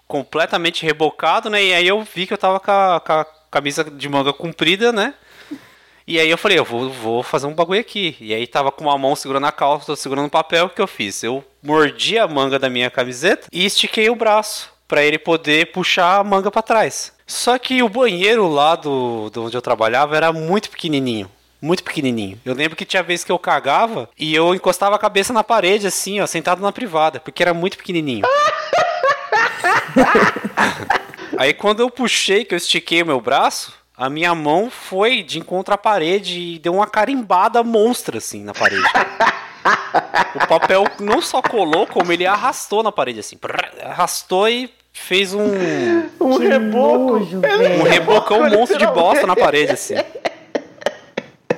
completamente 0.07 0.85
rebocado, 0.85 1.49
né? 1.49 1.63
E 1.63 1.73
aí 1.73 1.87
eu 1.87 2.03
vi 2.03 2.27
que 2.27 2.33
eu 2.33 2.37
tava 2.37 2.59
com 2.59 2.69
a, 2.69 2.99
com 2.99 3.13
a 3.13 3.25
camisa 3.55 3.85
de 3.85 4.09
manga 4.09 4.33
comprida, 4.33 4.91
né? 4.91 5.13
E 6.05 6.19
aí 6.19 6.29
eu 6.29 6.37
falei, 6.37 6.59
eu 6.59 6.65
vou, 6.65 6.89
vou 6.89 7.23
fazer 7.23 7.47
um 7.47 7.53
bagulho 7.53 7.79
aqui. 7.79 8.17
E 8.19 8.33
aí 8.33 8.45
tava 8.45 8.69
com 8.69 8.83
uma 8.83 8.97
mão 8.97 9.15
segurando 9.15 9.47
a 9.47 9.51
calça, 9.51 9.95
segurando 9.95 10.27
o 10.27 10.29
papel, 10.29 10.65
o 10.65 10.69
que 10.69 10.81
eu 10.81 10.87
fiz? 10.87 11.23
Eu 11.23 11.41
mordi 11.63 12.19
a 12.19 12.27
manga 12.27 12.59
da 12.59 12.69
minha 12.69 12.91
camiseta 12.91 13.47
e 13.53 13.65
estiquei 13.65 14.09
o 14.09 14.15
braço 14.15 14.69
pra 14.89 15.03
ele 15.03 15.17
poder 15.17 15.71
puxar 15.71 16.19
a 16.19 16.23
manga 16.23 16.51
pra 16.51 16.61
trás. 16.61 17.13
Só 17.25 17.57
que 17.57 17.81
o 17.81 17.87
banheiro 17.87 18.45
lá 18.47 18.75
do, 18.75 19.29
do 19.29 19.45
onde 19.45 19.55
eu 19.55 19.61
trabalhava 19.61 20.17
era 20.17 20.33
muito 20.33 20.69
pequenininho. 20.69 21.31
Muito 21.61 21.81
pequenininho. 21.81 22.37
Eu 22.45 22.53
lembro 22.53 22.75
que 22.75 22.83
tinha 22.83 23.01
vez 23.01 23.23
que 23.23 23.31
eu 23.31 23.39
cagava 23.39 24.09
e 24.19 24.35
eu 24.35 24.53
encostava 24.53 24.97
a 24.97 24.99
cabeça 24.99 25.31
na 25.31 25.45
parede, 25.45 25.87
assim, 25.87 26.19
ó, 26.19 26.27
sentado 26.27 26.61
na 26.61 26.73
privada, 26.73 27.21
porque 27.21 27.41
era 27.41 27.53
muito 27.53 27.77
pequenininho. 27.77 28.25
Aí 31.37 31.53
quando 31.53 31.81
eu 31.81 31.89
puxei, 31.89 32.45
que 32.45 32.53
eu 32.53 32.57
estiquei 32.57 33.01
o 33.01 33.05
meu 33.05 33.19
braço, 33.21 33.73
a 33.97 34.09
minha 34.09 34.33
mão 34.35 34.69
foi 34.69 35.23
de 35.23 35.39
encontro 35.39 35.73
à 35.73 35.77
parede 35.77 36.39
e 36.39 36.59
deu 36.59 36.73
uma 36.75 36.87
carimbada 36.87 37.63
monstra, 37.63 38.17
assim, 38.17 38.43
na 38.43 38.53
parede. 38.53 38.83
O 40.35 40.47
papel 40.47 40.85
não 40.99 41.21
só 41.21 41.41
colou, 41.41 41.87
como 41.87 42.11
ele 42.11 42.25
arrastou 42.25 42.83
na 42.83 42.91
parede, 42.91 43.19
assim. 43.21 43.37
Arrastou 43.83 44.47
e 44.49 44.69
fez 44.91 45.33
um, 45.33 45.45
Um 46.19 46.37
reboco. 46.37 47.19
nojo, 47.19 47.41
um 47.79 47.83
rebocão 47.83 48.49
monstro 48.49 48.77
de 48.77 48.87
bosta 48.87 49.25
na 49.25 49.35
parede, 49.35 49.71
assim. 49.73 49.95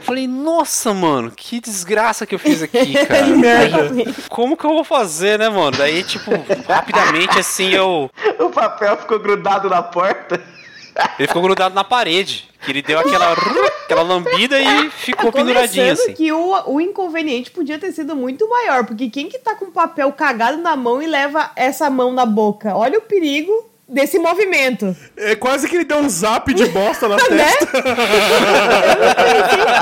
Falei, 0.08 0.26
nossa, 0.26 0.94
mano, 0.94 1.30
que 1.30 1.60
desgraça 1.60 2.26
que 2.26 2.34
eu 2.34 2.40
fiz 2.40 2.64
aqui, 2.64 2.94
cara. 3.06 3.28
merda. 3.28 3.90
Como 4.30 4.56
que 4.56 4.64
eu 4.64 4.70
vou 4.70 4.84
fazer, 4.86 5.38
né, 5.38 5.50
mano? 5.50 5.76
Daí, 5.78 6.02
tipo, 6.02 6.32
rapidamente, 6.66 7.38
assim, 7.38 7.74
eu... 7.74 8.10
O 8.40 8.50
papel 8.50 8.96
ficou 8.96 9.20
grudado 9.20 9.70
na 9.70 9.84
porta. 9.84 10.42
Ele 11.20 11.28
ficou 11.28 11.42
grudado 11.42 11.76
na 11.76 11.84
parede. 11.84 12.48
Que 12.62 12.72
ele 12.72 12.82
deu 12.82 12.98
aquela, 13.00 13.34
aquela 13.84 14.02
lambida 14.02 14.58
e 14.60 14.90
ficou 14.90 15.30
penduradinho, 15.32 15.86
Começando 15.88 16.06
assim. 16.06 16.14
que 16.14 16.32
o, 16.32 16.64
o 16.72 16.82
inconveniente 16.82 17.52
podia 17.52 17.78
ter 17.78 17.92
sido 17.92 18.16
muito 18.16 18.50
maior, 18.50 18.86
porque 18.86 19.10
quem 19.10 19.28
que 19.30 19.38
tá 19.38 19.56
com 19.56 19.70
papel 19.72 20.12
cagado 20.14 20.58
na 20.58 20.76
mão 20.76 21.02
e 21.02 21.06
leva 21.06 21.52
essa 21.56 21.90
mão 21.90 22.14
na 22.14 22.26
boca? 22.26 22.76
Olha 22.76 22.98
o 22.98 23.02
perigo 23.02 23.70
desse 23.88 24.20
movimento. 24.20 24.96
É 25.16 25.36
quase 25.36 25.68
que 25.68 25.76
ele 25.76 25.86
deu 25.86 25.98
um 25.98 26.10
zap 26.10 26.54
de 26.54 26.66
bosta 26.68 27.08
na 27.08 27.16
Né? 27.30 27.46
testa. 27.46 27.66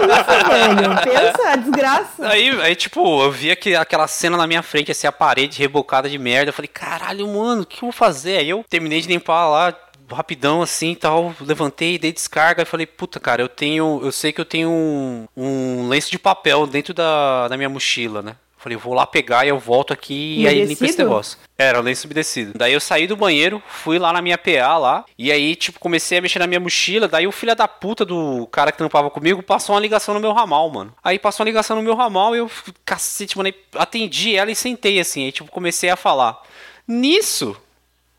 Isso, 0.06 0.48
velho. 0.50 1.02
Pensa, 1.04 1.50
a 1.50 1.56
desgraça. 1.56 2.28
Aí, 2.28 2.50
aí, 2.62 2.76
tipo, 2.76 3.22
eu 3.24 3.32
vi 3.32 3.52
aqui, 3.52 3.76
aquela 3.76 4.08
cena 4.08 4.38
na 4.38 4.48
minha 4.48 4.62
frente, 4.64 4.92
assim, 4.92 5.08
a 5.08 5.12
parede 5.12 5.60
rebocada 5.60 6.10
de 6.10 6.18
merda. 6.18 6.50
Eu 6.50 6.54
falei, 6.54 6.70
caralho, 6.70 7.28
mano, 7.28 7.64
o 7.64 7.66
que 7.66 7.78
eu 7.78 7.82
vou 7.82 7.92
fazer? 7.92 8.38
Aí 8.38 8.50
eu 8.50 8.64
terminei 8.70 9.02
de 9.02 9.08
limpar 9.08 9.48
lá, 9.50 9.74
rapidão, 10.12 10.62
assim, 10.62 10.92
e 10.92 10.96
tal. 10.96 11.34
Levantei, 11.42 11.98
dei 11.98 12.12
descarga 12.12 12.62
e 12.64 12.66
falei, 12.66 12.86
puta, 12.86 13.20
cara, 13.20 13.42
eu 13.42 13.50
tenho... 13.50 14.00
Eu 14.04 14.12
sei 14.12 14.32
que 14.32 14.40
eu 14.42 14.46
tenho 14.46 14.70
um, 14.70 15.28
um 15.36 15.88
lenço 15.88 16.12
de 16.12 16.20
papel 16.20 16.66
dentro 16.68 16.94
da, 16.94 17.48
da 17.48 17.58
minha 17.58 17.70
mochila, 17.70 18.22
né? 18.22 18.36
Falei, 18.66 18.80
vou 18.80 18.96
lá 18.96 19.06
pegar 19.06 19.46
e 19.46 19.50
eu 19.50 19.60
volto 19.60 19.94
aqui 19.94 20.42
e 20.42 20.48
aí 20.48 20.66
limpo 20.66 20.84
esse 20.84 20.98
negócio. 20.98 21.38
Era, 21.56 21.80
lenço 21.82 22.08
umedecido. 22.08 22.52
Daí 22.56 22.74
eu 22.74 22.80
saí 22.80 23.06
do 23.06 23.16
banheiro, 23.16 23.62
fui 23.68 24.00
lá 24.00 24.12
na 24.12 24.24
minha 24.24 24.40
PA 24.40 24.76
lá, 24.80 25.06
e 25.16 25.32
aí, 25.32 25.56
tipo, 25.56 25.80
comecei 25.80 26.18
a 26.18 26.22
mexer 26.22 26.40
na 26.40 26.48
minha 26.48 26.60
mochila. 26.60 27.08
Daí 27.08 27.28
o 27.28 27.32
filho 27.32 27.56
da 27.56 27.68
puta 27.68 28.04
do 28.04 28.48
cara 28.48 28.72
que 28.72 28.80
tampava 28.80 29.12
comigo 29.12 29.44
passou 29.44 29.76
uma 29.76 29.82
ligação 29.82 30.16
no 30.16 30.20
meu 30.20 30.34
ramal, 30.34 30.68
mano. 30.72 30.92
Aí 31.04 31.20
passou 31.20 31.44
uma 31.44 31.50
ligação 31.52 31.76
no 31.76 31.84
meu 31.84 31.94
ramal 31.94 32.36
e 32.36 32.40
eu, 32.40 32.50
cacete, 32.84 33.38
mano, 33.38 33.54
atendi 33.76 34.36
ela 34.36 34.50
e 34.50 34.56
sentei 34.56 35.00
assim. 35.00 35.26
Aí, 35.26 35.32
tipo, 35.32 35.52
comecei 35.52 35.92
a 35.92 35.96
falar. 35.96 36.42
Nisso, 36.88 37.56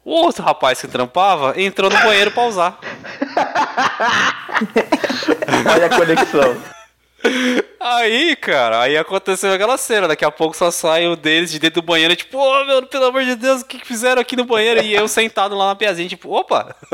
o 0.05 0.13
outro 0.13 0.45
rapaz 0.45 0.81
que 0.81 0.87
trampava 0.87 1.61
entrou 1.61 1.91
no 1.91 1.99
banheiro 1.99 2.31
pra 2.31 2.45
usar. 2.45 2.79
Olha 5.75 5.87
a 5.87 5.97
conexão. 5.97 6.77
Aí, 7.79 8.35
cara, 8.37 8.81
aí 8.81 8.97
aconteceu 8.97 9.53
aquela 9.53 9.77
cena. 9.77 10.09
Daqui 10.09 10.25
a 10.25 10.31
pouco 10.31 10.57
só 10.57 10.71
sai 10.71 11.07
o 11.07 11.15
deles 11.15 11.51
de 11.53 11.59
dentro 11.59 11.81
do 11.81 11.87
banheiro, 11.87 12.17
tipo, 12.17 12.39
ô 12.39 12.65
meu, 12.65 12.83
pelo 12.87 13.07
amor 13.07 13.25
de 13.25 13.37
Deus, 13.37 13.63
o 13.63 13.65
que, 13.65 13.85
fizeram 13.85 14.21
aqui 14.21 14.35
no 14.35 14.45
banheiro? 14.45 14.81
E 14.83 14.95
eu 14.95 15.07
sentado 15.07 15.55
lá 15.57 15.69
na 15.69 15.77
piazinha, 15.77 16.09
tipo, 16.09 16.31
opa! 16.33 16.75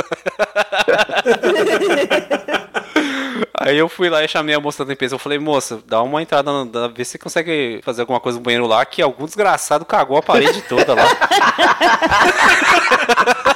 aí 3.58 3.78
eu 3.78 3.88
fui 3.88 4.08
lá 4.10 4.22
e 4.24 4.28
chamei 4.28 4.54
a 4.54 4.60
moça 4.60 4.84
da 4.84 4.90
limpeza. 4.90 5.14
Eu 5.14 5.18
falei, 5.18 5.38
moça, 5.38 5.80
dá 5.86 6.02
uma 6.02 6.20
entrada, 6.22 6.52
na- 6.52 6.64
dá- 6.64 6.88
vê 6.88 7.04
se 7.04 7.12
você 7.12 7.18
consegue 7.18 7.80
fazer 7.82 8.02
alguma 8.02 8.20
coisa 8.20 8.38
no 8.38 8.44
banheiro 8.44 8.66
lá, 8.66 8.84
que 8.84 9.00
algum 9.00 9.24
desgraçado 9.24 9.84
cagou 9.84 10.18
a 10.18 10.22
parede 10.22 10.62
toda 10.62 10.94
lá. 10.94 11.08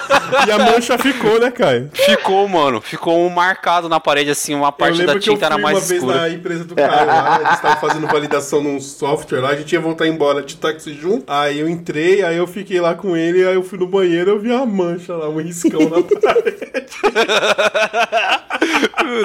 E 0.47 0.51
a 0.51 0.59
mancha 0.59 0.99
ficou, 0.99 1.41
né, 1.41 1.51
Caio? 1.51 1.91
Ficou, 1.93 2.47
mano, 2.49 2.81
ficou 2.81 3.19
um 3.25 3.29
marcado 3.29 3.89
na 3.89 3.99
parede, 4.01 4.31
assim, 4.31 4.55
uma 4.55 4.73
parte 4.73 5.05
da 5.05 5.19
tinta 5.19 5.47
era 5.47 5.59
mais 5.59 5.79
uma 5.79 5.85
vez 5.85 6.01
escura. 6.03 6.21
na 6.21 6.29
empresa 6.29 6.65
do 6.65 6.75
Caio 6.75 7.07
lá, 7.07 7.41
eles 7.41 7.55
estavam 7.55 7.81
fazendo 7.81 8.07
validação 8.07 8.63
num 8.63 8.81
software 8.81 9.41
lá, 9.41 9.51
a 9.51 9.57
gente 9.57 9.73
ia 9.73 9.81
voltar 9.81 10.07
embora 10.07 10.43
de 10.43 10.57
táxi 10.57 10.95
junto. 10.95 11.25
Aí 11.27 11.59
eu 11.59 11.69
entrei, 11.69 12.23
aí 12.23 12.37
eu 12.37 12.47
fiquei 12.47 12.81
lá 12.81 12.95
com 12.95 13.17
ele, 13.17 13.47
aí 13.47 13.55
eu 13.55 13.63
fui 13.63 13.79
no 13.79 13.87
banheiro, 13.87 14.31
eu 14.33 14.39
vi 14.41 14.51
uma 14.51 14.67
mancha 14.67 15.15
lá, 15.15 15.29
um 15.29 15.41
riscão 15.41 15.81
na 15.81 16.03
parede. 16.21 16.67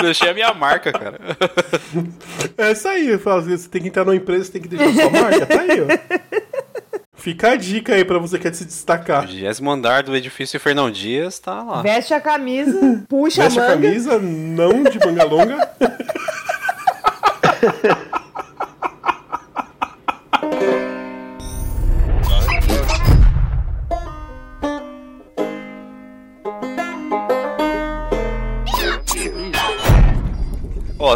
Deixei 0.02 0.30
a 0.30 0.34
minha 0.34 0.54
marca, 0.54 0.92
cara. 0.92 1.20
É 2.58 2.72
isso 2.72 2.88
aí, 2.88 3.10
eu 3.10 3.20
falo, 3.20 3.42
você 3.42 3.68
tem 3.70 3.82
que 3.82 3.88
entrar 3.88 4.06
numa 4.06 4.16
empresa, 4.16 4.46
você 4.46 4.52
tem 4.52 4.62
que 4.62 4.68
deixar 4.68 4.94
sua 4.94 5.10
marca, 5.10 5.46
tá 5.46 5.62
aí, 5.62 5.82
ó. 5.82 6.71
Fica 7.22 7.52
a 7.52 7.56
dica 7.56 7.94
aí 7.94 8.04
pra 8.04 8.18
você 8.18 8.38
que 8.38 8.44
quer 8.44 8.56
se 8.56 8.66
destacar. 8.66 9.28
Vigésimo 9.28 9.70
andar 9.70 10.02
do 10.02 10.16
edifício 10.16 10.60
Fernão 10.60 10.90
Dias 10.90 11.38
tá 11.38 11.62
lá. 11.62 11.82
Veste 11.84 12.16
a 12.16 12.20
camisa, 12.20 13.00
puxa 13.08 13.44
Veste 13.44 13.60
a 13.60 13.64
a 13.64 13.68
manga. 13.70 13.82
camisa, 13.88 14.20
não 14.20 14.84
de 14.84 14.98
manga 15.06 15.24
longa. 15.24 15.70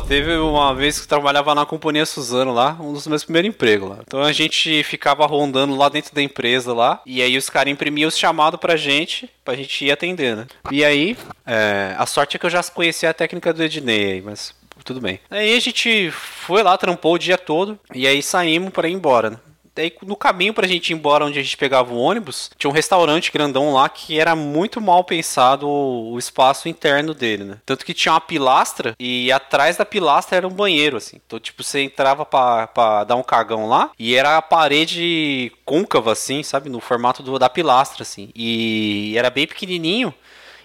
Teve 0.02 0.36
uma 0.38 0.74
vez 0.74 0.98
que 0.98 1.04
eu 1.06 1.10
trabalhava 1.10 1.56
na 1.56 1.66
companhia 1.66 2.06
Suzano 2.06 2.54
lá, 2.54 2.78
um 2.80 2.94
dos 2.94 3.08
meus 3.08 3.24
primeiros 3.24 3.50
empregos 3.50 3.90
lá. 3.90 4.00
Então 4.06 4.22
a 4.22 4.32
gente 4.32 4.84
ficava 4.84 5.26
rondando 5.26 5.76
lá 5.76 5.90
dentro 5.90 6.14
da 6.14 6.22
empresa 6.22 6.74
lá, 6.74 7.02
e 7.06 7.22
aí 7.22 7.38
os 7.38 7.50
caras 7.50 7.72
imprimiam 7.72 8.08
os 8.08 8.18
chamados 8.18 8.60
pra 8.60 8.76
gente, 8.76 9.30
pra 9.44 9.56
gente 9.56 9.86
ir 9.86 9.92
atender, 9.92 10.36
né? 10.36 10.48
E 10.72 10.84
aí, 10.84 11.18
é, 11.46 11.96
a 11.98 12.06
sorte 12.06 12.36
é 12.36 12.40
que 12.40 12.46
eu 12.46 12.50
já 12.50 12.64
conhecia 12.64 13.10
a 13.10 13.14
técnica 13.14 13.54
do 13.54 13.64
Ednei 13.64 14.14
aí, 14.14 14.22
mas 14.22 14.54
tudo 14.84 15.02
bem. 15.02 15.20
Aí 15.30 15.56
a 15.56 15.60
gente 15.60 16.12
foi 16.12 16.62
lá, 16.62 16.78
trampou 16.78 17.16
o 17.16 17.20
dia 17.20 17.38
todo, 17.38 17.80
e 17.94 18.08
aí 18.08 18.22
saímos 18.22 18.72
pra 18.72 18.88
ir 18.88 18.94
embora, 18.94 19.30
né? 19.32 19.38
Daí 19.76 19.92
no 20.04 20.16
caminho 20.16 20.54
pra 20.54 20.68
gente 20.68 20.90
ir 20.90 20.94
embora 20.94 21.26
onde 21.26 21.38
a 21.38 21.44
gente 21.44 21.58
pegava 21.58 21.94
o 21.94 21.98
ônibus, 21.98 22.50
tinha 22.58 22.70
um 22.70 22.74
restaurante 22.74 23.32
grandão 23.32 23.74
lá 23.74 23.90
que 23.90 24.20
era 24.20 24.36
muito 24.36 24.80
mal 24.80 25.04
pensado 25.04 25.68
o, 25.68 26.18
espaço 26.18 26.70
interno 26.70 27.14
dele, 27.14 27.44
né? 27.44 27.58
Tanto 27.66 27.86
que 27.86 27.94
tinha 27.94 28.14
uma 28.14 28.22
pilastra 28.22 28.96
e 29.00 29.32
atrás 29.32 29.76
da 29.78 29.86
pilastra 29.86 30.38
era 30.38 30.48
um 30.48 30.52
banheiro, 30.52 30.98
assim. 30.98 31.20
Então, 31.26 31.40
tipo, 31.40 31.64
você 31.64 31.82
entrava 31.82 32.26
pra, 32.26 32.68
pra 32.68 33.04
dar 33.04 33.16
um 33.16 33.24
cagão 33.24 33.68
lá 33.68 33.92
e 34.00 34.16
era 34.16 34.38
a 34.38 34.42
parede 34.42 35.52
côncava, 35.66 36.12
assim, 36.14 36.42
sabe? 36.44 36.70
No 36.70 36.80
formato 36.80 37.22
do- 37.22 37.38
da 37.38 37.50
pilastra, 37.50 38.04
assim. 38.04 38.30
E 38.36 39.14
era 39.18 39.30
bem 39.30 39.46
pequenininho. 39.46 40.14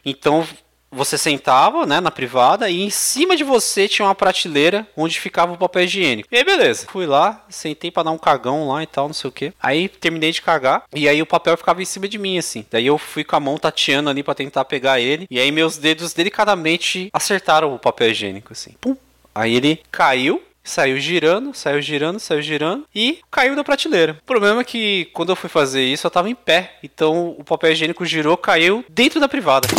Então 0.05 0.47
você 0.91 1.17
sentava, 1.17 1.87
né, 1.87 2.01
na 2.01 2.11
privada 2.11 2.69
e 2.69 2.83
em 2.83 2.91
cima 2.91 3.37
de 3.37 3.45
você 3.45 3.89
tinha 3.89 4.07
uma 4.07 4.15
prateleira 4.15 4.87
onde 4.97 5.21
ficava 5.21 5.53
o 5.53 5.59
papel 5.59 5.85
higiênico. 5.85 6.29
E 6.31 6.37
aí, 6.37 6.45
beleza. 6.45 6.87
Fui 6.91 7.07
lá, 7.07 7.45
sentei 7.49 7.91
pra 7.91 8.03
dar 8.03 8.11
um 8.11 8.19
cagão 8.19 8.69
lá 8.69 8.83
e 8.83 8.87
tal, 8.87 9.07
não 9.07 9.15
sei 9.15 9.29
o 9.29 9.33
que. 9.33 9.53
Aí 9.61 9.89
terminei 9.89 10.33
de 10.33 10.43
cagar 10.43 10.85
e 10.95 11.09
aí 11.09 11.23
o 11.23 11.27
papel 11.27 11.57
ficava 11.57 11.81
em 11.83 11.87
cima 11.87 12.09
de 12.09 12.19
mim, 12.19 12.39
assim. 12.39 12.65
Daí 12.71 12.87
eu 12.87 12.99
fui 12.99 13.25
com 13.25 13.37
a 13.37 13.41
mão 13.41 13.57
tateando 13.59 14.11
ali 14.11 14.23
pra 14.23 14.35
tentar 14.35 14.65
pegar 14.65 15.01
ele. 15.01 15.27
E 15.31 15.39
aí 15.39 15.51
meus 15.53 15.77
dedos 15.77 16.13
delicadamente 16.13 17.11
acertaram 17.13 17.75
o 17.75 17.79
papel 17.79 18.11
higiênico, 18.11 18.53
assim. 18.53 18.75
Pum. 18.81 18.97
Aí 19.35 19.55
ele 19.55 19.81
caiu. 19.91 20.43
Saiu 20.63 20.99
girando, 20.99 21.55
saiu 21.55 21.81
girando, 21.81 22.21
saiu 22.21 22.43
girando 22.43 22.85
e 22.95 23.19
caiu 23.31 23.57
da 23.57 23.65
prateleira. 23.65 24.19
O 24.23 24.27
problema 24.27 24.61
é 24.61 24.65
que 24.65 25.07
quando 25.13 25.31
eu 25.31 25.37
fui 25.37 25.49
fazer 25.49 25.83
isso, 25.83 26.07
eu 26.07 26.11
tava 26.11 26.29
em 26.29 26.35
pé. 26.35 26.75
Então 26.83 27.35
o 27.39 27.45
papel 27.45 27.73
higiênico 27.73 28.05
girou, 28.05 28.37
caiu 28.37 28.85
dentro 28.89 29.19
da 29.19 29.29
privada. 29.29 29.67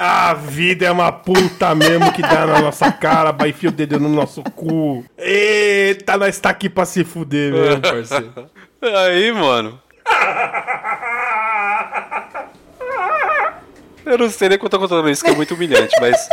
A 0.00 0.32
vida 0.32 0.86
é 0.86 0.92
uma 0.92 1.10
puta 1.10 1.74
mesmo 1.74 2.12
que 2.12 2.22
dá 2.22 2.46
na 2.46 2.60
nossa 2.60 2.92
cara, 2.92 3.32
vai 3.32 3.48
enfia 3.48 3.68
o 3.68 3.72
dedo 3.72 3.98
no 3.98 4.08
nosso 4.08 4.44
cu. 4.44 5.04
Eita, 5.18 6.16
nós 6.16 6.38
tá 6.38 6.50
aqui 6.50 6.68
pra 6.68 6.84
se 6.84 7.02
fuder 7.02 7.52
mesmo, 7.52 7.80
parceiro. 7.80 8.48
Aí, 8.80 9.32
mano. 9.32 9.80
Eu 14.06 14.16
não 14.16 14.30
sei 14.30 14.48
nem 14.48 14.56
como 14.56 14.68
eu 14.68 14.70
tô 14.70 14.78
contando 14.78 15.10
isso, 15.10 15.22
que 15.22 15.30
é 15.30 15.34
muito 15.34 15.52
humilhante, 15.52 15.94
mas. 16.00 16.28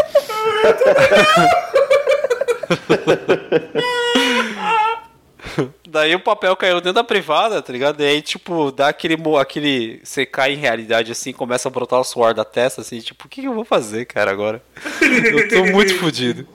Daí 5.88 6.14
o 6.14 6.20
papel 6.20 6.56
caiu 6.58 6.82
dentro 6.82 6.94
da 6.94 7.04
privada, 7.04 7.62
tá 7.62 7.72
ligado? 7.72 8.02
E 8.02 8.06
aí, 8.06 8.22
tipo, 8.22 8.72
dá 8.72 8.90
aquele. 8.90 9.18
aquele 9.40 10.02
você 10.04 10.26
cai 10.26 10.54
em 10.54 10.58
realidade 10.58 11.12
assim, 11.12 11.32
começa 11.32 11.70
a 11.70 11.72
brotar 11.72 12.02
o 12.02 12.04
suor 12.04 12.34
da 12.34 12.44
testa, 12.44 12.82
assim, 12.82 13.00
tipo, 13.00 13.26
o 13.26 13.30
que, 13.30 13.42
que 13.42 13.48
eu 13.48 13.54
vou 13.54 13.64
fazer, 13.64 14.06
cara, 14.06 14.30
agora? 14.30 14.62
Eu 15.02 15.48
tô 15.48 15.66
muito 15.72 15.98
fodido. 15.98 16.46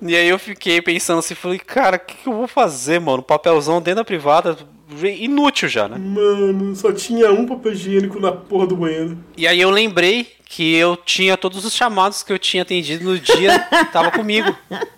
E 0.00 0.16
aí 0.16 0.28
eu 0.28 0.38
fiquei 0.38 0.80
pensando 0.80 1.18
assim, 1.18 1.34
falei, 1.34 1.58
cara, 1.58 1.96
o 1.96 2.00
que, 2.00 2.16
que 2.16 2.28
eu 2.28 2.32
vou 2.32 2.48
fazer, 2.48 2.98
mano? 2.98 3.22
Papelzão 3.22 3.82
dentro 3.82 3.96
da 3.96 4.04
privada, 4.04 4.56
inútil 5.18 5.68
já, 5.68 5.88
né? 5.88 5.96
Mano, 5.98 6.74
só 6.76 6.92
tinha 6.92 7.32
um 7.32 7.46
papel 7.46 7.72
higiênico 7.72 8.20
na 8.20 8.32
porra 8.32 8.66
do 8.66 8.76
banheiro. 8.76 9.18
E 9.36 9.46
aí 9.46 9.60
eu 9.60 9.70
lembrei 9.70 10.26
que 10.44 10.74
eu 10.74 10.96
tinha 10.96 11.36
todos 11.36 11.64
os 11.64 11.74
chamados 11.74 12.22
que 12.22 12.32
eu 12.32 12.38
tinha 12.38 12.62
atendido 12.62 13.04
no 13.04 13.18
dia, 13.18 13.58
tava 13.92 14.10
comigo. 14.10 14.54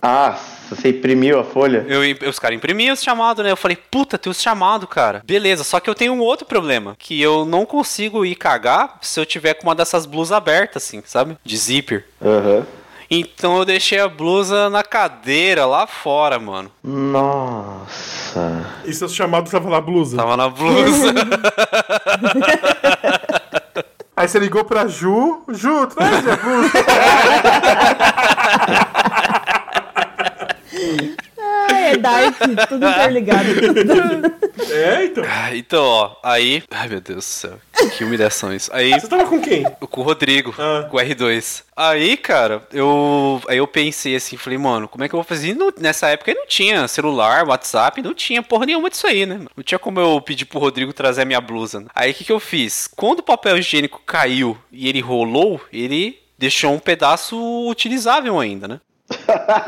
Ah, 0.00 0.38
você 0.70 0.90
imprimiu 0.90 1.40
a 1.40 1.44
folha? 1.44 1.84
Eu, 1.88 2.30
os 2.30 2.38
caras 2.38 2.56
imprimiam 2.56 2.94
os 2.94 3.02
chamados, 3.02 3.44
né? 3.44 3.50
Eu 3.50 3.56
falei, 3.56 3.76
puta, 3.76 4.16
tem 4.16 4.30
os 4.30 4.40
chamados, 4.40 4.88
cara. 4.88 5.22
Beleza, 5.24 5.64
só 5.64 5.80
que 5.80 5.90
eu 5.90 5.94
tenho 5.94 6.12
um 6.12 6.20
outro 6.20 6.46
problema. 6.46 6.94
Que 6.98 7.20
eu 7.20 7.44
não 7.44 7.66
consigo 7.66 8.24
ir 8.24 8.36
cagar 8.36 8.98
se 9.02 9.18
eu 9.18 9.26
tiver 9.26 9.54
com 9.54 9.66
uma 9.66 9.74
dessas 9.74 10.06
blusas 10.06 10.32
abertas, 10.32 10.84
assim, 10.84 11.02
sabe? 11.04 11.36
De 11.44 11.56
zíper. 11.56 12.04
Aham. 12.22 12.64
Então 13.10 13.56
eu 13.58 13.64
deixei 13.64 13.98
a 13.98 14.06
blusa 14.08 14.68
na 14.68 14.82
cadeira 14.82 15.64
lá 15.64 15.86
fora, 15.86 16.38
mano. 16.38 16.70
Nossa. 16.84 18.66
E 18.84 18.92
seus 18.92 19.14
chamados 19.14 19.50
tava 19.50 19.70
na 19.70 19.80
blusa? 19.80 20.16
Tava 20.16 20.36
na 20.36 20.50
blusa. 20.50 21.14
Aí 24.14 24.28
você 24.28 24.38
ligou 24.38 24.64
pra 24.64 24.86
Ju. 24.86 25.42
Ju, 25.48 25.86
traz 25.86 26.28
a 26.28 26.36
blusa. 26.36 26.72
É 31.78 31.96
Dark, 31.96 32.36
tudo 32.68 32.86
interligado. 32.88 33.48
é, 34.72 35.04
então. 35.04 35.24
Ah, 35.26 35.54
então, 35.56 35.82
ó, 35.84 36.16
aí. 36.22 36.62
Ai, 36.70 36.88
meu 36.88 37.00
Deus 37.00 37.18
do 37.18 37.22
céu. 37.22 37.58
Que 37.96 38.04
humilhação 38.04 38.52
isso. 38.54 38.70
Aí, 38.74 38.90
Você 38.98 39.06
tava 39.08 39.24
com 39.26 39.40
quem? 39.40 39.62
com 39.80 40.00
o 40.00 40.04
Rodrigo, 40.04 40.54
Ah. 40.58 40.86
com 40.90 40.96
o 40.96 41.00
R2. 41.00 41.62
Aí, 41.76 42.16
cara, 42.16 42.62
eu. 42.72 43.40
Aí 43.48 43.58
eu 43.58 43.66
pensei 43.66 44.16
assim, 44.16 44.36
falei, 44.36 44.58
mano, 44.58 44.88
como 44.88 45.04
é 45.04 45.08
que 45.08 45.14
eu 45.14 45.18
vou 45.18 45.24
fazer? 45.24 45.48
E 45.50 45.54
não- 45.54 45.72
nessa 45.78 46.08
época 46.08 46.34
não 46.34 46.46
tinha 46.46 46.86
celular, 46.88 47.46
WhatsApp, 47.46 48.02
não 48.02 48.12
tinha 48.14 48.42
porra 48.42 48.66
nenhuma 48.66 48.90
disso 48.90 49.06
aí, 49.06 49.24
né? 49.24 49.40
Não 49.56 49.62
tinha 49.64 49.78
como 49.78 50.00
eu 50.00 50.20
pedir 50.20 50.44
pro 50.44 50.58
Rodrigo 50.58 50.92
trazer 50.92 51.22
a 51.22 51.24
minha 51.24 51.40
blusa. 51.40 51.80
né? 51.80 51.86
Aí 51.94 52.10
o 52.10 52.14
que, 52.14 52.24
que 52.24 52.32
eu 52.32 52.40
fiz? 52.40 52.88
Quando 52.96 53.20
o 53.20 53.22
papel 53.22 53.56
higiênico 53.58 54.02
caiu 54.04 54.58
e 54.72 54.88
ele 54.88 55.00
rolou, 55.00 55.60
ele 55.72 56.18
deixou 56.36 56.72
um 56.72 56.78
pedaço 56.78 57.36
utilizável 57.68 58.38
ainda, 58.38 58.68
né? 58.68 58.80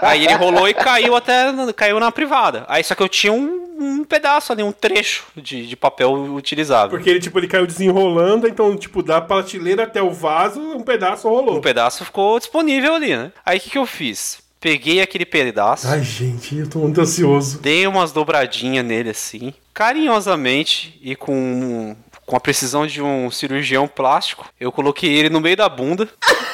Aí 0.03 0.25
ele 0.25 0.35
rolou 0.35 0.69
e 0.69 0.75
caiu 0.75 1.17
até 1.17 1.53
caiu 1.75 1.99
na 1.99 2.13
privada. 2.13 2.65
Aí 2.69 2.85
só 2.85 2.95
que 2.95 3.03
eu 3.03 3.09
tinha 3.09 3.33
um, 3.33 3.77
um 3.81 4.05
pedaço 4.05 4.53
ali, 4.53 4.63
um 4.63 4.73
trecho 4.73 5.25
de, 5.37 5.67
de 5.67 5.77
papel 5.77 6.13
utilizável. 6.13 6.91
Porque 6.91 7.09
ele, 7.09 7.21
tipo, 7.21 7.39
ele 7.39 7.49
caiu 7.49 7.67
desenrolando, 7.67 8.47
então, 8.47 8.77
tipo, 8.77 9.03
da 9.03 9.21
prateleira 9.21 9.85
até 9.85 10.03
o 10.03 10.11
vaso, 10.11 10.61
um 10.61 10.83
pedaço 10.83 11.29
rolou. 11.29 11.57
Um 11.57 11.61
pedaço 11.63 12.05
ficou 12.05 12.39
disponível 12.39 12.95
ali, 12.95 13.17
né? 13.17 13.33
Aí 13.45 13.59
o 13.59 13.61
que, 13.61 13.71
que 13.71 13.79
eu 13.79 13.87
fiz? 13.87 14.39
Peguei 14.61 15.01
aquele 15.01 15.25
pedaço, 15.25 15.89
Ai, 15.89 16.03
gente, 16.03 16.55
eu 16.55 16.69
tô 16.69 16.81
muito 16.81 17.01
ansioso. 17.01 17.59
dei 17.61 17.87
umas 17.87 18.13
dobradinhas 18.13 18.85
nele 18.85 19.09
assim, 19.09 19.55
carinhosamente 19.73 20.99
e 21.01 21.17
com, 21.17 21.97
com 22.27 22.37
a 22.37 22.41
precisão 22.41 22.87
de 22.87 23.01
um 23.01 23.31
cirurgião 23.31 23.89
plástico, 23.89 24.47
eu 24.61 24.71
coloquei 24.71 25.11
ele 25.11 25.31
no 25.31 25.41
meio 25.41 25.57
da 25.57 25.67
bunda. 25.67 26.07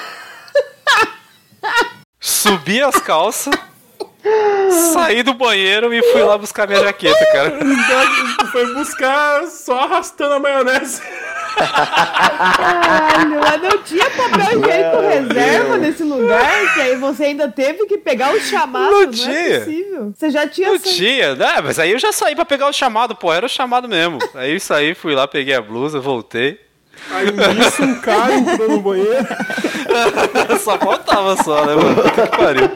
Subi 2.28 2.82
as 2.82 2.96
calças, 2.96 3.54
saí 4.92 5.22
do 5.22 5.32
banheiro 5.32 5.94
e 5.94 6.02
fui 6.10 6.22
lá 6.24 6.36
buscar 6.36 6.66
minha 6.66 6.80
jaqueta, 6.80 7.24
cara. 7.32 7.52
Tu 8.38 8.46
foi 8.48 8.74
buscar 8.74 9.46
só 9.46 9.78
arrastando 9.84 10.34
a 10.34 10.38
maionese. 10.40 11.00
Caralho, 12.56 13.40
mas 13.40 13.62
não 13.62 13.78
tinha 13.82 14.10
papel 14.10 14.60
higiênico 14.60 15.00
reserva 15.00 15.76
nesse 15.78 16.02
lugar, 16.02 16.74
que 16.74 16.80
aí 16.80 16.96
você 16.96 17.24
ainda 17.26 17.48
teve 17.48 17.86
que 17.86 17.96
pegar 17.98 18.34
o 18.34 18.40
chamado. 18.40 18.90
Não 18.90 19.02
Não, 19.02 19.10
tinha. 19.10 19.30
é 19.38 19.58
possível. 19.60 20.12
Você 20.14 20.30
já 20.30 20.48
tinha. 20.48 20.68
Não 20.70 20.78
sa- 20.78 20.84
tinha, 20.90 21.34
né? 21.36 21.60
Mas 21.62 21.78
aí 21.78 21.92
eu 21.92 21.98
já 21.98 22.12
saí 22.12 22.34
pra 22.34 22.44
pegar 22.44 22.66
o 22.68 22.72
chamado, 22.72 23.14
pô, 23.14 23.32
era 23.32 23.46
o 23.46 23.48
chamado 23.48 23.88
mesmo. 23.88 24.18
Aí 24.34 24.52
eu 24.54 24.60
saí, 24.60 24.94
fui 24.94 25.14
lá, 25.14 25.28
peguei 25.28 25.54
a 25.54 25.62
blusa, 25.62 26.00
voltei. 26.00 26.60
Aí 27.10 27.26
nisso 27.54 27.82
um 27.82 27.94
cara 28.00 28.34
entrou 28.34 28.68
no 28.68 28.80
banheiro. 28.80 29.26
Só 30.62 30.76
faltava 30.78 31.42
só, 31.42 31.64
né, 31.64 31.74
mano? 31.74 32.02
Que 32.02 32.36
pariu. 32.36 32.70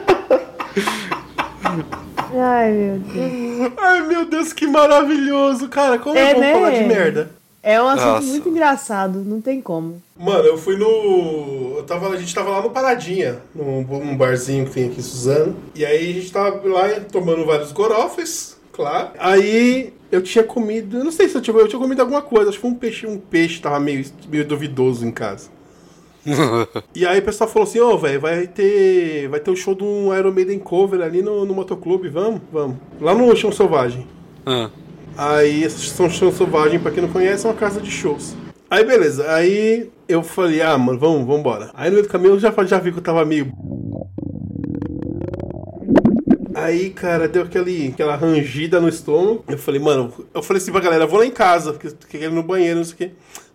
Ai, 2.33 2.71
meu 2.71 2.99
Deus. 2.99 3.73
Ai, 3.77 4.01
meu 4.01 4.25
Deus, 4.25 4.53
que 4.53 4.65
maravilhoso, 4.67 5.67
cara. 5.67 5.99
Como 5.99 6.17
é, 6.17 6.31
É, 6.31 6.33
bom 6.33 6.39
né? 6.39 6.53
falar 6.53 6.71
de 6.71 6.83
merda. 6.83 7.31
É 7.63 7.79
um 7.79 7.87
assunto 7.87 8.05
Nossa. 8.07 8.27
muito 8.27 8.49
engraçado, 8.49 9.19
não 9.23 9.39
tem 9.39 9.61
como. 9.61 10.01
Mano, 10.17 10.45
eu 10.45 10.57
fui 10.57 10.75
no. 10.77 11.75
Eu 11.77 11.83
tava, 11.83 12.09
a 12.09 12.17
gente 12.17 12.33
tava 12.33 12.49
lá 12.49 12.61
no 12.61 12.71
Paradinha, 12.71 13.37
num, 13.53 13.83
num 13.83 14.17
barzinho 14.17 14.65
que 14.65 14.71
tem 14.71 14.87
aqui 14.87 14.99
em 14.99 15.03
Suzano. 15.03 15.55
E 15.75 15.85
aí 15.85 16.09
a 16.09 16.13
gente 16.13 16.31
tava 16.31 16.59
lá 16.67 16.87
tomando 17.11 17.45
vários 17.45 17.71
gorofes, 17.71 18.50
claro. 18.71 19.09
Aí 19.19 19.93
eu 20.11 20.21
tinha 20.21 20.43
comido. 20.43 20.97
Eu 20.97 21.03
não 21.03 21.11
sei 21.11 21.29
se 21.29 21.35
eu 21.35 21.41
tinha, 21.41 21.55
eu 21.55 21.67
tinha 21.67 21.79
comido 21.79 22.01
alguma 22.01 22.21
coisa, 22.21 22.49
acho 22.49 22.57
que 22.57 22.61
foi 22.61 22.71
um 22.71 22.75
peixe, 22.75 23.07
um 23.07 23.17
peixe 23.17 23.61
tava 23.61 23.79
meio, 23.79 24.05
meio 24.29 24.45
duvidoso 24.45 25.05
em 25.05 25.11
casa. 25.11 25.49
E 26.93 27.05
aí 27.05 27.19
o 27.19 27.23
pessoal 27.23 27.49
falou 27.49 27.67
assim, 27.67 27.79
ô, 27.79 27.97
velho, 27.97 28.19
vai 28.19 28.47
ter. 28.47 29.27
Vai 29.29 29.39
ter 29.39 29.49
o 29.49 29.55
show 29.55 29.73
do 29.73 30.15
Iron 30.15 30.31
Maiden 30.31 30.59
cover 30.59 31.01
ali 31.01 31.21
no, 31.21 31.45
no 31.45 31.53
motoclube, 31.53 32.09
vamos? 32.09 32.41
Vamos. 32.51 32.77
Lá 32.99 33.13
no 33.13 33.35
Chão 33.35 33.51
Selvagem. 33.51 34.07
Ah. 34.45 34.69
Aí, 35.17 35.69
São 35.69 36.09
Chão 36.09 36.31
Selvagem, 36.31 36.79
pra 36.79 36.91
quem 36.91 37.03
não 37.03 37.09
conhece, 37.09 37.45
é 37.45 37.49
uma 37.49 37.55
casa 37.55 37.81
de 37.81 37.89
shows. 37.89 38.35
Aí, 38.69 38.85
beleza. 38.85 39.31
Aí 39.33 39.89
eu 40.07 40.23
falei, 40.23 40.61
ah, 40.61 40.77
mano, 40.77 40.99
vamos, 40.99 41.21
vamos 41.21 41.39
embora. 41.39 41.71
Aí 41.73 41.89
no 41.89 41.95
meio 41.95 42.07
do 42.07 42.11
caminho 42.11 42.33
eu 42.35 42.39
já, 42.39 42.53
já 42.65 42.79
vi 42.79 42.91
que 42.91 42.99
eu 42.99 43.03
tava 43.03 43.25
meio. 43.25 43.51
Aí, 46.61 46.91
cara, 46.91 47.27
deu 47.27 47.41
aquele, 47.41 47.87
aquela 47.87 48.15
rangida 48.15 48.79
no 48.79 48.87
estômago. 48.87 49.43
Eu 49.47 49.57
falei, 49.57 49.81
mano, 49.81 50.13
eu 50.31 50.43
falei 50.43 50.61
assim 50.61 50.71
pra 50.71 50.79
galera, 50.79 51.07
vou 51.07 51.17
lá 51.17 51.25
em 51.25 51.31
casa, 51.31 51.73
porque 51.73 52.17
eu 52.17 52.21
ir 52.21 52.31
no 52.31 52.43
banheiro, 52.43 52.77
não 52.77 52.83
sei 52.83 52.93
o 52.93 52.97
quê. 52.97 53.11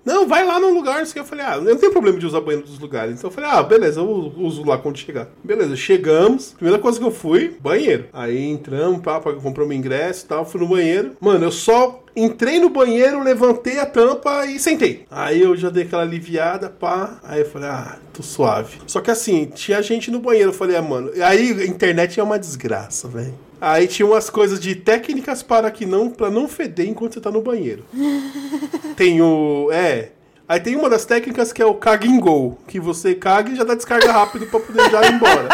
Não, 0.06 0.28
vai 0.28 0.46
lá 0.46 0.60
no 0.60 0.72
lugar, 0.72 1.04
que. 1.04 1.18
Eu 1.18 1.24
falei, 1.24 1.44
ah, 1.44 1.56
eu 1.56 1.62
não 1.62 1.76
tenho 1.76 1.90
problema 1.90 2.16
de 2.16 2.24
usar 2.24 2.40
banheiro 2.40 2.64
dos 2.64 2.78
lugares. 2.78 3.18
Então 3.18 3.28
eu 3.28 3.34
falei, 3.34 3.50
ah, 3.50 3.60
beleza, 3.60 3.98
eu 3.98 4.32
uso 4.36 4.64
lá 4.64 4.78
quando 4.78 4.96
chegar. 4.96 5.28
Beleza, 5.42 5.74
chegamos. 5.74 6.52
Primeira 6.52 6.80
coisa 6.80 6.96
que 6.96 7.04
eu 7.04 7.10
fui, 7.10 7.56
banheiro. 7.60 8.06
Aí 8.12 8.48
entramos, 8.48 9.00
pá, 9.00 9.20
o 9.20 9.72
ingresso 9.72 10.24
e 10.24 10.28
tal, 10.28 10.46
fui 10.46 10.60
no 10.60 10.68
banheiro. 10.68 11.16
Mano, 11.20 11.44
eu 11.44 11.50
só 11.50 12.04
entrei 12.14 12.60
no 12.60 12.70
banheiro, 12.70 13.22
levantei 13.22 13.80
a 13.80 13.86
tampa 13.86 14.46
e 14.46 14.60
sentei. 14.60 15.04
Aí 15.10 15.42
eu 15.42 15.56
já 15.56 15.70
dei 15.70 15.82
aquela 15.82 16.02
aliviada, 16.02 16.70
pá. 16.70 17.18
Aí 17.24 17.40
eu 17.40 17.50
falei, 17.50 17.68
ah, 17.68 17.98
tô 18.12 18.22
suave. 18.22 18.78
Só 18.86 19.00
que 19.00 19.10
assim, 19.10 19.46
tinha 19.46 19.82
gente 19.82 20.08
no 20.10 20.20
banheiro. 20.20 20.50
Eu 20.50 20.54
falei, 20.54 20.76
ah, 20.76 20.82
mano. 20.82 21.10
Aí 21.22 21.50
a 21.50 21.66
internet 21.66 22.20
é 22.20 22.22
uma 22.22 22.38
desgraça, 22.38 23.08
velho. 23.08 23.34
Aí 23.60 23.86
tinha 23.86 24.06
umas 24.06 24.28
coisas 24.28 24.60
de 24.60 24.74
técnicas 24.74 25.42
para 25.42 25.70
que 25.70 25.86
não 25.86 26.10
para 26.10 26.30
não 26.30 26.48
feder 26.48 26.88
enquanto 26.88 27.14
você 27.14 27.20
tá 27.20 27.30
no 27.30 27.40
banheiro. 27.40 27.84
tem 28.96 29.20
o 29.22 29.70
é, 29.72 30.10
Aí 30.48 30.60
tem 30.60 30.76
uma 30.76 30.88
das 30.88 31.04
técnicas 31.04 31.52
que 31.52 31.60
é 31.60 31.66
o 31.66 31.74
caga 31.74 32.06
em 32.06 32.20
gol, 32.20 32.56
que 32.68 32.78
você 32.78 33.16
caga 33.16 33.50
e 33.50 33.56
já 33.56 33.64
dá 33.64 33.74
descarga 33.74 34.12
rápido 34.12 34.46
pra 34.46 34.60
poder 34.60 34.88
já 34.90 35.04
ir 35.04 35.14
embora. 35.14 35.48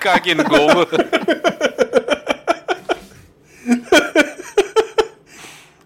Cague 0.00 0.34
no 0.34 0.44
gol. 0.44 0.58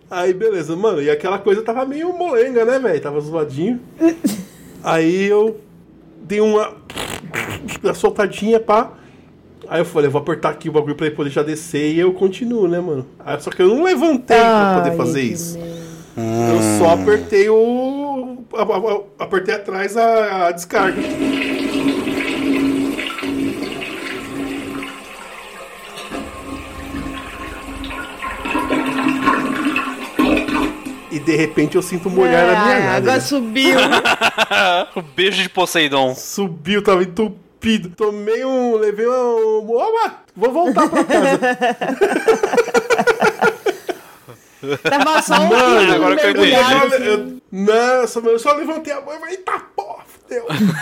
Aí 0.09 0.33
beleza, 0.33 0.77
mano, 0.77 1.03
e 1.03 1.11
aquela 1.11 1.37
coisa 1.39 1.63
tava 1.63 1.85
meio 1.85 2.13
molenga, 2.13 2.65
né, 2.65 2.79
velho? 2.79 3.01
Tava 3.01 3.21
zoadinho. 3.21 3.81
Aí 4.85 5.25
eu 5.25 5.61
dei 6.23 6.41
uma 6.41 6.75
uma 7.83 7.93
soltadinha, 7.93 8.61
pá. 8.61 8.93
Aí 9.69 9.81
eu 9.81 9.85
falei, 9.85 10.07
eu 10.09 10.13
vou 10.13 10.21
apertar 10.21 10.51
aqui 10.51 10.69
o 10.69 10.73
bagulho 10.73 10.95
pra 10.95 11.07
ele 11.07 11.15
poder 11.17 11.31
já 11.31 11.43
descer 11.43 11.93
e 11.95 11.99
eu 11.99 12.13
continuo, 12.13 12.69
né, 12.69 12.81
mano? 12.81 13.07
Aí, 13.19 13.41
só 13.41 13.51
que 13.51 13.61
eu 13.63 13.69
não 13.69 13.83
levantei 13.83 14.37
pra 14.39 14.75
poder 14.79 14.91
Ai, 14.91 14.97
fazer 14.97 15.23
isso. 15.23 15.59
merda. 15.59 15.77
Eu 16.53 16.79
só 16.79 16.95
apertei 16.95 17.49
o. 17.51 18.39
a- 18.55 18.63
a- 18.63 18.93
a- 19.23 19.25
Apertei 19.25 19.55
atrás 19.55 19.97
a, 19.97 20.47
a 20.49 20.53
descarga. 20.53 21.03
E 31.11 31.19
de 31.19 31.37
repente 31.37 31.77
eu 31.77 31.83
sinto 31.83 32.11
molhar 32.11 32.47
na 32.47 32.53
minha 32.65 32.75
Ai, 32.77 32.83
a 32.83 32.85
nádega. 32.93 33.13
água 33.13 33.21
subiu. 33.21 33.79
o 34.97 35.03
beijo 35.03 35.43
de 35.43 35.49
Poseidon. 35.49 36.15
Subiu, 36.15 36.83
tava 36.83 37.03
entupido. 37.03 37.46
Tomei 37.97 38.45
um. 38.45 38.77
Levei 38.77 39.09
um. 39.09 39.71
Opa! 39.71 40.23
Vou 40.37 40.53
voltar 40.53 40.89
pra 40.89 41.05
casa. 41.05 41.39
Tava 44.83 45.23
só 45.23 45.35
um 45.41 45.49
Mano, 45.49 45.93
agora 45.95 46.17
que 46.17 46.27
eu 46.27 46.31
entendi. 46.31 46.55
assim. 46.55 47.05
eu, 47.05 47.37
nossa, 47.53 48.21
mano, 48.21 48.33
eu 48.33 48.39
só 48.39 48.53
levantei 48.55 48.93
a 48.93 49.01
mão 49.01 49.15
e 49.15 49.19
falei, 49.19 49.35
eita 49.35 49.53
porra, 49.77 50.03
fudeu. 50.07 50.47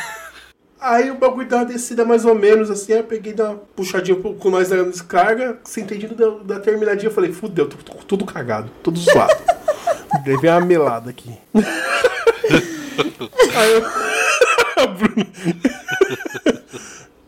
Aí 0.80 1.10
o 1.10 1.14
bagulho 1.14 1.48
deu 1.48 1.58
uma 1.58 1.64
descida 1.64 2.04
mais 2.04 2.24
ou 2.26 2.34
menos 2.34 2.70
assim, 2.70 2.92
aí 2.92 2.98
eu 2.98 3.04
peguei 3.04 3.32
da 3.32 3.50
uma 3.50 3.56
puxadinha 3.74 4.18
um 4.18 4.20
pouco 4.20 4.50
mais 4.50 4.68
da 4.68 4.82
descarga, 4.82 5.56
sentei 5.64 5.96
de 5.96 6.08
da, 6.08 6.28
da 6.44 6.60
terminadinha, 6.60 7.08
eu 7.08 7.14
falei, 7.14 7.32
fudeu, 7.32 7.66
tô, 7.66 7.78
tô 7.78 7.94
tudo 8.04 8.26
cagado, 8.26 8.70
tudo 8.82 8.98
zoado. 8.98 9.32
Levei 10.26 10.50
uma 10.50 10.60
melada 10.60 11.08
aqui. 11.08 11.34
aí 13.54 13.72
eu. 13.72 13.80
Bruno. 14.88 15.26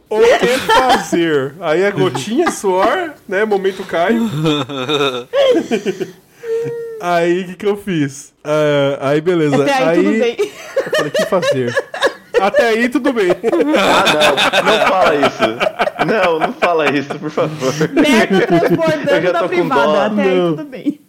O 0.09 0.21
que 0.21 0.47
fazer? 0.59 1.55
Aí 1.61 1.85
a 1.85 1.91
gotinha, 1.91 2.51
suor, 2.53 3.13
né? 3.29 3.45
Momento 3.45 3.83
Caio. 3.85 4.31
Aí 7.01 7.43
o 7.43 7.47
que, 7.49 7.55
que 7.57 7.67
eu 7.67 7.77
fiz? 7.77 8.33
Ah, 8.45 9.11
aí 9.11 9.21
beleza. 9.21 9.63
Até 9.63 9.73
aí, 9.85 9.97
tudo 9.97 10.19
bem. 10.19 10.37
Eu 10.39 10.91
falei, 10.93 11.09
o 11.09 11.11
que 11.11 11.27
fazer? 11.27 11.75
Até 12.41 12.69
aí 12.69 12.89
tudo 12.89 13.13
bem. 13.13 13.31
Ah, 13.31 14.63
não, 14.63 14.73
não 14.73 14.87
fala 14.87 15.15
isso. 15.17 16.07
Não, 16.07 16.39
não 16.39 16.53
fala 16.53 16.91
isso, 16.97 17.19
por 17.19 17.31
favor. 17.31 17.75
Eu 18.31 18.47
transbordando 18.47 19.23
já 19.23 19.33
na 19.33 19.39
tô 19.41 19.45
com 19.45 19.49
privada. 19.49 20.07
Até 20.07 20.23
aí 20.23 20.37
Não. 20.39 20.57
tudo 20.57 20.65
bem. 20.69 21.01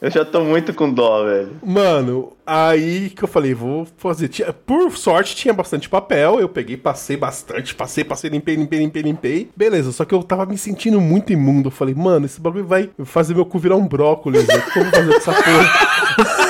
Eu 0.00 0.10
já 0.10 0.24
tô 0.24 0.40
muito 0.42 0.72
com 0.72 0.90
dó, 0.90 1.24
velho. 1.24 1.50
Mano, 1.62 2.32
aí 2.46 3.10
que 3.10 3.22
eu 3.22 3.28
falei, 3.28 3.52
vou 3.52 3.86
fazer. 3.98 4.30
Por 4.64 4.96
sorte 4.96 5.36
tinha 5.36 5.52
bastante 5.52 5.90
papel. 5.90 6.40
Eu 6.40 6.48
peguei, 6.48 6.76
passei 6.76 7.18
bastante, 7.18 7.74
passei, 7.74 8.02
passei, 8.02 8.30
limpei, 8.30 8.56
limpei, 8.56 8.78
limpei, 8.78 9.02
limpei. 9.02 9.50
Beleza, 9.54 9.92
só 9.92 10.06
que 10.06 10.14
eu 10.14 10.22
tava 10.22 10.46
me 10.46 10.56
sentindo 10.56 11.00
muito 11.00 11.32
imundo. 11.34 11.68
Eu 11.68 11.72
falei, 11.72 11.94
mano, 11.94 12.24
esse 12.24 12.40
bagulho 12.40 12.64
vai 12.66 12.88
fazer 13.04 13.34
meu 13.34 13.44
cu 13.44 13.58
virar 13.58 13.76
um 13.76 13.86
brócolis. 13.86 14.46
velho. 14.46 14.60
O 14.60 14.72
que 14.72 14.78
eu 14.78 14.84
vou 14.84 14.92
fazer 14.92 15.14
essa 15.14 15.32
porra? 15.32 16.46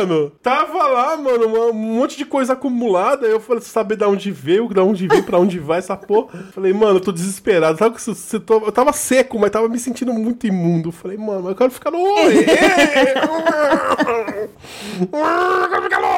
Mano, 0.00 0.30
tava 0.42 0.86
lá, 0.86 1.14
mano, 1.16 1.46
um 1.68 1.72
monte 1.74 2.16
de 2.16 2.24
coisa 2.24 2.54
acumulada. 2.54 3.26
Eu 3.26 3.38
falei, 3.38 3.60
saber 3.62 3.96
de 3.96 4.04
onde 4.04 4.30
veio, 4.32 4.66
de 4.72 4.80
onde 4.80 5.06
veio, 5.06 5.22
pra 5.22 5.38
onde 5.38 5.58
vai 5.58 5.78
essa 5.78 5.94
porra. 5.94 6.38
Falei, 6.54 6.72
mano, 6.72 6.96
eu 6.96 7.00
tô 7.00 7.12
desesperado. 7.12 7.78
Sabe 7.78 7.96
que 7.96 8.10
eu 8.36 8.40
tô- 8.40 8.64
eu 8.66 8.72
tava 8.72 8.92
seco, 8.94 9.38
mas 9.38 9.50
tava 9.50 9.68
me 9.68 9.78
sentindo 9.78 10.12
muito 10.14 10.46
imundo. 10.46 10.90
Falei, 10.90 11.18
mano, 11.18 11.50
eu 11.50 11.54
quero 11.54 11.70
ficar 11.70 11.90
no 11.90 11.98
eu 11.98 12.32
quero 15.68 15.82
ficar 15.82 16.00
no. 16.00 16.10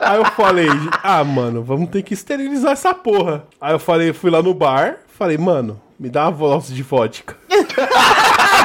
Aí 0.00 0.16
eu 0.18 0.24
falei, 0.26 0.68
ah, 1.02 1.22
mano, 1.24 1.62
vamos 1.62 1.90
ter 1.90 2.02
que 2.02 2.14
esterilizar 2.14 2.72
essa 2.72 2.94
porra. 2.94 3.44
Aí 3.60 3.74
eu 3.74 3.78
falei, 3.78 4.12
fui 4.14 4.30
lá 4.30 4.42
no 4.42 4.54
bar, 4.54 4.96
falei, 5.18 5.36
mano, 5.36 5.78
me 5.98 6.08
dá 6.08 6.24
uma 6.24 6.30
voz 6.30 6.68
de 6.68 6.82
vodka. 6.82 7.36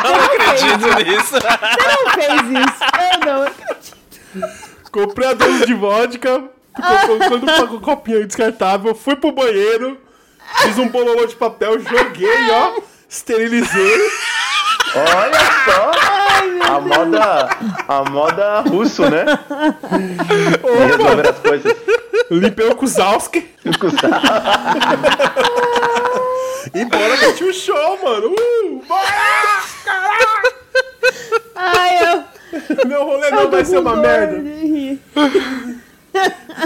Acredito 0.04 0.88
nisso. 1.04 1.34
Não 1.34 2.12
fez 2.14 2.42
isso. 2.64 2.84
Eu 3.12 3.20
não. 3.26 4.50
Comprei 4.92 5.30
a 5.30 5.34
dose 5.34 5.66
de 5.66 5.74
vodka, 5.74 6.44
quando 7.30 7.46
pagou 7.46 7.82
copinho 7.82 8.28
descartável, 8.28 8.94
fui 8.94 9.16
pro 9.16 9.32
banheiro, 9.32 9.98
fiz 10.62 10.78
um 10.78 10.88
bololô 10.88 11.26
de 11.26 11.36
papel, 11.36 11.80
joguei, 11.80 12.52
ó, 12.52 12.80
esterilizei. 13.10 14.12
Olha 14.96 15.40
só! 15.66 15.92
A 16.62 16.80
moda. 16.80 17.50
A 17.88 18.04
moda 18.10 18.62
russo, 18.62 19.04
né? 19.10 19.26
De 20.62 20.86
resolver 20.86 21.30
as 21.30 21.40
coisas. 21.40 21.76
Limpei 22.30 22.68
o 22.68 22.76
Kuzalski 22.76 23.50
e 26.74 26.86
bora 26.86 27.18
curtir 27.18 27.44
o 27.44 27.54
show, 27.54 28.00
mano. 28.04 28.34
Uh, 28.34 28.84
bora! 28.88 29.04
Ai, 31.56 32.14
eu. 32.14 32.24
Meu 32.88 33.04
rolê 33.06 33.32
não 33.32 33.50
vai 33.50 33.66
ser 33.66 33.80
uma 33.80 33.96
merda. 33.96 34.42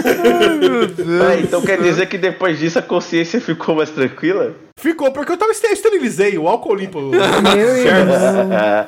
Rir. 0.02 1.36
É, 1.36 1.40
então 1.40 1.60
quer 1.62 1.80
dizer 1.80 2.06
que 2.06 2.18
depois 2.18 2.58
disso 2.58 2.78
a 2.78 2.82
consciência 2.82 3.40
ficou 3.40 3.76
mais 3.76 3.90
tranquila? 3.90 4.54
Ficou, 4.78 5.10
porque 5.12 5.32
eu 5.32 5.36
tava 5.36 5.52
este- 5.52 5.66
esterilizei, 5.68 6.36
o 6.38 6.48
álcool 6.48 6.74
limpa. 6.74 6.98
o- 6.98 7.10
Meu. 7.10 7.22
É, 8.52 8.86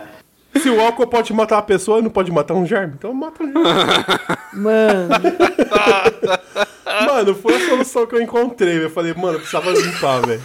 Se 0.61 0.69
o 0.69 0.81
álcool 0.81 1.07
pode 1.07 1.33
matar 1.33 1.57
uma 1.57 1.63
pessoa, 1.63 2.03
não 2.03 2.11
pode 2.11 2.31
matar 2.33 2.55
um 2.55 2.67
germe, 2.67 2.95
então 2.99 3.13
mata 3.15 3.43
um 3.43 3.53
germe. 3.53 4.05
Mano. 4.53 5.09
Mano, 7.07 7.35
foi 7.37 7.55
a 7.55 7.61
solução 7.69 8.05
que 8.07 8.17
eu 8.17 8.21
encontrei. 8.21 8.85
Eu 8.85 8.91
falei, 8.91 9.15
mano, 9.15 9.35
eu 9.35 9.39
precisava 9.41 9.71
limpar, 9.71 10.27
velho. 10.27 10.43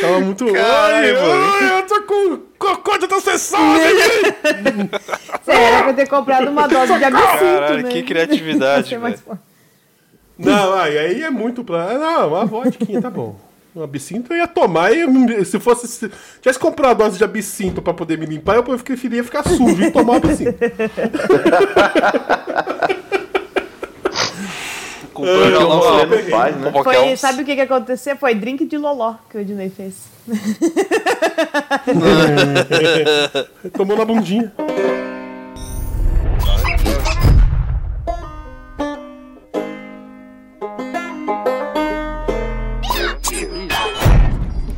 Tava 0.00 0.20
muito. 0.20 0.46
Caralho, 0.52 1.18
ai, 1.18 1.28
mano. 1.28 1.44
ai, 1.60 1.78
eu 1.78 1.82
tô 1.86 2.02
com 2.02 2.38
cocô 2.58 2.98
de 2.98 3.04
aqui. 3.04 3.12
Você 5.44 5.52
era 5.52 5.82
pra 5.84 5.92
ter 5.92 6.08
comprado 6.08 6.48
uma 6.48 6.66
dose 6.66 6.96
de 6.98 7.04
absinto, 7.04 7.38
Caralho, 7.38 7.82
né? 7.82 7.88
que 7.90 8.02
criatividade, 8.02 8.96
mais 8.98 9.20
velho. 9.20 9.38
Não, 10.38 10.74
aí 10.74 11.22
é 11.22 11.30
muito 11.30 11.64
pra. 11.64 11.98
Não, 11.98 12.28
uma 12.28 12.44
vodquinha 12.44 13.00
tá 13.00 13.10
bom. 13.10 13.36
Um 13.74 13.82
absinto 13.82 14.32
eu 14.32 14.38
ia 14.38 14.46
tomar 14.46 14.92
e 14.92 15.44
se 15.44 15.60
fosse. 15.60 15.86
Se 15.86 16.10
tivesse 16.40 16.58
comprado 16.58 16.98
uma 16.98 17.06
dose 17.06 17.18
de 17.18 17.24
absinto 17.24 17.82
pra 17.82 17.92
poder 17.92 18.16
me 18.16 18.24
limpar, 18.24 18.56
eu 18.56 18.62
preferia 18.62 19.22
ficar 19.22 19.42
sujo 19.42 19.82
e 19.82 19.90
tomar 19.90 20.16
absinto. 20.16 20.56
Lá. 25.18 25.64
lá. 25.64 25.76
você 25.76 26.06
não 26.06 26.30
faz, 26.30 26.56
né? 26.56 26.70
Qualquer 26.70 27.04
Foi, 27.04 27.16
sabe 27.16 27.42
o 27.42 27.44
que 27.44 27.54
que 27.54 27.60
aconteceu? 27.60 28.16
Foi 28.16 28.34
drink 28.34 28.64
de 28.66 28.78
loló 28.78 29.14
que 29.30 29.38
o 29.38 29.40
Ednei 29.40 29.70
fez. 29.70 29.94
Tomou 33.72 33.96
na 33.96 34.04
bundinha. 34.04 34.52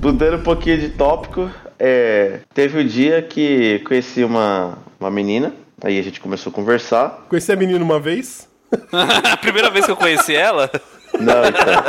Mudando 0.01 0.37
um 0.37 0.43
pouquinho 0.43 0.79
de 0.79 0.91
tópico, 0.91 1.51
é, 1.79 2.41
teve 2.55 2.81
um 2.81 2.87
dia 2.87 3.21
que 3.21 3.81
conheci 3.81 4.23
uma, 4.23 4.79
uma 5.01 5.11
menina, 5.11 5.53
aí 5.83 5.99
a 5.99 6.03
gente 6.03 6.21
começou 6.21 6.51
a 6.51 6.55
conversar. 6.55 7.27
Conheci 7.29 7.51
a 7.51 7.57
menina 7.57 7.83
uma 7.85 7.99
vez. 7.99 8.49
A 8.93 9.37
primeira 9.39 9.71
vez 9.71 9.85
que 9.87 9.91
eu 9.91 9.97
conheci 9.97 10.35
ela, 10.37 10.71
Não, 11.19 11.45
então. 11.47 11.83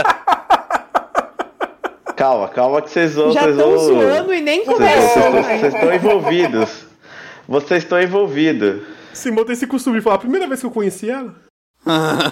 calma, 2.16 2.48
calma 2.48 2.82
que 2.82 2.90
vocês 2.90 3.14
vão. 3.14 3.32
Já 3.32 3.48
estão 3.50 3.70
vão- 3.72 3.78
zoando 3.80 4.34
e 4.34 4.42
nem 4.42 4.66
começou. 4.66 5.32
vocês- 5.32 5.46
vocês 5.60 5.74
estão 5.76 5.94
envolvidos. 5.94 6.86
vocês 7.48 7.84
estão 7.84 8.02
envolvidos. 8.02 8.82
Simão 9.14 9.44
tem 9.46 9.54
esse 9.54 9.68
costume 9.68 9.98
de 9.98 10.02
falar, 10.04 10.16
a 10.16 10.20
primeira 10.20 10.48
vez 10.48 10.60
que 10.62 10.66
eu 10.66 10.72
conheci 10.72 11.10
ela. 11.10 11.36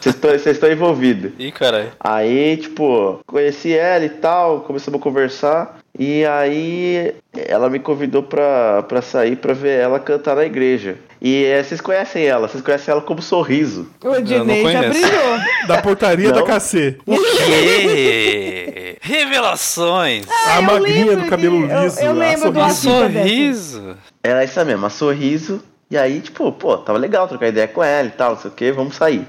Vocês 0.02 0.46
estão- 0.56 0.72
envolvidos. 0.72 1.32
Ih, 1.40 1.52
caralho. 1.52 1.92
Aí, 2.00 2.58
tipo, 2.58 3.20
conheci 3.26 3.74
ela 3.74 4.06
e 4.06 4.10
tal, 4.10 4.62
começamos 4.62 5.00
a 5.00 5.04
conversar. 5.04 5.78
E 6.00 6.24
aí 6.26 7.16
ela 7.36 7.70
me 7.72 7.80
convidou 7.80 8.22
pra, 8.22 8.84
pra 8.84 9.02
sair 9.02 9.36
pra 9.36 9.54
ver 9.54 9.80
ela 9.80 10.00
cantar 10.00 10.36
na 10.36 10.46
igreja. 10.46 10.96
E 11.20 11.44
eh, 11.46 11.64
vocês 11.64 11.82
conhecem 11.82 12.24
ela, 12.24 12.48
vocês 12.48 12.62
conhecem 12.64 12.92
ela 12.92 13.02
como 13.02 13.20
sorriso. 13.20 13.90
O 14.04 14.22
Dinei 14.22 14.62
já 14.72 14.80
conheço. 14.84 15.02
brilhou. 15.02 15.38
Da 15.68 15.82
portaria 15.82 16.30
Não. 16.32 16.36
da 16.36 16.44
KC. 16.44 16.98
O 17.04 17.16
quê? 17.16 18.98
Revelações! 19.02 20.26
A 20.48 20.58
eu 20.58 20.62
magrinha 20.62 21.16
do 21.18 21.26
cabelo 21.28 21.66
de- 21.68 21.74
eu- 21.74 21.82
liso. 21.84 22.00
eu 22.00 22.10
a 22.12 22.14
lembro 22.14 22.52
do 22.52 22.60
sorriso. 22.60 22.90
Dessa. 23.10 23.20
Sorriso! 23.20 23.98
Era 24.24 24.44
essa 24.44 24.64
mesmo, 24.66 24.86
a 24.86 24.90
sorriso. 24.92 25.64
E 25.90 25.98
aí, 25.98 26.20
tipo, 26.20 26.52
pô, 26.52 26.78
tava 26.78 27.00
legal 27.00 27.28
trocar 27.28 27.48
ideia 27.48 27.68
com 27.68 27.82
ela 27.82 28.08
e 28.10 28.12
tal, 28.12 28.32
não 28.32 28.38
sei 28.38 28.52
o 28.52 28.54
que, 28.54 28.72
vamos 28.72 28.96
sair. 28.96 29.26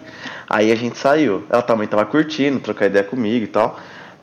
Aí 0.48 0.72
a 0.72 0.74
gente 0.74 0.98
saiu. 0.98 1.44
Ela 1.48 1.62
também 1.62 1.86
tava 1.86 2.04
curtindo, 2.04 2.58
trocar 2.58 2.86
ideia 2.86 3.04
comigo 3.04 3.44
e 3.44 3.48
tal. 3.48 3.78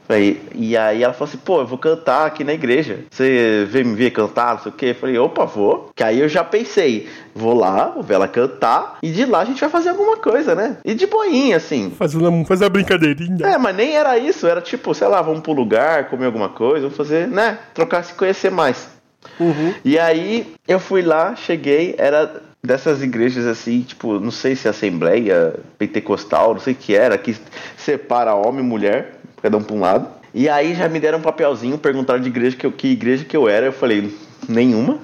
Aí, 0.08 0.40
e 0.54 0.78
aí 0.78 1.02
ela 1.02 1.14
falou 1.14 1.30
assim, 1.30 1.38
pô, 1.38 1.62
eu 1.62 1.66
vou 1.66 1.78
cantar 1.78 2.28
aqui 2.28 2.44
na 2.44 2.54
igreja. 2.54 3.00
Você 3.10 3.66
vem 3.70 3.84
me 3.84 3.96
ver 3.96 4.12
cantar, 4.12 4.56
não 4.56 4.62
sei 4.62 4.72
o 4.72 4.76
que. 4.76 4.86
Eu 4.88 4.96
falei, 4.96 5.18
opa, 5.18 5.46
vou. 5.46 5.90
Que 5.96 6.04
aí 6.04 6.20
eu 6.20 6.30
já 6.30 6.44
pensei, 6.44 7.10
vou 7.34 7.56
lá, 7.56 7.90
vou 7.90 8.04
ver 8.04 8.16
ela 8.16 8.28
cantar, 8.28 8.98
e 9.02 9.12
de 9.12 9.26
lá 9.26 9.40
a 9.40 9.46
gente 9.46 9.60
vai 9.60 9.70
fazer 9.70 9.90
alguma 9.90 10.18
coisa, 10.18 10.54
né? 10.54 10.78
E 10.86 10.94
de 10.94 11.08
boinha, 11.08 11.58
assim. 11.58 11.92
Fazer 11.92 12.18
uma, 12.18 12.46
fazer 12.46 12.66
uma 12.66 12.70
brincadeirinha. 12.70 13.46
É, 13.48 13.58
mas 13.58 13.76
nem 13.76 13.96
era 13.96 14.18
isso, 14.18 14.46
era 14.46 14.62
tipo, 14.62 14.94
sei 14.94 15.08
lá, 15.08 15.22
vamos 15.22 15.42
pro 15.42 15.54
lugar, 15.54 16.10
comer 16.10 16.28
alguma 16.28 16.50
coisa, 16.50 16.82
vamos 16.82 16.98
fazer, 16.98 17.28
né? 17.28 17.58
Trocar, 17.74 18.04
se 18.04 18.14
conhecer 18.14 18.52
mais. 18.52 18.95
E 19.84 19.98
aí 20.00 20.54
eu 20.68 20.80
fui 20.80 21.02
lá, 21.02 21.36
cheguei, 21.36 21.96
era 21.98 22.42
dessas 22.64 23.02
igrejas 23.02 23.46
assim, 23.46 23.82
tipo, 23.82 24.20
não 24.20 24.32
sei 24.32 24.56
se 24.56 24.68
é 24.68 24.72
Assembleia 24.72 25.54
Pentecostal, 25.78 26.54
não 26.54 26.62
sei 26.62 26.74
o 26.74 26.76
que 26.76 26.96
era, 26.96 27.18
que 27.18 27.36
separa 27.78 28.34
homem 28.34 28.64
e 28.64 28.68
mulher, 28.68 29.16
cada 29.42 29.58
um 29.58 29.64
pra 29.64 29.76
um 29.76 29.80
lado. 29.80 30.08
E 30.34 30.50
aí 30.50 30.76
já 30.76 30.90
me 30.90 31.00
deram 31.00 31.20
um 31.20 31.22
papelzinho, 31.22 31.78
perguntaram 31.78 32.20
de 32.20 32.28
igreja 32.28 32.58
que, 32.58 32.66
eu, 32.66 32.72
que 32.72 32.88
igreja 32.90 33.24
que 33.24 33.38
eu 33.38 33.48
era, 33.48 33.68
eu 33.68 33.72
falei, 33.72 34.14
nenhuma. 34.50 35.00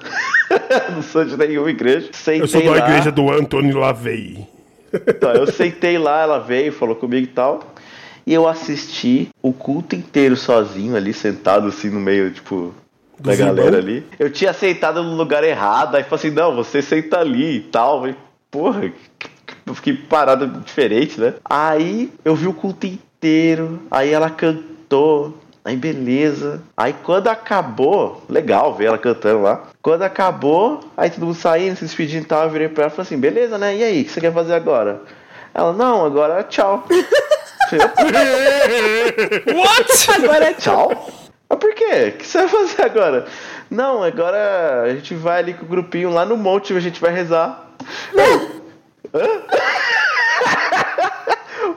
não 0.94 1.02
sou 1.02 1.24
de 1.24 1.36
nenhuma 1.36 1.70
igreja. 1.70 2.10
Sentei 2.12 2.42
Eu 2.42 2.46
sou 2.46 2.62
da 2.62 2.72
lá. 2.72 2.78
igreja 2.78 3.10
do 3.10 3.30
Antônio 3.30 3.78
Lavei. 3.78 4.46
Então, 4.92 5.32
eu 5.32 5.46
sentei 5.50 5.96
lá, 5.96 6.20
ela 6.20 6.38
veio, 6.38 6.72
falou 6.72 6.94
comigo 6.94 7.24
e 7.24 7.30
tal. 7.30 7.60
E 8.26 8.34
eu 8.34 8.46
assisti 8.46 9.28
o 9.40 9.52
culto 9.52 9.96
inteiro 9.96 10.36
sozinho 10.36 10.94
ali, 10.94 11.12
sentado 11.12 11.68
assim 11.68 11.88
no 11.88 11.98
meio, 11.98 12.30
tipo, 12.30 12.74
da 13.22 13.36
galera 13.36 13.78
ali. 13.78 14.04
Eu 14.18 14.30
tinha 14.30 14.52
sentado 14.52 15.02
no 15.02 15.14
lugar 15.14 15.44
errado, 15.44 15.94
aí 15.94 16.02
falou 16.02 16.16
assim, 16.16 16.30
não, 16.30 16.54
você 16.54 16.82
senta 16.82 17.20
ali 17.20 17.56
e 17.56 17.60
tal. 17.60 17.94
Eu 17.94 18.00
falei, 18.00 18.16
porra, 18.50 18.92
eu 19.64 19.74
fiquei 19.74 19.94
parado 19.94 20.46
diferente, 20.60 21.20
né? 21.20 21.34
Aí 21.44 22.12
eu 22.24 22.34
vi 22.34 22.48
o 22.48 22.52
culto 22.52 22.86
inteiro, 22.86 23.80
aí 23.90 24.10
ela 24.10 24.28
cantou. 24.28 25.38
Aí 25.64 25.76
beleza. 25.76 26.60
Aí 26.76 26.92
quando 27.04 27.28
acabou, 27.28 28.20
legal 28.28 28.74
ver 28.74 28.86
ela 28.86 28.98
cantando 28.98 29.42
lá. 29.42 29.62
Quando 29.80 30.02
acabou, 30.02 30.80
aí 30.96 31.08
todo 31.08 31.26
mundo 31.26 31.36
saindo, 31.36 31.76
se 31.76 31.84
despedindo 31.84 32.24
e 32.24 32.26
tal, 32.26 32.42
eu 32.42 32.50
virei 32.50 32.68
pra 32.68 32.84
ela 32.84 32.92
e 32.92 32.96
falei 32.96 33.06
assim, 33.06 33.18
beleza, 33.18 33.56
né? 33.56 33.76
E 33.76 33.84
aí, 33.84 34.02
o 34.02 34.04
que 34.04 34.10
você 34.10 34.20
quer 34.20 34.32
fazer 34.32 34.54
agora? 34.54 35.02
Ela, 35.54 35.72
não, 35.72 36.04
agora 36.04 36.42
tchau. 36.42 36.84
Falei, 37.70 37.86
What? 39.54 40.10
Agora 40.10 40.44
é 40.44 40.54
Tchau? 40.54 41.08
Mas 41.52 41.58
por 41.58 41.74
quê? 41.74 42.14
O 42.14 42.18
que 42.18 42.26
você 42.26 42.38
vai 42.38 42.48
fazer 42.48 42.82
agora? 42.82 43.26
Não, 43.70 44.02
agora 44.02 44.84
a 44.84 44.94
gente 44.94 45.14
vai 45.14 45.40
ali 45.40 45.52
com 45.52 45.66
o 45.66 45.68
grupinho 45.68 46.08
lá 46.08 46.24
no 46.24 46.34
monte, 46.34 46.72
a 46.72 46.80
gente 46.80 46.98
vai 46.98 47.12
rezar. 47.12 47.68
Hã? 49.14 49.42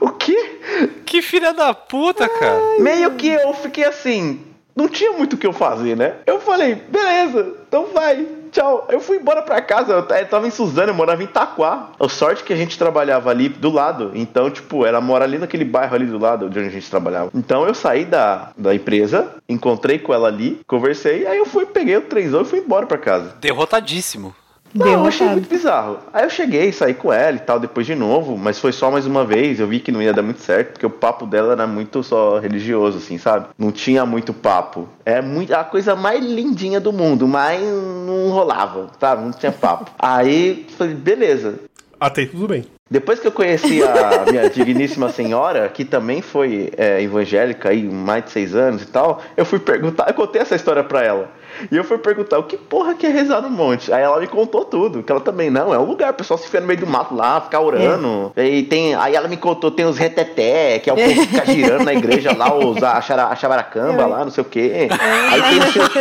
o 0.00 0.10
quê? 0.12 0.60
Que 1.04 1.20
filha 1.20 1.52
da 1.52 1.74
puta, 1.74 2.26
cara. 2.26 2.58
Meio 2.78 3.10
que 3.16 3.28
eu 3.28 3.52
fiquei 3.52 3.84
assim, 3.84 4.46
não 4.74 4.88
tinha 4.88 5.12
muito 5.12 5.34
o 5.34 5.36
que 5.36 5.46
eu 5.46 5.52
fazer, 5.52 5.94
né? 5.94 6.14
Eu 6.26 6.40
falei, 6.40 6.74
beleza, 6.74 7.54
então 7.68 7.88
vai, 7.92 8.26
tchau. 8.56 8.86
Eu 8.90 9.00
fui 9.00 9.18
embora 9.18 9.42
pra 9.42 9.60
casa, 9.60 9.92
eu 9.92 10.16
eu 10.16 10.28
tava 10.28 10.46
em 10.46 10.50
Suzano, 10.50 10.90
eu 10.90 10.94
morava 10.94 11.22
em 11.22 11.26
Itaquá. 11.26 11.90
A 12.00 12.08
sorte 12.08 12.42
que 12.42 12.52
a 12.52 12.56
gente 12.56 12.78
trabalhava 12.78 13.30
ali 13.30 13.48
do 13.48 13.70
lado, 13.70 14.12
então, 14.14 14.50
tipo, 14.50 14.86
ela 14.86 15.00
mora 15.00 15.24
ali 15.24 15.38
naquele 15.38 15.64
bairro 15.64 15.94
ali 15.94 16.06
do 16.06 16.18
lado 16.18 16.48
de 16.48 16.58
onde 16.58 16.68
a 16.68 16.72
gente 16.72 16.88
trabalhava. 16.88 17.30
Então 17.34 17.66
eu 17.66 17.74
saí 17.74 18.04
da, 18.04 18.50
da 18.56 18.74
empresa, 18.74 19.34
encontrei 19.48 19.98
com 19.98 20.14
ela 20.14 20.28
ali, 20.28 20.60
conversei, 20.66 21.26
aí 21.26 21.38
eu 21.38 21.46
fui, 21.46 21.66
peguei 21.66 21.96
o 21.96 22.02
trenzão 22.02 22.42
e 22.42 22.44
fui 22.44 22.60
embora 22.60 22.86
pra 22.86 22.98
casa. 22.98 23.34
Derrotadíssimo. 23.40 24.34
Não, 24.76 24.92
eu 24.92 25.06
achei 25.06 25.26
muito 25.26 25.48
bizarro. 25.48 25.98
Aí 26.12 26.24
eu 26.24 26.30
cheguei, 26.30 26.72
saí 26.72 26.94
com 26.94 27.12
ela 27.12 27.36
e 27.36 27.40
tal, 27.40 27.58
depois 27.58 27.86
de 27.86 27.94
novo, 27.94 28.36
mas 28.36 28.58
foi 28.58 28.72
só 28.72 28.90
mais 28.90 29.06
uma 29.06 29.24
vez. 29.24 29.58
Eu 29.60 29.66
vi 29.66 29.80
que 29.80 29.92
não 29.92 30.02
ia 30.02 30.12
dar 30.12 30.22
muito 30.22 30.40
certo, 30.40 30.72
porque 30.72 30.86
o 30.86 30.90
papo 30.90 31.26
dela 31.26 31.52
era 31.52 31.66
muito 31.66 32.02
só 32.02 32.38
religioso, 32.38 32.98
assim, 32.98 33.18
sabe? 33.18 33.46
Não 33.58 33.72
tinha 33.72 34.04
muito 34.04 34.32
papo. 34.32 34.88
É 35.04 35.22
muito, 35.22 35.54
a 35.54 35.64
coisa 35.64 35.96
mais 35.96 36.24
lindinha 36.24 36.80
do 36.80 36.92
mundo, 36.92 37.26
mas 37.26 37.60
não 37.60 38.30
rolava, 38.30 38.90
sabe? 39.00 39.22
Não 39.22 39.32
tinha 39.32 39.52
papo. 39.52 39.90
Aí, 39.98 40.66
falei, 40.76 40.94
beleza. 40.94 41.60
Até 41.98 42.22
aí 42.22 42.26
tudo 42.26 42.46
bem. 42.46 42.64
Depois 42.88 43.18
que 43.18 43.26
eu 43.26 43.32
conheci 43.32 43.82
a 43.82 44.24
minha 44.30 44.48
digníssima 44.48 45.08
senhora, 45.08 45.68
que 45.68 45.84
também 45.84 46.22
foi 46.22 46.70
é, 46.76 47.02
evangélica 47.02 47.70
aí 47.70 47.82
mais 47.82 48.24
de 48.24 48.30
seis 48.30 48.54
anos 48.54 48.82
e 48.82 48.86
tal, 48.86 49.20
eu 49.36 49.44
fui 49.44 49.58
perguntar, 49.58 50.06
eu 50.08 50.14
contei 50.14 50.40
essa 50.40 50.54
história 50.54 50.84
pra 50.84 51.02
ela. 51.02 51.28
E 51.70 51.76
eu 51.76 51.84
fui 51.84 51.98
perguntar, 51.98 52.38
o 52.38 52.44
que 52.44 52.56
porra 52.56 52.94
que 52.94 53.06
é 53.06 53.08
rezar 53.08 53.40
no 53.40 53.50
monte? 53.50 53.92
Aí 53.92 54.02
ela 54.02 54.20
me 54.20 54.26
contou 54.26 54.64
tudo, 54.64 55.02
que 55.02 55.10
ela 55.10 55.20
também, 55.20 55.50
não, 55.50 55.72
é 55.72 55.78
um 55.78 55.84
lugar, 55.84 56.10
o 56.12 56.14
pessoal 56.14 56.38
se 56.38 56.46
enfia 56.46 56.60
no 56.60 56.66
meio 56.66 56.80
do 56.80 56.86
mato 56.86 57.14
lá, 57.14 57.40
ficar 57.40 57.60
orando. 57.60 58.32
E 58.36 58.62
tem, 58.64 58.94
aí 58.94 59.14
ela 59.14 59.28
me 59.28 59.36
contou, 59.36 59.70
tem 59.70 59.86
os 59.86 59.98
reteté, 59.98 60.78
que 60.78 60.90
é 60.90 60.92
o 60.92 60.96
povo 60.96 61.08
que 61.08 61.26
fica 61.26 61.46
girando 61.46 61.84
na 61.84 61.94
igreja 61.94 62.36
lá, 62.36 62.54
os 62.54 62.82
a, 62.82 62.98
a 62.98 63.36
chavaracamba 63.36 64.06
lá, 64.06 64.24
não 64.24 64.30
sei 64.30 64.42
o 64.42 64.46
quê. 64.46 64.88
Aí 65.30 65.42
tem 65.42 65.58
não 65.60 65.72
sei 65.72 65.82
o 65.82 65.90
quê. 65.90 65.98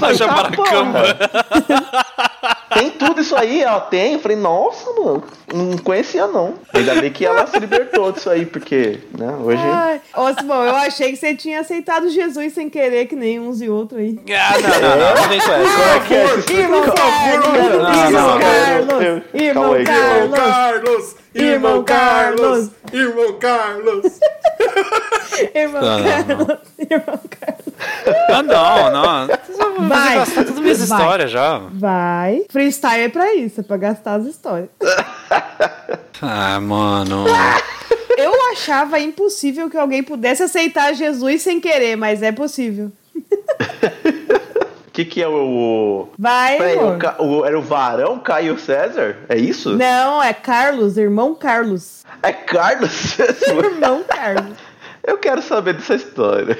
A 0.04 0.14
chavaracamba. 0.14 1.02
Tem 2.72 2.90
tudo 2.90 3.20
isso 3.20 3.36
aí, 3.36 3.64
ó, 3.64 3.80
tem. 3.80 4.14
Eu 4.14 4.18
falei, 4.20 4.36
nossa, 4.36 4.90
mano, 4.92 5.22
não 5.52 5.76
conhecia 5.78 6.26
não. 6.26 6.54
Ainda 6.72 6.94
bem 6.96 7.12
que 7.12 7.24
ela 7.24 7.46
se 7.46 7.58
libertou 7.58 8.12
disso 8.12 8.30
aí, 8.30 8.46
porque, 8.46 9.00
né, 9.16 9.36
hoje. 9.42 9.62
Ai, 9.62 10.00
ô, 10.16 10.32
Simão, 10.34 10.64
eu 10.64 10.74
achei 10.76 11.10
que 11.10 11.16
você 11.16 11.34
tinha 11.34 11.60
aceitado 11.60 12.08
Jesus 12.08 12.52
sem 12.54 12.68
querer, 12.70 13.06
que 13.06 13.16
nem 13.16 13.38
uns 13.38 13.60
e 13.60 13.68
outros 13.68 14.00
aí. 14.00 14.18
Ah, 14.30 14.58
não, 14.60 14.80
não, 14.80 14.96
não. 14.96 15.14
Não 15.14 15.28
vem 15.28 15.40
com 15.40 15.52
essa. 15.52 15.72
Como 15.74 15.84
é 15.84 16.00
que 16.00 16.52
é 16.52 16.56
Irmão 16.60 16.82
Carlos! 16.82 17.46
Carlos! 18.42 19.22
Aí, 19.34 19.84
Carlos! 19.84 20.38
Carlos! 20.38 21.23
Irmão 21.34 21.82
Carlos! 21.84 22.70
Irmão 22.92 23.38
Carlos! 23.38 24.04
Irmão 25.54 25.82
Não, 25.82 25.98
não, 25.98 26.04
Carlos! 26.04 26.58
Irmão 26.78 27.20
Carlos! 27.30 27.74
Ah, 28.28 28.42
não, 28.42 28.90
não. 28.92 29.88
Vai. 29.88 30.14
gastar 30.14 30.44
todas 30.44 30.56
as 30.56 30.60
minhas 30.60 30.88
Vai. 30.88 30.98
histórias 30.98 31.30
já. 31.30 31.58
Vai. 31.72 32.44
Freestyle 32.50 33.02
é 33.02 33.08
pra 33.08 33.34
isso, 33.34 33.60
é 33.60 33.62
pra 33.64 33.76
gastar 33.76 34.14
as 34.14 34.26
histórias. 34.26 34.70
Ah, 36.26 36.58
mano. 36.58 37.26
Eu 38.16 38.32
achava 38.52 38.98
impossível 38.98 39.68
que 39.68 39.76
alguém 39.76 40.02
pudesse 40.02 40.42
aceitar 40.42 40.94
Jesus 40.94 41.42
sem 41.42 41.60
querer, 41.60 41.96
mas 41.96 42.22
é 42.22 42.32
possível. 42.32 42.90
O 44.94 44.96
que 44.96 45.04
que 45.04 45.20
é 45.20 45.26
o... 45.26 46.06
Vai, 46.16 46.56
Peraí, 46.56 46.76
o, 47.18 47.24
o- 47.24 47.44
era 47.44 47.58
o 47.58 47.62
Varão 47.62 48.16
Caio 48.20 48.56
César? 48.56 49.16
É 49.28 49.36
isso? 49.36 49.76
Não, 49.76 50.22
é 50.22 50.32
Carlos, 50.32 50.96
irmão 50.96 51.34
Carlos. 51.34 52.04
É 52.22 52.32
Carlos? 52.32 53.18
Irmão 53.18 54.04
Carlos. 54.06 54.56
Eu 55.02 55.18
quero 55.18 55.42
saber 55.42 55.74
dessa 55.74 55.96
história. 55.96 56.56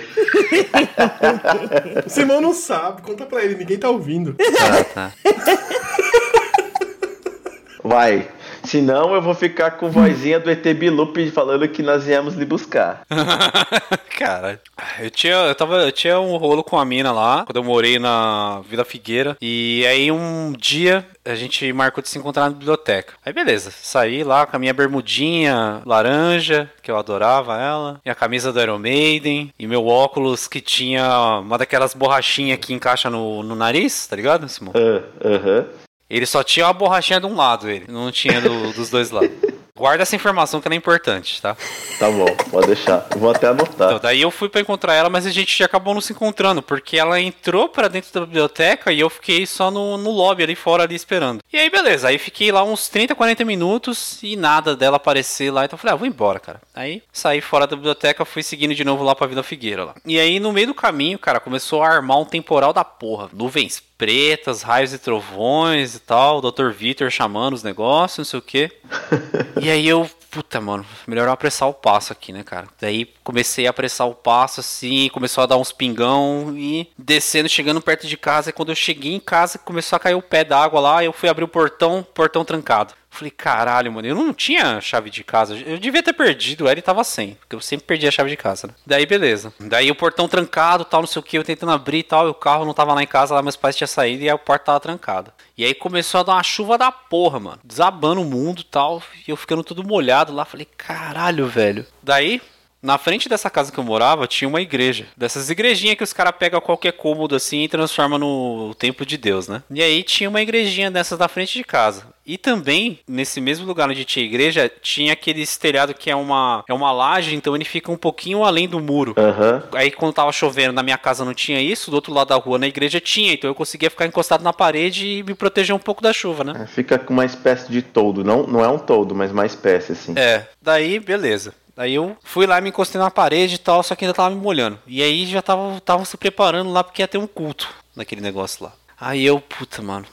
O 2.04 2.10
Simão 2.10 2.40
não 2.40 2.52
sabe, 2.52 3.02
conta 3.02 3.24
pra 3.24 3.40
ele, 3.44 3.54
ninguém 3.54 3.78
tá 3.78 3.88
ouvindo. 3.88 4.34
Ah, 4.40 4.84
tá. 4.92 5.12
Vai. 7.84 8.26
Senão 8.64 9.14
eu 9.14 9.20
vou 9.20 9.34
ficar 9.34 9.72
com 9.72 9.90
vozinha 9.90 10.40
do 10.40 10.50
ET 10.50 10.62
Bilup 10.74 11.16
falando 11.30 11.68
que 11.68 11.82
nós 11.82 12.04
viemos 12.04 12.34
lhe 12.34 12.44
buscar. 12.44 13.02
Cara, 14.18 14.60
eu 15.00 15.10
tinha, 15.10 15.34
eu 15.34 15.54
tava, 15.54 15.76
eu 15.82 15.92
tinha 15.92 16.18
um 16.18 16.36
rolo 16.36 16.64
com 16.64 16.78
a 16.78 16.84
mina 16.84 17.12
lá, 17.12 17.44
quando 17.44 17.56
eu 17.56 17.64
morei 17.64 17.98
na 17.98 18.62
Vila 18.68 18.84
Figueira. 18.84 19.36
E 19.40 19.84
aí 19.86 20.10
um 20.10 20.52
dia 20.52 21.04
a 21.24 21.34
gente 21.34 21.72
marcou 21.72 22.02
de 22.02 22.08
se 22.08 22.18
encontrar 22.18 22.44
na 22.44 22.50
biblioteca. 22.50 23.14
Aí 23.24 23.32
beleza, 23.32 23.70
saí 23.70 24.22
lá 24.22 24.46
com 24.46 24.56
a 24.56 24.58
minha 24.58 24.74
bermudinha 24.74 25.82
laranja, 25.84 26.70
que 26.82 26.90
eu 26.90 26.96
adorava 26.96 27.58
ela, 27.60 28.00
e 28.04 28.10
a 28.10 28.14
camisa 28.14 28.52
do 28.52 28.60
Iron 28.60 28.78
Maiden, 28.78 29.52
e 29.58 29.66
meu 29.66 29.86
óculos 29.86 30.46
que 30.46 30.60
tinha 30.60 31.40
uma 31.40 31.58
daquelas 31.58 31.94
borrachinhas 31.94 32.58
que 32.58 32.72
encaixa 32.74 33.10
no, 33.10 33.42
no 33.42 33.54
nariz, 33.54 34.06
tá 34.06 34.16
ligado, 34.16 34.48
Simão? 34.48 34.72
Ah, 34.74 35.02
Aham. 35.26 35.66
Ele 36.14 36.26
só 36.26 36.42
tinha 36.42 36.66
uma 36.66 36.72
borrachinha 36.72 37.18
de 37.20 37.26
um 37.26 37.34
lado, 37.34 37.68
ele. 37.68 37.86
Não 37.88 38.10
tinha 38.12 38.40
do- 38.40 38.72
dos 38.72 38.90
dois 38.90 39.10
lados. 39.10 39.30
Guarda 39.76 40.04
essa 40.04 40.14
informação 40.14 40.60
que 40.60 40.68
ela 40.68 40.74
é 40.76 40.78
importante, 40.78 41.42
tá? 41.42 41.56
Tá 41.98 42.08
bom, 42.08 42.26
pode 42.48 42.68
deixar. 42.68 43.08
Vou 43.16 43.28
até 43.32 43.48
anotar. 43.48 43.88
Então, 43.88 43.98
daí 43.98 44.22
eu 44.22 44.30
fui 44.30 44.48
pra 44.48 44.60
encontrar 44.60 44.94
ela, 44.94 45.10
mas 45.10 45.26
a 45.26 45.32
gente 45.32 45.64
acabou 45.64 45.92
não 45.92 46.00
se 46.00 46.12
encontrando, 46.12 46.62
porque 46.62 46.96
ela 46.96 47.20
entrou 47.20 47.68
pra 47.68 47.88
dentro 47.88 48.12
da 48.12 48.20
biblioteca 48.24 48.92
e 48.92 49.00
eu 49.00 49.10
fiquei 49.10 49.44
só 49.46 49.72
no, 49.72 49.98
no 49.98 50.12
lobby 50.12 50.44
ali 50.44 50.54
fora 50.54 50.84
ali 50.84 50.94
esperando. 50.94 51.40
E 51.52 51.56
aí, 51.58 51.68
beleza, 51.68 52.06
aí 52.06 52.18
fiquei 52.18 52.52
lá 52.52 52.62
uns 52.62 52.88
30, 52.88 53.16
40 53.16 53.44
minutos 53.44 54.22
e 54.22 54.36
nada 54.36 54.76
dela 54.76 54.96
aparecer 54.96 55.50
lá, 55.50 55.64
então 55.64 55.74
eu 55.74 55.80
falei, 55.80 55.94
ah, 55.94 55.96
vou 55.96 56.06
embora, 56.06 56.38
cara. 56.38 56.60
Aí 56.72 57.02
saí 57.12 57.40
fora 57.40 57.66
da 57.66 57.74
biblioteca, 57.74 58.24
fui 58.24 58.44
seguindo 58.44 58.76
de 58.76 58.84
novo 58.84 59.02
lá 59.02 59.12
pra 59.16 59.26
Vila 59.26 59.42
Figueira 59.42 59.86
lá. 59.86 59.94
E 60.06 60.20
aí, 60.20 60.38
no 60.38 60.52
meio 60.52 60.68
do 60.68 60.74
caminho, 60.74 61.18
cara, 61.18 61.40
começou 61.40 61.82
a 61.82 61.88
armar 61.88 62.20
um 62.20 62.24
temporal 62.24 62.72
da 62.72 62.84
porra. 62.84 63.28
Nuvens 63.32 63.82
pretas, 63.96 64.62
raios 64.62 64.92
e 64.92 64.98
trovões 64.98 65.94
e 65.94 66.00
tal, 66.00 66.38
o 66.38 66.50
Dr. 66.50 66.70
Vitor 66.70 67.10
chamando 67.10 67.54
os 67.54 67.62
negócios, 67.62 68.18
não 68.18 68.24
sei 68.24 68.38
o 68.38 68.42
quê. 68.42 68.70
E 69.62 69.70
aí 69.70 69.88
eu, 69.88 70.10
puta, 70.30 70.60
mano, 70.60 70.84
melhor 71.06 71.26
eu 71.26 71.32
apressar 71.32 71.68
o 71.68 71.72
passo 71.72 72.12
aqui, 72.12 72.32
né, 72.32 72.42
cara? 72.42 72.66
Daí 72.78 73.08
comecei 73.22 73.66
a 73.66 73.70
apressar 73.70 74.06
o 74.06 74.14
passo 74.14 74.60
assim, 74.60 75.08
começou 75.10 75.42
a 75.42 75.46
dar 75.46 75.56
uns 75.56 75.72
pingão 75.72 76.52
e 76.56 76.90
descendo, 76.98 77.48
chegando 77.48 77.80
perto 77.80 78.06
de 78.06 78.16
casa. 78.16 78.50
E 78.50 78.52
quando 78.52 78.70
eu 78.70 78.74
cheguei 78.74 79.14
em 79.14 79.20
casa, 79.20 79.58
começou 79.58 79.96
a 79.96 80.00
cair 80.00 80.16
o 80.16 80.20
pé 80.20 80.44
d'água 80.44 80.80
lá. 80.80 81.04
Eu 81.04 81.12
fui 81.12 81.28
abrir 81.28 81.44
o 81.44 81.48
portão, 81.48 82.04
portão 82.12 82.44
trancado. 82.44 82.94
Falei, 83.14 83.30
caralho, 83.30 83.92
mano, 83.92 84.08
eu 84.08 84.14
não 84.14 84.34
tinha 84.34 84.80
chave 84.80 85.08
de 85.08 85.22
casa. 85.22 85.56
Eu 85.56 85.78
devia 85.78 86.02
ter 86.02 86.12
perdido, 86.12 86.68
ele 86.68 86.82
tava 86.82 87.04
sem. 87.04 87.34
Porque 87.34 87.54
eu 87.54 87.60
sempre 87.60 87.86
perdi 87.86 88.08
a 88.08 88.10
chave 88.10 88.28
de 88.28 88.36
casa, 88.36 88.66
né? 88.66 88.74
Daí, 88.84 89.06
beleza. 89.06 89.54
Daí 89.60 89.90
o 89.90 89.94
portão 89.94 90.28
trancado, 90.28 90.84
tal, 90.84 91.00
não 91.00 91.06
sei 91.06 91.20
o 91.20 91.22
que, 91.22 91.38
eu 91.38 91.44
tentando 91.44 91.72
abrir 91.72 91.98
e 91.98 92.02
tal. 92.02 92.26
E 92.26 92.30
o 92.30 92.34
carro 92.34 92.64
não 92.64 92.74
tava 92.74 92.92
lá 92.92 93.02
em 93.02 93.06
casa, 93.06 93.34
lá 93.34 93.42
meus 93.42 93.56
pais 93.56 93.76
tinham 93.76 93.86
saído 93.86 94.24
e 94.24 94.28
a 94.28 94.36
porta 94.36 94.66
tava 94.66 94.80
trancada. 94.80 95.32
E 95.56 95.64
aí 95.64 95.74
começou 95.74 96.20
a 96.20 96.24
dar 96.24 96.32
uma 96.32 96.42
chuva 96.42 96.76
da 96.76 96.90
porra, 96.90 97.38
mano. 97.38 97.60
Desabando 97.62 98.20
o 98.20 98.24
mundo 98.24 98.64
tal. 98.64 99.00
E 99.26 99.30
eu 99.30 99.36
ficando 99.36 99.62
tudo 99.62 99.84
molhado 99.84 100.32
lá. 100.32 100.44
Falei, 100.44 100.66
caralho, 100.76 101.46
velho. 101.46 101.86
Daí, 102.02 102.42
na 102.82 102.98
frente 102.98 103.30
dessa 103.30 103.48
casa 103.48 103.72
que 103.72 103.78
eu 103.78 103.84
morava, 103.84 104.26
tinha 104.26 104.46
uma 104.46 104.60
igreja. 104.60 105.06
Dessas 105.16 105.48
igrejinhas 105.48 105.96
que 105.96 106.04
os 106.04 106.12
caras 106.12 106.34
pegam 106.38 106.60
qualquer 106.60 106.92
cômodo 106.92 107.34
assim 107.34 107.62
e 107.62 107.68
transformam 107.68 108.18
no 108.18 108.74
templo 108.74 109.06
de 109.06 109.16
Deus, 109.16 109.48
né? 109.48 109.62
E 109.70 109.82
aí 109.82 110.02
tinha 110.02 110.28
uma 110.28 110.42
igrejinha 110.42 110.90
dessas 110.90 111.18
na 111.18 111.26
frente 111.26 111.54
de 111.54 111.64
casa. 111.64 112.12
E 112.26 112.38
também, 112.38 112.98
nesse 113.06 113.40
mesmo 113.40 113.66
lugar 113.66 113.88
onde 113.88 114.04
tinha 114.04 114.24
igreja, 114.24 114.70
tinha 114.80 115.12
aquele 115.12 115.46
telhado 115.46 115.92
que 115.92 116.10
é 116.10 116.16
uma, 116.16 116.64
é 116.66 116.72
uma 116.72 116.90
laje, 116.90 117.34
então 117.34 117.54
ele 117.54 117.64
fica 117.64 117.92
um 117.92 117.96
pouquinho 117.96 118.44
além 118.44 118.66
do 118.66 118.80
muro. 118.80 119.14
Aham. 119.16 119.62
Aí 119.74 119.90
quando 119.90 120.14
tava 120.14 120.32
chovendo 120.32 120.72
na 120.72 120.82
minha 120.82 120.96
casa 120.96 121.24
não 121.24 121.34
tinha 121.34 121.60
isso, 121.60 121.90
do 121.90 121.94
outro 121.94 122.14
lado 122.14 122.28
da 122.28 122.36
rua 122.36 122.58
na 122.58 122.66
igreja 122.66 123.00
tinha, 123.00 123.34
então 123.34 123.48
eu 123.48 123.54
conseguia 123.54 123.90
ficar 123.90 124.06
encostado 124.06 124.42
na 124.42 124.52
parede 124.52 125.06
e 125.06 125.22
me 125.22 125.34
proteger 125.34 125.74
um 125.74 125.78
pouco 125.78 126.02
da 126.02 126.12
chuva, 126.12 126.44
né? 126.44 126.54
É, 126.62 126.66
Fica 126.66 126.98
com 126.98 127.12
uma 127.12 127.24
espécie 127.24 127.70
de 127.70 127.82
toldo. 127.82 128.24
Não, 128.24 128.46
não 128.46 128.64
é 128.64 128.68
um 128.68 128.78
toldo, 128.78 129.14
mas 129.14 129.30
uma 129.30 129.44
espécie, 129.44 129.92
assim. 129.92 130.14
É, 130.16 130.46
daí 130.62 130.98
beleza. 130.98 131.54
Daí 131.76 131.94
eu 131.94 132.16
fui 132.22 132.46
lá, 132.46 132.60
me 132.60 132.68
encostei 132.68 133.00
na 133.00 133.10
parede 133.10 133.56
e 133.56 133.58
tal, 133.58 133.82
só 133.82 133.94
que 133.94 134.04
ainda 134.04 134.14
tava 134.14 134.34
me 134.34 134.40
molhando. 134.40 134.78
E 134.86 135.02
aí 135.02 135.26
já 135.26 135.42
tava, 135.42 135.80
tava 135.80 136.04
se 136.04 136.16
preparando 136.16 136.72
lá 136.72 136.84
porque 136.84 137.02
ia 137.02 137.08
ter 137.08 137.18
um 137.18 137.26
culto 137.26 137.68
naquele 137.96 138.20
negócio 138.20 138.64
lá. 138.64 138.72
Aí 138.98 139.24
eu, 139.24 139.40
puta, 139.40 139.82
mano. 139.82 140.06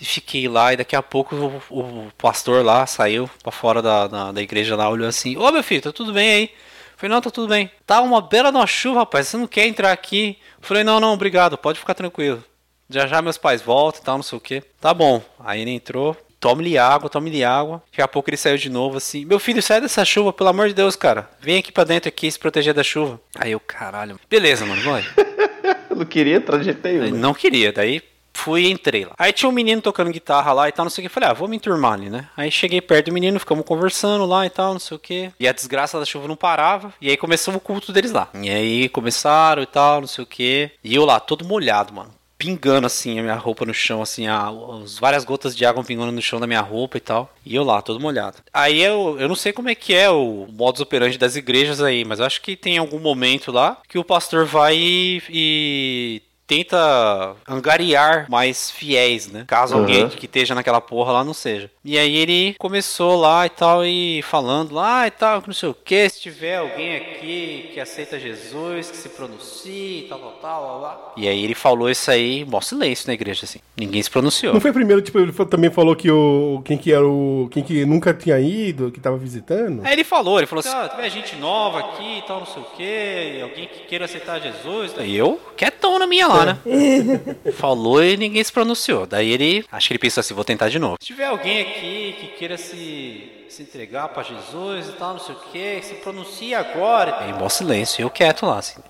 Fiquei 0.00 0.48
lá 0.48 0.72
e 0.72 0.76
daqui 0.76 0.94
a 0.94 1.02
pouco 1.02 1.34
o, 1.70 1.80
o 1.80 2.12
pastor 2.16 2.64
lá 2.64 2.86
saiu 2.86 3.28
pra 3.42 3.52
fora 3.52 3.82
da, 3.82 4.06
da, 4.06 4.32
da 4.32 4.42
igreja 4.42 4.76
lá, 4.76 4.88
olhou 4.88 5.08
assim: 5.08 5.36
Ô 5.36 5.50
meu 5.50 5.62
filho, 5.62 5.82
tá 5.82 5.92
tudo 5.92 6.12
bem 6.12 6.30
aí? 6.30 6.50
Falei, 6.98 7.14
não, 7.14 7.22
tá 7.22 7.30
tudo 7.30 7.46
bem. 7.46 7.70
Tá 7.86 8.00
uma 8.00 8.20
bela 8.20 8.50
de 8.50 8.56
uma 8.56 8.66
chuva, 8.66 9.00
rapaz, 9.00 9.28
você 9.28 9.36
não 9.36 9.46
quer 9.46 9.68
entrar 9.68 9.92
aqui? 9.92 10.36
Falei, 10.60 10.82
não, 10.82 10.98
não, 10.98 11.12
obrigado, 11.12 11.56
pode 11.56 11.78
ficar 11.78 11.94
tranquilo. 11.94 12.42
Já 12.90 13.06
já 13.06 13.22
meus 13.22 13.38
pais 13.38 13.62
voltam 13.62 14.00
e 14.00 14.04
tal, 14.04 14.16
não 14.16 14.22
sei 14.24 14.36
o 14.36 14.40
que. 14.40 14.62
Tá 14.80 14.92
bom. 14.92 15.22
Aí 15.38 15.60
ele 15.60 15.70
entrou, 15.70 16.16
tome-lhe 16.40 16.76
água, 16.76 17.08
tome-lhe 17.08 17.44
água. 17.44 17.80
Daqui 17.90 18.02
a 18.02 18.08
pouco 18.08 18.28
ele 18.28 18.36
saiu 18.36 18.56
de 18.56 18.68
novo 18.68 18.96
assim, 18.96 19.24
meu 19.24 19.38
filho, 19.38 19.62
sai 19.62 19.80
dessa 19.80 20.04
chuva, 20.04 20.32
pelo 20.32 20.48
amor 20.48 20.66
de 20.66 20.74
Deus, 20.74 20.96
cara. 20.96 21.30
Vem 21.40 21.58
aqui 21.58 21.70
pra 21.70 21.84
dentro 21.84 22.08
aqui 22.08 22.28
se 22.28 22.36
proteger 22.36 22.74
da 22.74 22.82
chuva. 22.82 23.20
Aí 23.36 23.52
eu, 23.52 23.60
caralho. 23.60 24.18
Beleza, 24.28 24.66
mano, 24.66 24.82
vai. 24.82 25.04
Não 25.94 26.04
queria, 26.04 26.40
trajetei 26.40 27.10
não 27.10 27.34
queria, 27.34 27.72
daí 27.72 28.00
fui 28.38 28.70
entrei 28.70 29.04
lá. 29.04 29.12
Aí 29.18 29.32
tinha 29.32 29.48
um 29.48 29.52
menino 29.52 29.82
tocando 29.82 30.10
guitarra 30.10 30.52
lá 30.52 30.68
e 30.68 30.72
tal, 30.72 30.84
não 30.84 30.90
sei 30.90 31.04
o 31.04 31.08
que. 31.08 31.12
Falei, 31.12 31.28
ah, 31.28 31.32
vou 31.32 31.48
me 31.48 31.56
enturmar 31.56 31.94
ali, 31.94 32.08
né? 32.08 32.28
Aí 32.36 32.50
cheguei 32.50 32.80
perto 32.80 33.06
do 33.06 33.12
menino, 33.12 33.40
ficamos 33.40 33.64
conversando 33.64 34.24
lá 34.24 34.46
e 34.46 34.50
tal, 34.50 34.72
não 34.72 34.80
sei 34.80 34.96
o 34.96 35.00
que. 35.00 35.30
E 35.38 35.48
a 35.48 35.52
desgraça 35.52 35.98
da 35.98 36.04
chuva 36.04 36.28
não 36.28 36.36
parava. 36.36 36.92
E 37.00 37.10
aí 37.10 37.16
começou 37.16 37.54
o 37.54 37.60
culto 37.60 37.92
deles 37.92 38.12
lá. 38.12 38.28
E 38.34 38.48
aí 38.48 38.88
começaram 38.88 39.62
e 39.62 39.66
tal, 39.66 40.00
não 40.00 40.08
sei 40.08 40.22
o 40.22 40.26
que. 40.26 40.70
E 40.82 40.94
eu 40.94 41.04
lá, 41.04 41.18
todo 41.18 41.44
molhado, 41.44 41.92
mano. 41.92 42.16
Pingando 42.38 42.86
assim 42.86 43.18
a 43.18 43.22
minha 43.22 43.34
roupa 43.34 43.66
no 43.66 43.74
chão, 43.74 44.00
assim, 44.00 44.28
a, 44.28 44.48
os, 44.48 44.96
várias 44.96 45.24
gotas 45.24 45.56
de 45.56 45.66
água 45.66 45.82
pingando 45.82 46.12
no 46.12 46.22
chão 46.22 46.38
da 46.38 46.46
minha 46.46 46.60
roupa 46.60 46.96
e 46.96 47.00
tal. 47.00 47.34
E 47.44 47.56
eu 47.56 47.64
lá, 47.64 47.82
todo 47.82 47.98
molhado. 47.98 48.36
Aí 48.52 48.80
eu, 48.80 49.16
eu 49.18 49.26
não 49.26 49.34
sei 49.34 49.52
como 49.52 49.68
é 49.68 49.74
que 49.74 49.92
é 49.92 50.08
o 50.08 50.46
modus 50.48 50.80
operandi 50.80 51.18
das 51.18 51.34
igrejas 51.34 51.82
aí, 51.82 52.04
mas 52.04 52.20
eu 52.20 52.26
acho 52.26 52.40
que 52.40 52.54
tem 52.54 52.78
algum 52.78 53.00
momento 53.00 53.50
lá 53.50 53.78
que 53.88 53.98
o 53.98 54.04
pastor 54.04 54.46
vai 54.46 54.76
e, 54.76 55.22
e 55.28 56.22
tenta 56.48 57.36
angariar 57.46 58.26
mais 58.28 58.70
fiéis, 58.70 59.28
né? 59.30 59.44
Caso 59.46 59.74
Uhum. 59.74 59.82
alguém 59.82 60.08
que 60.08 60.24
esteja 60.26 60.54
naquela 60.54 60.80
porra 60.80 61.12
lá 61.12 61.22
não 61.22 61.34
seja. 61.34 61.70
E 61.88 61.98
aí 61.98 62.18
ele 62.18 62.54
começou 62.58 63.18
lá 63.18 63.46
e 63.46 63.48
tal, 63.48 63.82
e 63.82 64.20
falando 64.20 64.74
lá 64.74 65.06
e 65.06 65.10
tal, 65.10 65.40
que 65.40 65.48
não 65.48 65.54
sei 65.54 65.70
o 65.70 65.74
que, 65.74 66.06
se 66.10 66.20
tiver 66.20 66.56
alguém 66.56 66.96
aqui 66.96 67.70
que 67.72 67.80
aceita 67.80 68.20
Jesus, 68.20 68.90
que 68.90 68.96
se 68.98 69.08
pronuncie, 69.08 70.04
tal, 70.06 70.18
tal, 70.18 70.32
tal, 70.32 70.62
lá, 70.62 70.76
lá. 70.76 71.12
E 71.16 71.26
aí 71.26 71.42
ele 71.42 71.54
falou 71.54 71.88
isso 71.88 72.10
aí, 72.10 72.44
mó 72.44 72.60
silêncio 72.60 73.06
na 73.06 73.14
igreja, 73.14 73.46
assim. 73.46 73.60
Ninguém 73.74 74.02
se 74.02 74.10
pronunciou. 74.10 74.52
Não 74.52 74.60
foi 74.60 74.70
primeiro, 74.70 75.00
tipo, 75.00 75.18
ele 75.18 75.32
também 75.32 75.70
falou 75.70 75.96
que 75.96 76.10
o. 76.10 76.60
Quem 76.62 76.76
que 76.76 76.92
era 76.92 77.06
o. 77.06 77.48
Quem 77.50 77.62
que 77.62 77.86
nunca 77.86 78.12
tinha 78.12 78.38
ido, 78.38 78.90
que 78.90 79.00
tava 79.00 79.16
visitando? 79.16 79.80
Aí 79.82 79.94
ele 79.94 80.04
falou, 80.04 80.38
ele 80.38 80.46
falou 80.46 80.60
assim, 80.60 80.68
ah, 80.68 80.90
tiver 80.90 81.08
gente 81.08 81.36
nova 81.36 81.78
aqui 81.78 82.18
e 82.18 82.22
tal, 82.26 82.40
não 82.40 82.46
sei 82.46 82.62
o 82.62 82.66
que, 82.76 83.40
alguém 83.42 83.66
que 83.66 83.86
queira 83.86 84.04
aceitar 84.04 84.38
Jesus. 84.42 84.92
Daí 84.92 85.16
eu, 85.16 85.40
quietão 85.56 85.98
na 85.98 86.06
minha 86.06 86.26
lá, 86.26 86.44
né? 86.44 86.58
falou 87.56 88.04
e 88.04 88.14
ninguém 88.14 88.44
se 88.44 88.52
pronunciou. 88.52 89.06
Daí 89.06 89.32
ele, 89.32 89.64
acho 89.72 89.88
que 89.88 89.94
ele 89.94 89.98
pensou 89.98 90.20
assim, 90.20 90.34
vou 90.34 90.44
tentar 90.44 90.68
de 90.68 90.78
novo. 90.78 90.98
Se 91.00 91.06
tiver 91.06 91.24
alguém 91.24 91.62
aqui 91.62 91.77
que 91.80 92.34
queira 92.38 92.56
se, 92.56 93.30
se 93.48 93.62
entregar 93.62 94.08
pra 94.08 94.22
Jesus 94.22 94.88
e 94.88 94.92
tal, 94.92 95.14
não 95.14 95.20
sei 95.20 95.34
o 95.34 95.38
que, 95.38 95.82
se 95.82 95.94
pronuncie 95.94 96.54
agora. 96.54 97.18
Aí, 97.20 97.32
mó 97.32 97.48
silêncio, 97.48 98.02
eu 98.02 98.10
quieto 98.10 98.46
lá, 98.46 98.58
assim. 98.58 98.80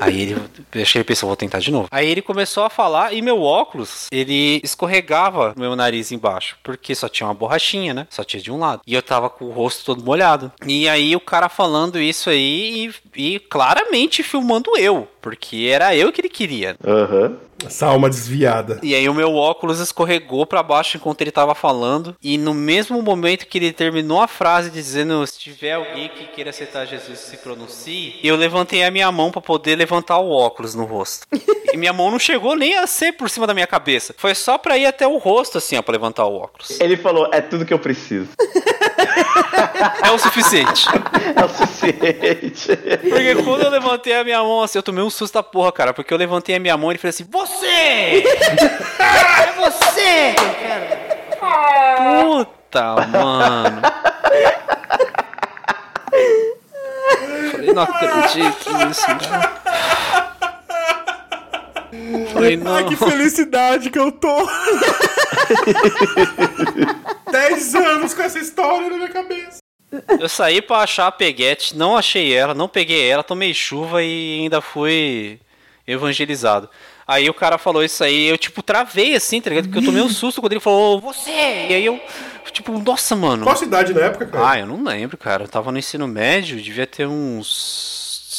Aí 0.00 0.20
ele, 0.20 0.36
que 0.70 0.98
ele 0.98 1.04
pensou, 1.04 1.28
vou 1.28 1.36
tentar 1.36 1.58
de 1.58 1.70
novo. 1.70 1.88
Aí 1.90 2.08
ele 2.08 2.22
começou 2.22 2.64
a 2.64 2.70
falar 2.70 3.12
e 3.12 3.22
meu 3.22 3.42
óculos, 3.42 4.06
ele 4.10 4.60
escorregava 4.62 5.52
no 5.56 5.62
meu 5.62 5.76
nariz 5.76 6.12
embaixo, 6.12 6.56
porque 6.62 6.94
só 6.94 7.08
tinha 7.08 7.26
uma 7.26 7.34
borrachinha, 7.34 7.94
né? 7.94 8.06
Só 8.10 8.24
tinha 8.24 8.42
de 8.42 8.50
um 8.50 8.58
lado. 8.58 8.82
E 8.86 8.94
eu 8.94 9.02
tava 9.02 9.28
com 9.30 9.46
o 9.46 9.52
rosto 9.52 9.84
todo 9.84 10.04
molhado. 10.04 10.52
E 10.66 10.88
aí 10.88 11.14
o 11.16 11.20
cara 11.20 11.48
falando 11.48 12.00
isso 12.00 12.30
aí 12.30 12.92
e, 13.16 13.34
e 13.34 13.38
claramente 13.38 14.22
filmando 14.22 14.76
eu, 14.76 15.08
porque 15.20 15.68
era 15.70 15.94
eu 15.96 16.12
que 16.12 16.20
ele 16.20 16.28
queria. 16.28 16.76
Aham. 16.84 17.36
Essa 17.66 17.86
alma 17.86 18.08
desviada. 18.08 18.78
E 18.82 18.94
aí 18.94 19.08
o 19.08 19.14
meu 19.14 19.34
óculos 19.34 19.80
escorregou 19.80 20.46
pra 20.46 20.62
baixo 20.62 20.96
enquanto 20.96 21.20
ele 21.20 21.30
tava 21.30 21.54
falando. 21.54 22.16
E 22.22 22.36
no 22.38 22.54
mesmo 22.54 23.00
momento 23.02 23.46
que 23.46 23.58
ele 23.58 23.72
terminou 23.72 24.20
a 24.20 24.28
frase 24.28 24.70
dizendo 24.70 25.26
se 25.26 25.38
tiver 25.38 25.72
alguém 25.72 26.08
que 26.08 26.24
queira 26.26 26.50
aceitar 26.50 26.86
Jesus, 26.86 27.18
se 27.18 27.36
pronuncie, 27.38 28.18
eu 28.22 28.36
levantei 28.36 28.82
a 28.84 28.90
minha 28.90 29.10
mão 29.12 29.30
pra 29.30 29.40
poder 29.40 29.76
levantar 29.76 30.18
o 30.18 30.30
óculos 30.30 30.74
no 30.74 30.84
rosto. 30.84 31.26
e 31.72 31.76
minha 31.76 31.92
mão 31.92 32.10
não 32.10 32.18
chegou 32.18 32.54
nem 32.54 32.76
a 32.76 32.86
ser 32.86 33.12
por 33.12 33.30
cima 33.30 33.46
da 33.46 33.54
minha 33.54 33.66
cabeça. 33.66 34.14
Foi 34.16 34.34
só 34.34 34.58
pra 34.58 34.76
ir 34.76 34.86
até 34.86 35.06
o 35.06 35.16
rosto 35.16 35.58
assim, 35.58 35.76
ó, 35.76 35.82
pra 35.82 35.92
levantar 35.92 36.26
o 36.26 36.36
óculos. 36.36 36.80
Ele 36.80 36.96
falou, 36.96 37.28
é 37.32 37.40
tudo 37.40 37.64
que 37.64 37.72
eu 37.72 37.78
preciso. 37.78 38.28
É 40.02 40.10
o 40.10 40.18
suficiente. 40.18 40.86
É 41.34 41.44
o 41.44 41.48
suficiente. 41.48 42.76
Porque 42.76 43.34
quando 43.42 43.62
eu 43.62 43.70
levantei 43.70 44.14
a 44.14 44.24
minha 44.24 44.42
mão 44.42 44.62
assim, 44.62 44.78
eu 44.78 44.82
tomei 44.82 45.02
um 45.02 45.08
susto 45.08 45.34
da 45.34 45.42
porra, 45.42 45.72
cara. 45.72 45.94
Porque 45.94 46.12
eu 46.12 46.18
levantei 46.18 46.54
a 46.56 46.58
minha 46.58 46.76
mão 46.76 46.90
e 46.90 46.92
ele 46.92 46.98
falou 46.98 47.10
assim: 47.10 47.26
Você! 47.30 48.22
É 48.98 49.52
você! 49.56 50.34
que 50.36 50.44
eu 50.44 50.54
quero." 50.54 51.02
Puta, 52.22 53.06
mano. 53.06 53.82
Falei, 57.52 57.72
não 57.72 57.82
acredito 57.82 58.76
nisso, 58.76 59.06
cara. 59.28 59.62
Falei, 62.32 62.56
não. 62.56 62.74
Ai, 62.74 62.84
que 62.84 62.96
felicidade 62.96 63.90
que 63.90 63.98
eu 63.98 64.10
tô! 64.12 64.48
Dez 67.30 67.74
anos 67.74 68.14
com 68.14 68.22
essa 68.22 68.38
história 68.38 68.88
na 68.88 68.96
minha 68.96 69.10
cabeça. 69.10 69.61
Eu 70.18 70.28
saí 70.28 70.62
pra 70.62 70.78
achar 70.78 71.06
a 71.06 71.12
peguete, 71.12 71.76
não 71.76 71.96
achei 71.96 72.32
ela, 72.32 72.54
não 72.54 72.68
peguei 72.68 73.08
ela, 73.08 73.22
tomei 73.22 73.52
chuva 73.52 74.02
e 74.02 74.40
ainda 74.40 74.60
fui 74.60 75.38
evangelizado. 75.86 76.68
Aí 77.06 77.28
o 77.28 77.34
cara 77.34 77.58
falou 77.58 77.84
isso 77.84 78.02
aí, 78.02 78.26
eu 78.26 78.38
tipo 78.38 78.62
travei 78.62 79.14
assim, 79.14 79.40
tá 79.40 79.50
ligado? 79.50 79.66
Porque 79.66 79.80
eu 79.80 79.84
tomei 79.84 80.02
um 80.02 80.08
susto 80.08 80.40
quando 80.40 80.52
ele 80.52 80.60
falou, 80.60 81.00
você! 81.00 81.30
E 81.68 81.74
aí 81.74 81.84
eu, 81.84 82.00
tipo, 82.52 82.78
nossa, 82.78 83.14
mano. 83.16 83.44
Qual 83.44 83.54
a 83.54 83.58
cidade 83.58 83.92
na 83.92 84.02
época, 84.02 84.26
cara? 84.26 84.50
Ah, 84.50 84.58
eu 84.60 84.66
não 84.66 84.82
lembro, 84.82 85.16
cara. 85.18 85.44
Eu 85.44 85.48
tava 85.48 85.72
no 85.72 85.78
ensino 85.78 86.06
médio, 86.06 86.60
devia 86.60 86.86
ter 86.86 87.06
uns 87.06 87.91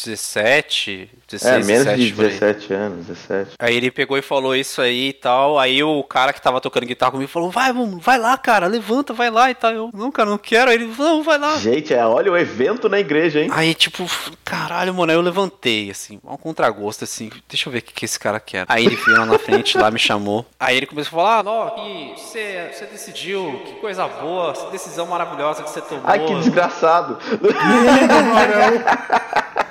17, 0.06 1.10
16, 1.30 1.54
É, 1.54 1.68
menos 1.68 1.86
17, 1.86 2.06
de 2.06 2.14
por 2.14 2.26
aí. 2.26 2.32
17 2.32 2.74
anos, 2.74 3.06
17. 3.08 3.52
Aí 3.60 3.76
ele 3.76 3.92
pegou 3.92 4.18
e 4.18 4.22
falou 4.22 4.56
isso 4.56 4.82
aí 4.82 5.10
e 5.10 5.14
tal. 5.14 5.58
Aí 5.58 5.84
o 5.84 6.04
cara 6.04 6.34
que 6.34 6.42
tava 6.42 6.62
tocando 6.62 6.86
guitarra 6.86 7.12
comigo 7.12 7.30
falou: 7.30 7.50
Vai, 7.50 7.72
vamos, 7.74 8.04
vai 8.04 8.18
lá, 8.18 8.38
cara, 8.38 8.68
levanta, 8.68 9.14
vai 9.14 9.30
lá 9.30 9.50
e 9.50 9.56
tal. 9.56 9.72
Eu, 9.72 9.90
não, 9.94 10.12
cara, 10.12 10.30
não 10.30 10.38
quero. 10.38 10.70
Aí 10.70 10.76
ele 10.78 10.94
Não, 10.98 11.24
vai 11.24 11.38
lá. 11.38 11.58
Gente, 11.58 11.94
é, 11.94 12.06
olha 12.06 12.32
o 12.32 12.38
evento 12.38 12.88
na 12.90 13.00
igreja, 13.00 13.42
hein? 13.42 13.50
Aí, 13.52 13.74
tipo, 13.74 14.06
caralho, 14.44 14.94
mano, 14.94 15.12
aí 15.12 15.18
eu 15.18 15.22
levantei, 15.22 15.90
assim, 15.90 16.20
um 16.24 16.38
contragosto, 16.38 17.04
assim, 17.04 17.30
deixa 17.48 17.68
eu 17.68 17.74
ver 17.74 17.80
o 17.80 17.82
que, 17.82 17.94
que 17.94 18.06
esse 18.06 18.20
cara 18.20 18.40
quer. 18.40 18.66
Aí 18.68 18.86
ele 18.86 18.96
veio 18.96 19.18
lá 19.18 19.26
na 19.26 19.40
frente, 19.40 19.78
lá 19.78 19.90
me 19.90 20.00
chamou. 20.00 20.46
Aí 20.60 20.78
ele 20.78 20.86
começou 20.86 21.20
a 21.20 21.24
falar, 21.24 21.40
ah, 21.40 21.44
não, 21.44 22.16
você, 22.16 22.70
você 22.72 22.86
decidiu, 22.86 23.62
que 23.66 23.74
coisa 23.76 24.08
boa, 24.08 24.52
essa 24.52 24.70
decisão 24.70 25.08
maravilhosa 25.08 25.64
que 25.64 25.70
você 25.70 25.82
tomou. 25.82 26.04
Ai, 26.06 26.26
que 26.26 26.34
desgraçado. 26.36 27.18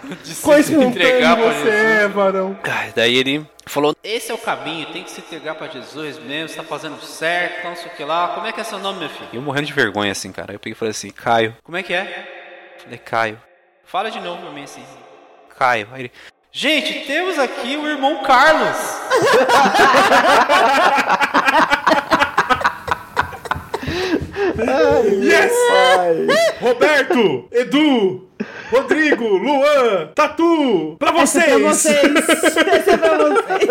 de 0.23 0.35
se 0.35 0.75
entregar 0.75 1.37
pra 1.37 1.47
você 1.47 1.65
Jesus. 1.65 1.75
é, 1.75 2.09
varão. 2.09 2.57
Daí 2.95 3.17
ele 3.17 3.47
falou, 3.67 3.95
esse 4.03 4.31
é 4.31 4.35
o 4.35 4.39
caminho, 4.39 4.87
tem 4.87 5.03
que 5.03 5.11
se 5.11 5.21
entregar 5.21 5.55
pra 5.55 5.69
Jesus 5.69 6.19
mesmo, 6.19 6.49
você 6.49 6.57
tá 6.57 6.63
fazendo 6.65 7.01
certo, 7.01 7.65
não 7.65 7.77
sei 7.77 7.87
o 7.87 7.91
que 7.91 8.05
lá. 8.05 8.29
Como 8.29 8.47
é 8.47 8.53
que 8.53 8.61
é 8.61 8.65
seu 8.65 8.79
nome, 8.79 9.01
meu 9.01 9.09
filho? 9.09 9.29
E 9.33 9.37
eu 9.37 9.43
morrendo 9.43 9.67
de 9.67 9.73
vergonha, 9.73 10.13
assim, 10.13 10.33
cara. 10.33 10.53
Aí 10.53 10.57
eu 10.57 10.61
peguei 10.61 10.73
e 10.73 10.77
falei 10.77 10.91
assim, 10.91 11.11
Caio. 11.11 11.57
Como 11.63 11.77
é 11.77 11.83
que 11.83 11.93
é? 11.93 12.77
Falei, 12.83 12.99
Caio. 12.99 13.41
Fala 13.85 14.11
de 14.11 14.21
novo 14.21 14.41
pra 14.43 14.51
mim, 14.51 14.65
assim. 14.65 14.83
Caio. 15.59 15.89
Aí 15.93 16.03
ele, 16.03 16.13
gente, 16.51 17.07
temos 17.07 17.39
aqui 17.39 17.77
o 17.77 17.87
irmão 17.87 18.23
Carlos. 18.23 18.77
Yes! 25.23 25.53
Ai. 25.99 26.27
Roberto, 26.61 27.45
Edu, 27.53 28.29
Rodrigo, 28.71 29.25
Luan, 29.39 30.09
Tatu, 30.15 30.97
pra 30.99 31.11
Essa 31.21 31.41
é 31.41 31.45
pra 31.45 31.59
vocês! 31.59 32.03
vocês. 32.03 32.15
Essa 32.47 32.91
é 32.91 32.97
pra 32.97 33.19
vocês. 33.19 33.69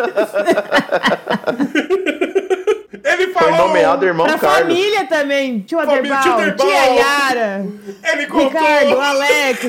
Ele 3.03 3.27
Foi 3.33 3.41
falou! 3.43 3.67
nomeado 3.67 4.05
irmão 4.05 4.25
Pra 4.27 4.37
Carlos. 4.37 4.59
família 4.59 5.05
também. 5.07 5.59
Tio 5.61 5.65
tio 5.65 5.79
Aderbal, 5.79 6.17
Aderbal. 6.19 6.67
tia 6.67 6.85
Yara, 6.95 7.65
Ele 8.13 8.27
contou! 8.27 8.47
Ricardo, 8.61 8.99
Alex. 9.01 9.65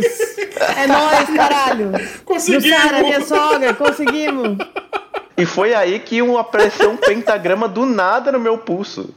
É 0.77 0.87
nóis, 0.87 1.31
caralho. 1.35 1.93
Conseguimos. 2.25 2.65
Jussara, 2.65 2.99
minha 3.01 3.21
sogra, 3.23 3.75
conseguimos. 3.75 4.59
E 5.43 5.47
foi 5.47 5.75
aí 5.75 5.99
que 5.99 6.23
um, 6.23 6.39
apareceu 6.39 6.91
um 6.91 6.97
pentagrama 6.97 7.67
do 7.67 7.85
nada 7.85 8.31
no 8.31 8.39
meu 8.39 8.57
pulso. 8.59 9.13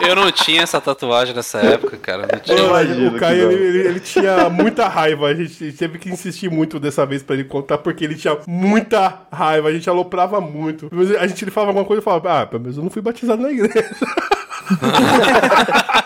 Eu 0.00 0.14
não 0.16 0.30
tinha 0.32 0.62
essa 0.62 0.80
tatuagem 0.80 1.34
nessa 1.34 1.58
época, 1.58 1.96
cara. 1.96 2.26
Não 2.32 2.38
tinha. 2.40 2.58
Imagino 2.58 3.08
o 3.16 3.18
Caio, 3.18 3.52
ele, 3.52 3.64
ele- 3.78 3.88
ele 3.88 4.00
tinha 4.00 4.48
muita 4.50 4.88
raiva. 4.88 5.26
A 5.28 5.34
gente 5.34 5.72
teve 5.72 5.98
que 5.98 6.08
insistir 6.10 6.50
muito 6.50 6.80
dessa 6.80 7.04
vez 7.06 7.22
pra 7.22 7.34
ele 7.34 7.44
contar, 7.44 7.78
porque 7.78 8.04
ele 8.04 8.14
tinha 8.16 8.36
muita 8.46 9.20
raiva. 9.32 9.68
A 9.68 9.72
gente 9.72 9.88
aloprava 9.88 10.40
muito. 10.40 10.90
A 11.20 11.26
gente 11.26 11.44
ele 11.44 11.50
falava 11.50 11.70
alguma 11.70 11.84
coisa 11.86 12.00
e 12.00 12.04
falava, 12.04 12.40
ah, 12.42 12.46
pelo 12.46 12.62
menos 12.62 12.76
eu 12.76 12.82
não 12.82 12.90
fui 12.90 13.02
batizado 13.02 13.42
na 13.42 13.50
igreja. 13.50 13.88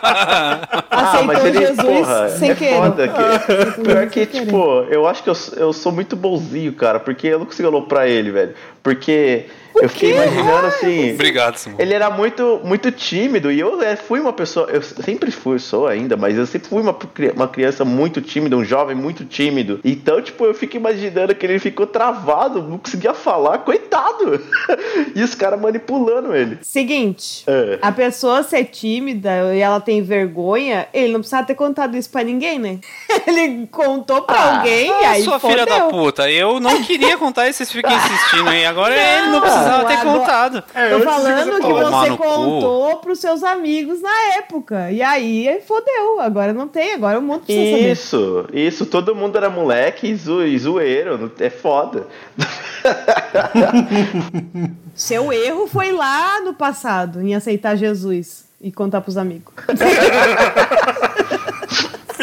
Aceitou 0.90 1.52
Jesus 1.52 2.32
sem 2.38 2.50
é 2.50 2.54
querer. 2.54 2.76
foda. 2.76 3.08
Que, 3.08 3.82
pior 3.82 4.06
que, 4.08 4.20
sem 4.20 4.26
querer. 4.26 4.44
tipo, 4.46 4.86
eu 4.90 5.06
acho 5.06 5.22
que 5.22 5.30
eu, 5.30 5.36
eu 5.56 5.72
sou 5.72 5.92
muito 5.92 6.16
bonzinho, 6.16 6.72
cara, 6.72 6.98
porque 7.00 7.28
eu 7.28 7.38
não 7.38 7.46
consigo 7.46 7.68
aloprar 7.68 8.06
ele, 8.08 8.30
velho. 8.30 8.54
Porque 8.82 9.46
eu 9.76 9.88
fiquei 9.88 10.10
imaginando 10.12 10.66
assim. 10.66 11.14
Obrigado, 11.14 11.56
Simão. 11.56 11.78
Ele 11.80 11.94
era 11.94 12.10
muito, 12.10 12.60
muito 12.64 12.90
tímido 12.90 13.50
e 13.52 13.60
eu 13.60 13.80
é, 13.80 13.94
fui 13.94 14.18
uma 14.18 14.32
pessoa, 14.32 14.68
eu 14.68 14.82
sempre 14.82 15.30
fui, 15.30 15.60
sou 15.60 15.86
ainda, 15.86 16.16
mas 16.16 16.36
eu 16.36 16.44
sempre 16.46 16.68
fui 16.68 16.82
uma, 16.82 16.96
uma 17.36 17.46
criança 17.48 17.84
muito 17.84 18.20
tímida, 18.20 18.56
um 18.56 18.64
jovem 18.64 18.96
muito 18.96 19.24
tímido. 19.24 19.78
Então, 19.84 20.20
tipo, 20.20 20.44
eu 20.44 20.52
fico 20.52 20.76
imaginando 20.76 21.32
que 21.34 21.46
ele 21.46 21.60
ficou 21.60 21.86
travado, 21.86 22.60
não 22.62 22.76
conseguia 22.78 23.14
falar, 23.14 23.58
coitado. 23.58 24.40
E 25.14 25.22
os 25.22 25.34
caras 25.34 25.60
manipulando 25.60 26.34
ele. 26.34 26.58
Seguinte, 26.62 27.44
É. 27.46 27.78
a 27.82 27.92
pessoa 27.92 28.42
ser 28.42 28.64
tímida 28.64 29.54
e 29.54 29.60
ela 29.60 29.80
tem 29.80 29.91
vergonha, 30.00 30.86
ele 30.94 31.12
não 31.12 31.20
precisava 31.20 31.46
ter 31.46 31.54
contado 31.56 31.96
isso 31.96 32.08
pra 32.08 32.22
ninguém, 32.22 32.58
né? 32.58 32.78
Ele 33.26 33.66
contou 33.66 34.22
pra 34.22 34.36
Ah, 34.36 34.56
alguém 34.58 34.88
e 34.88 35.04
Ah, 35.04 35.10
aí 35.10 35.22
sua 35.22 35.38
fodeu. 35.38 35.58
filha 35.58 35.66
da 35.66 35.86
puta. 35.88 36.30
Eu 36.30 36.60
não 36.60 36.82
queria 36.82 37.16
contar 37.18 37.48
e 37.48 37.52
vocês 37.52 37.70
ficam 37.70 37.90
insistindo 37.94 38.48
aí. 38.48 38.64
Agora 38.64 38.94
ele 38.94 39.26
não 39.28 39.40
precisava 39.40 39.84
ter 39.86 39.94
agora- 39.94 40.18
contado. 40.18 40.64
É, 40.74 40.90
Tô 40.90 41.00
falando 41.00 41.60
que 41.60 41.72
você 41.72 42.08
no 42.10 42.16
cu. 42.16 42.22
contou 42.24 42.96
pros 42.98 43.18
seus 43.20 43.42
amigos 43.42 44.00
na 44.00 44.34
época. 44.38 44.90
E 44.90 45.02
aí 45.02 45.60
fodeu. 45.66 46.20
Agora 46.20 46.52
não 46.52 46.68
tem, 46.68 46.94
agora 46.94 47.18
o 47.18 47.22
mundo 47.22 47.44
precisa 47.44 47.76
saber. 47.76 47.92
Isso, 47.92 48.46
isso, 48.52 48.86
todo 48.86 49.14
mundo 49.14 49.36
era 49.36 49.50
moleque 49.50 50.08
e, 50.08 50.16
zo, 50.16 50.42
e 50.44 50.58
zoeiro, 50.58 51.18
não- 51.18 51.30
é 51.38 51.50
foda. 51.50 52.06
Seu 54.94 55.32
erro 55.32 55.66
foi 55.66 55.92
lá 55.92 56.40
no 56.40 56.54
passado, 56.54 57.20
em 57.20 57.34
aceitar 57.34 57.76
Jesus 57.76 58.44
e 58.62 58.70
contar 58.70 59.00
pros 59.00 59.16
amigos. 59.16 59.52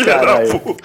Caralho. 0.05 0.77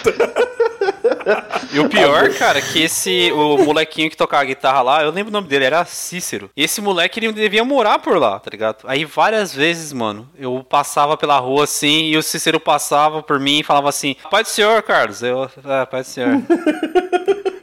E 1.73 1.81
o 1.81 1.89
pior, 1.89 2.33
cara, 2.35 2.61
que 2.61 2.83
esse, 2.83 3.33
o 3.33 3.59
molequinho 3.59 4.11
que 4.11 4.17
tocava 4.17 4.45
guitarra 4.45 4.83
lá, 4.83 5.03
eu 5.03 5.11
lembro 5.11 5.31
o 5.31 5.33
nome 5.33 5.49
dele, 5.49 5.65
era 5.65 5.85
Cícero. 5.85 6.51
E 6.57 6.63
esse 6.63 6.81
moleque, 6.81 7.19
ele 7.19 7.33
devia 7.33 7.65
morar 7.65 7.99
por 7.99 8.17
lá, 8.19 8.39
tá 8.39 8.51
ligado? 8.51 8.85
Aí 8.85 9.05
várias 9.05 9.55
vezes, 9.55 9.93
mano, 9.93 10.29
eu 10.37 10.65
passava 10.69 11.17
pela 11.17 11.39
rua 11.39 11.65
assim, 11.65 12.07
e 12.07 12.17
o 12.17 12.23
Cícero 12.23 12.61
passava 12.61 13.23
por 13.23 13.41
mim 13.41 13.61
e 13.61 13.65
falava 13.65 13.89
assim, 13.89 14.17
Pai 14.31 14.43
do 14.43 14.49
Senhor, 14.49 14.83
Carlos. 14.83 15.23
Eu, 15.23 15.51
ah, 15.65 15.87
Pai 15.87 16.03
do 16.03 16.07
Senhor. 16.07 16.43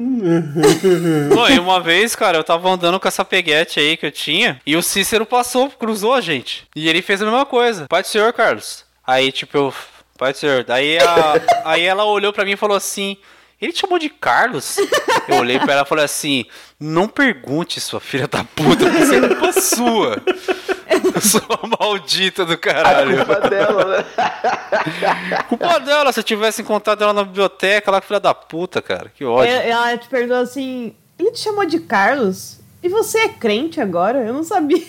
Pô, 1.34 1.48
e 1.48 1.58
uma 1.58 1.80
vez, 1.80 2.16
cara, 2.16 2.38
eu 2.38 2.44
tava 2.44 2.68
andando 2.70 2.98
com 2.98 3.06
essa 3.06 3.24
peguete 3.24 3.78
aí 3.78 3.96
que 3.96 4.06
eu 4.06 4.10
tinha, 4.12 4.60
e 4.64 4.76
o 4.76 4.82
Cícero 4.82 5.26
passou, 5.26 5.70
cruzou 5.70 6.14
a 6.14 6.20
gente. 6.20 6.66
E 6.74 6.88
ele 6.88 7.02
fez 7.02 7.20
a 7.20 7.24
mesma 7.26 7.44
coisa. 7.44 7.86
Pai 7.88 8.02
do 8.02 8.08
Senhor, 8.08 8.32
Carlos. 8.32 8.84
Aí, 9.06 9.30
tipo, 9.30 9.56
eu. 9.56 9.74
Pai 10.16 10.32
do 10.32 10.38
Senhor. 10.38 10.64
Daí, 10.64 10.98
a- 10.98 11.34
aí 11.70 11.82
ela 11.84 12.04
olhou 12.04 12.32
pra 12.32 12.44
mim 12.44 12.52
e 12.52 12.56
falou 12.56 12.76
assim. 12.76 13.16
Ele 13.60 13.72
te 13.74 13.80
chamou 13.80 13.98
de 13.98 14.08
Carlos? 14.08 14.76
Eu 15.28 15.36
olhei 15.36 15.58
pra 15.58 15.74
ela 15.74 15.82
e 15.82 15.86
falei 15.88 16.06
assim: 16.06 16.46
Não 16.80 17.06
pergunte, 17.06 17.78
sua 17.78 18.00
filha 18.00 18.26
da 18.26 18.42
puta, 18.42 18.88
isso 18.88 19.12
é 19.14 19.28
culpa 19.28 19.52
sua. 19.52 20.16
Sua 21.20 21.42
maldita 21.78 22.44
do 22.44 22.54
A 22.54 22.58
caralho. 22.58 23.24
culpa 23.24 23.48
dela, 23.48 23.84
né? 23.84 24.04
Culpa 25.48 25.78
dela, 25.80 26.12
se 26.12 26.20
eu 26.20 26.24
tivesse 26.24 26.62
encontrado 26.62 27.02
ela 27.02 27.12
na 27.12 27.24
biblioteca, 27.24 27.90
lá, 27.90 28.00
filha 28.00 28.20
da 28.20 28.34
puta, 28.34 28.80
cara. 28.82 29.10
Que 29.14 29.24
ódio. 29.24 29.52
É, 29.52 29.68
Ela 29.70 29.96
te 29.98 30.08
perguntou 30.08 30.38
assim: 30.38 30.94
ele 31.18 31.30
te 31.32 31.40
chamou 31.40 31.64
de 31.66 31.80
Carlos? 31.80 32.58
E 32.82 32.88
você 32.88 33.18
é 33.18 33.28
crente 33.28 33.80
agora? 33.80 34.18
Eu 34.24 34.32
não 34.32 34.42
sabia. 34.42 34.82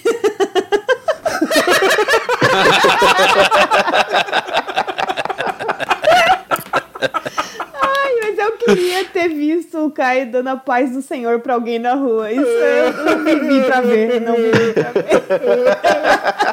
Queria 8.76 9.06
ter 9.06 9.30
visto 9.30 9.78
o 9.86 9.92
Caio 9.92 10.32
dando 10.32 10.50
a 10.50 10.58
paz 10.58 10.92
do 10.92 11.02
Senhor 11.02 11.40
pra 11.40 11.54
alguém 11.56 11.80
na 11.80 11.94
rua. 11.96 12.32
Isso 12.32 12.42
eu 12.42 12.94
não 13.06 13.24
vivi 13.24 13.62
pra 13.62 13.82
ver, 13.82 14.22
não 14.22 14.36
vivi 14.36 14.74
pra 14.74 14.92
ver. 14.92 16.48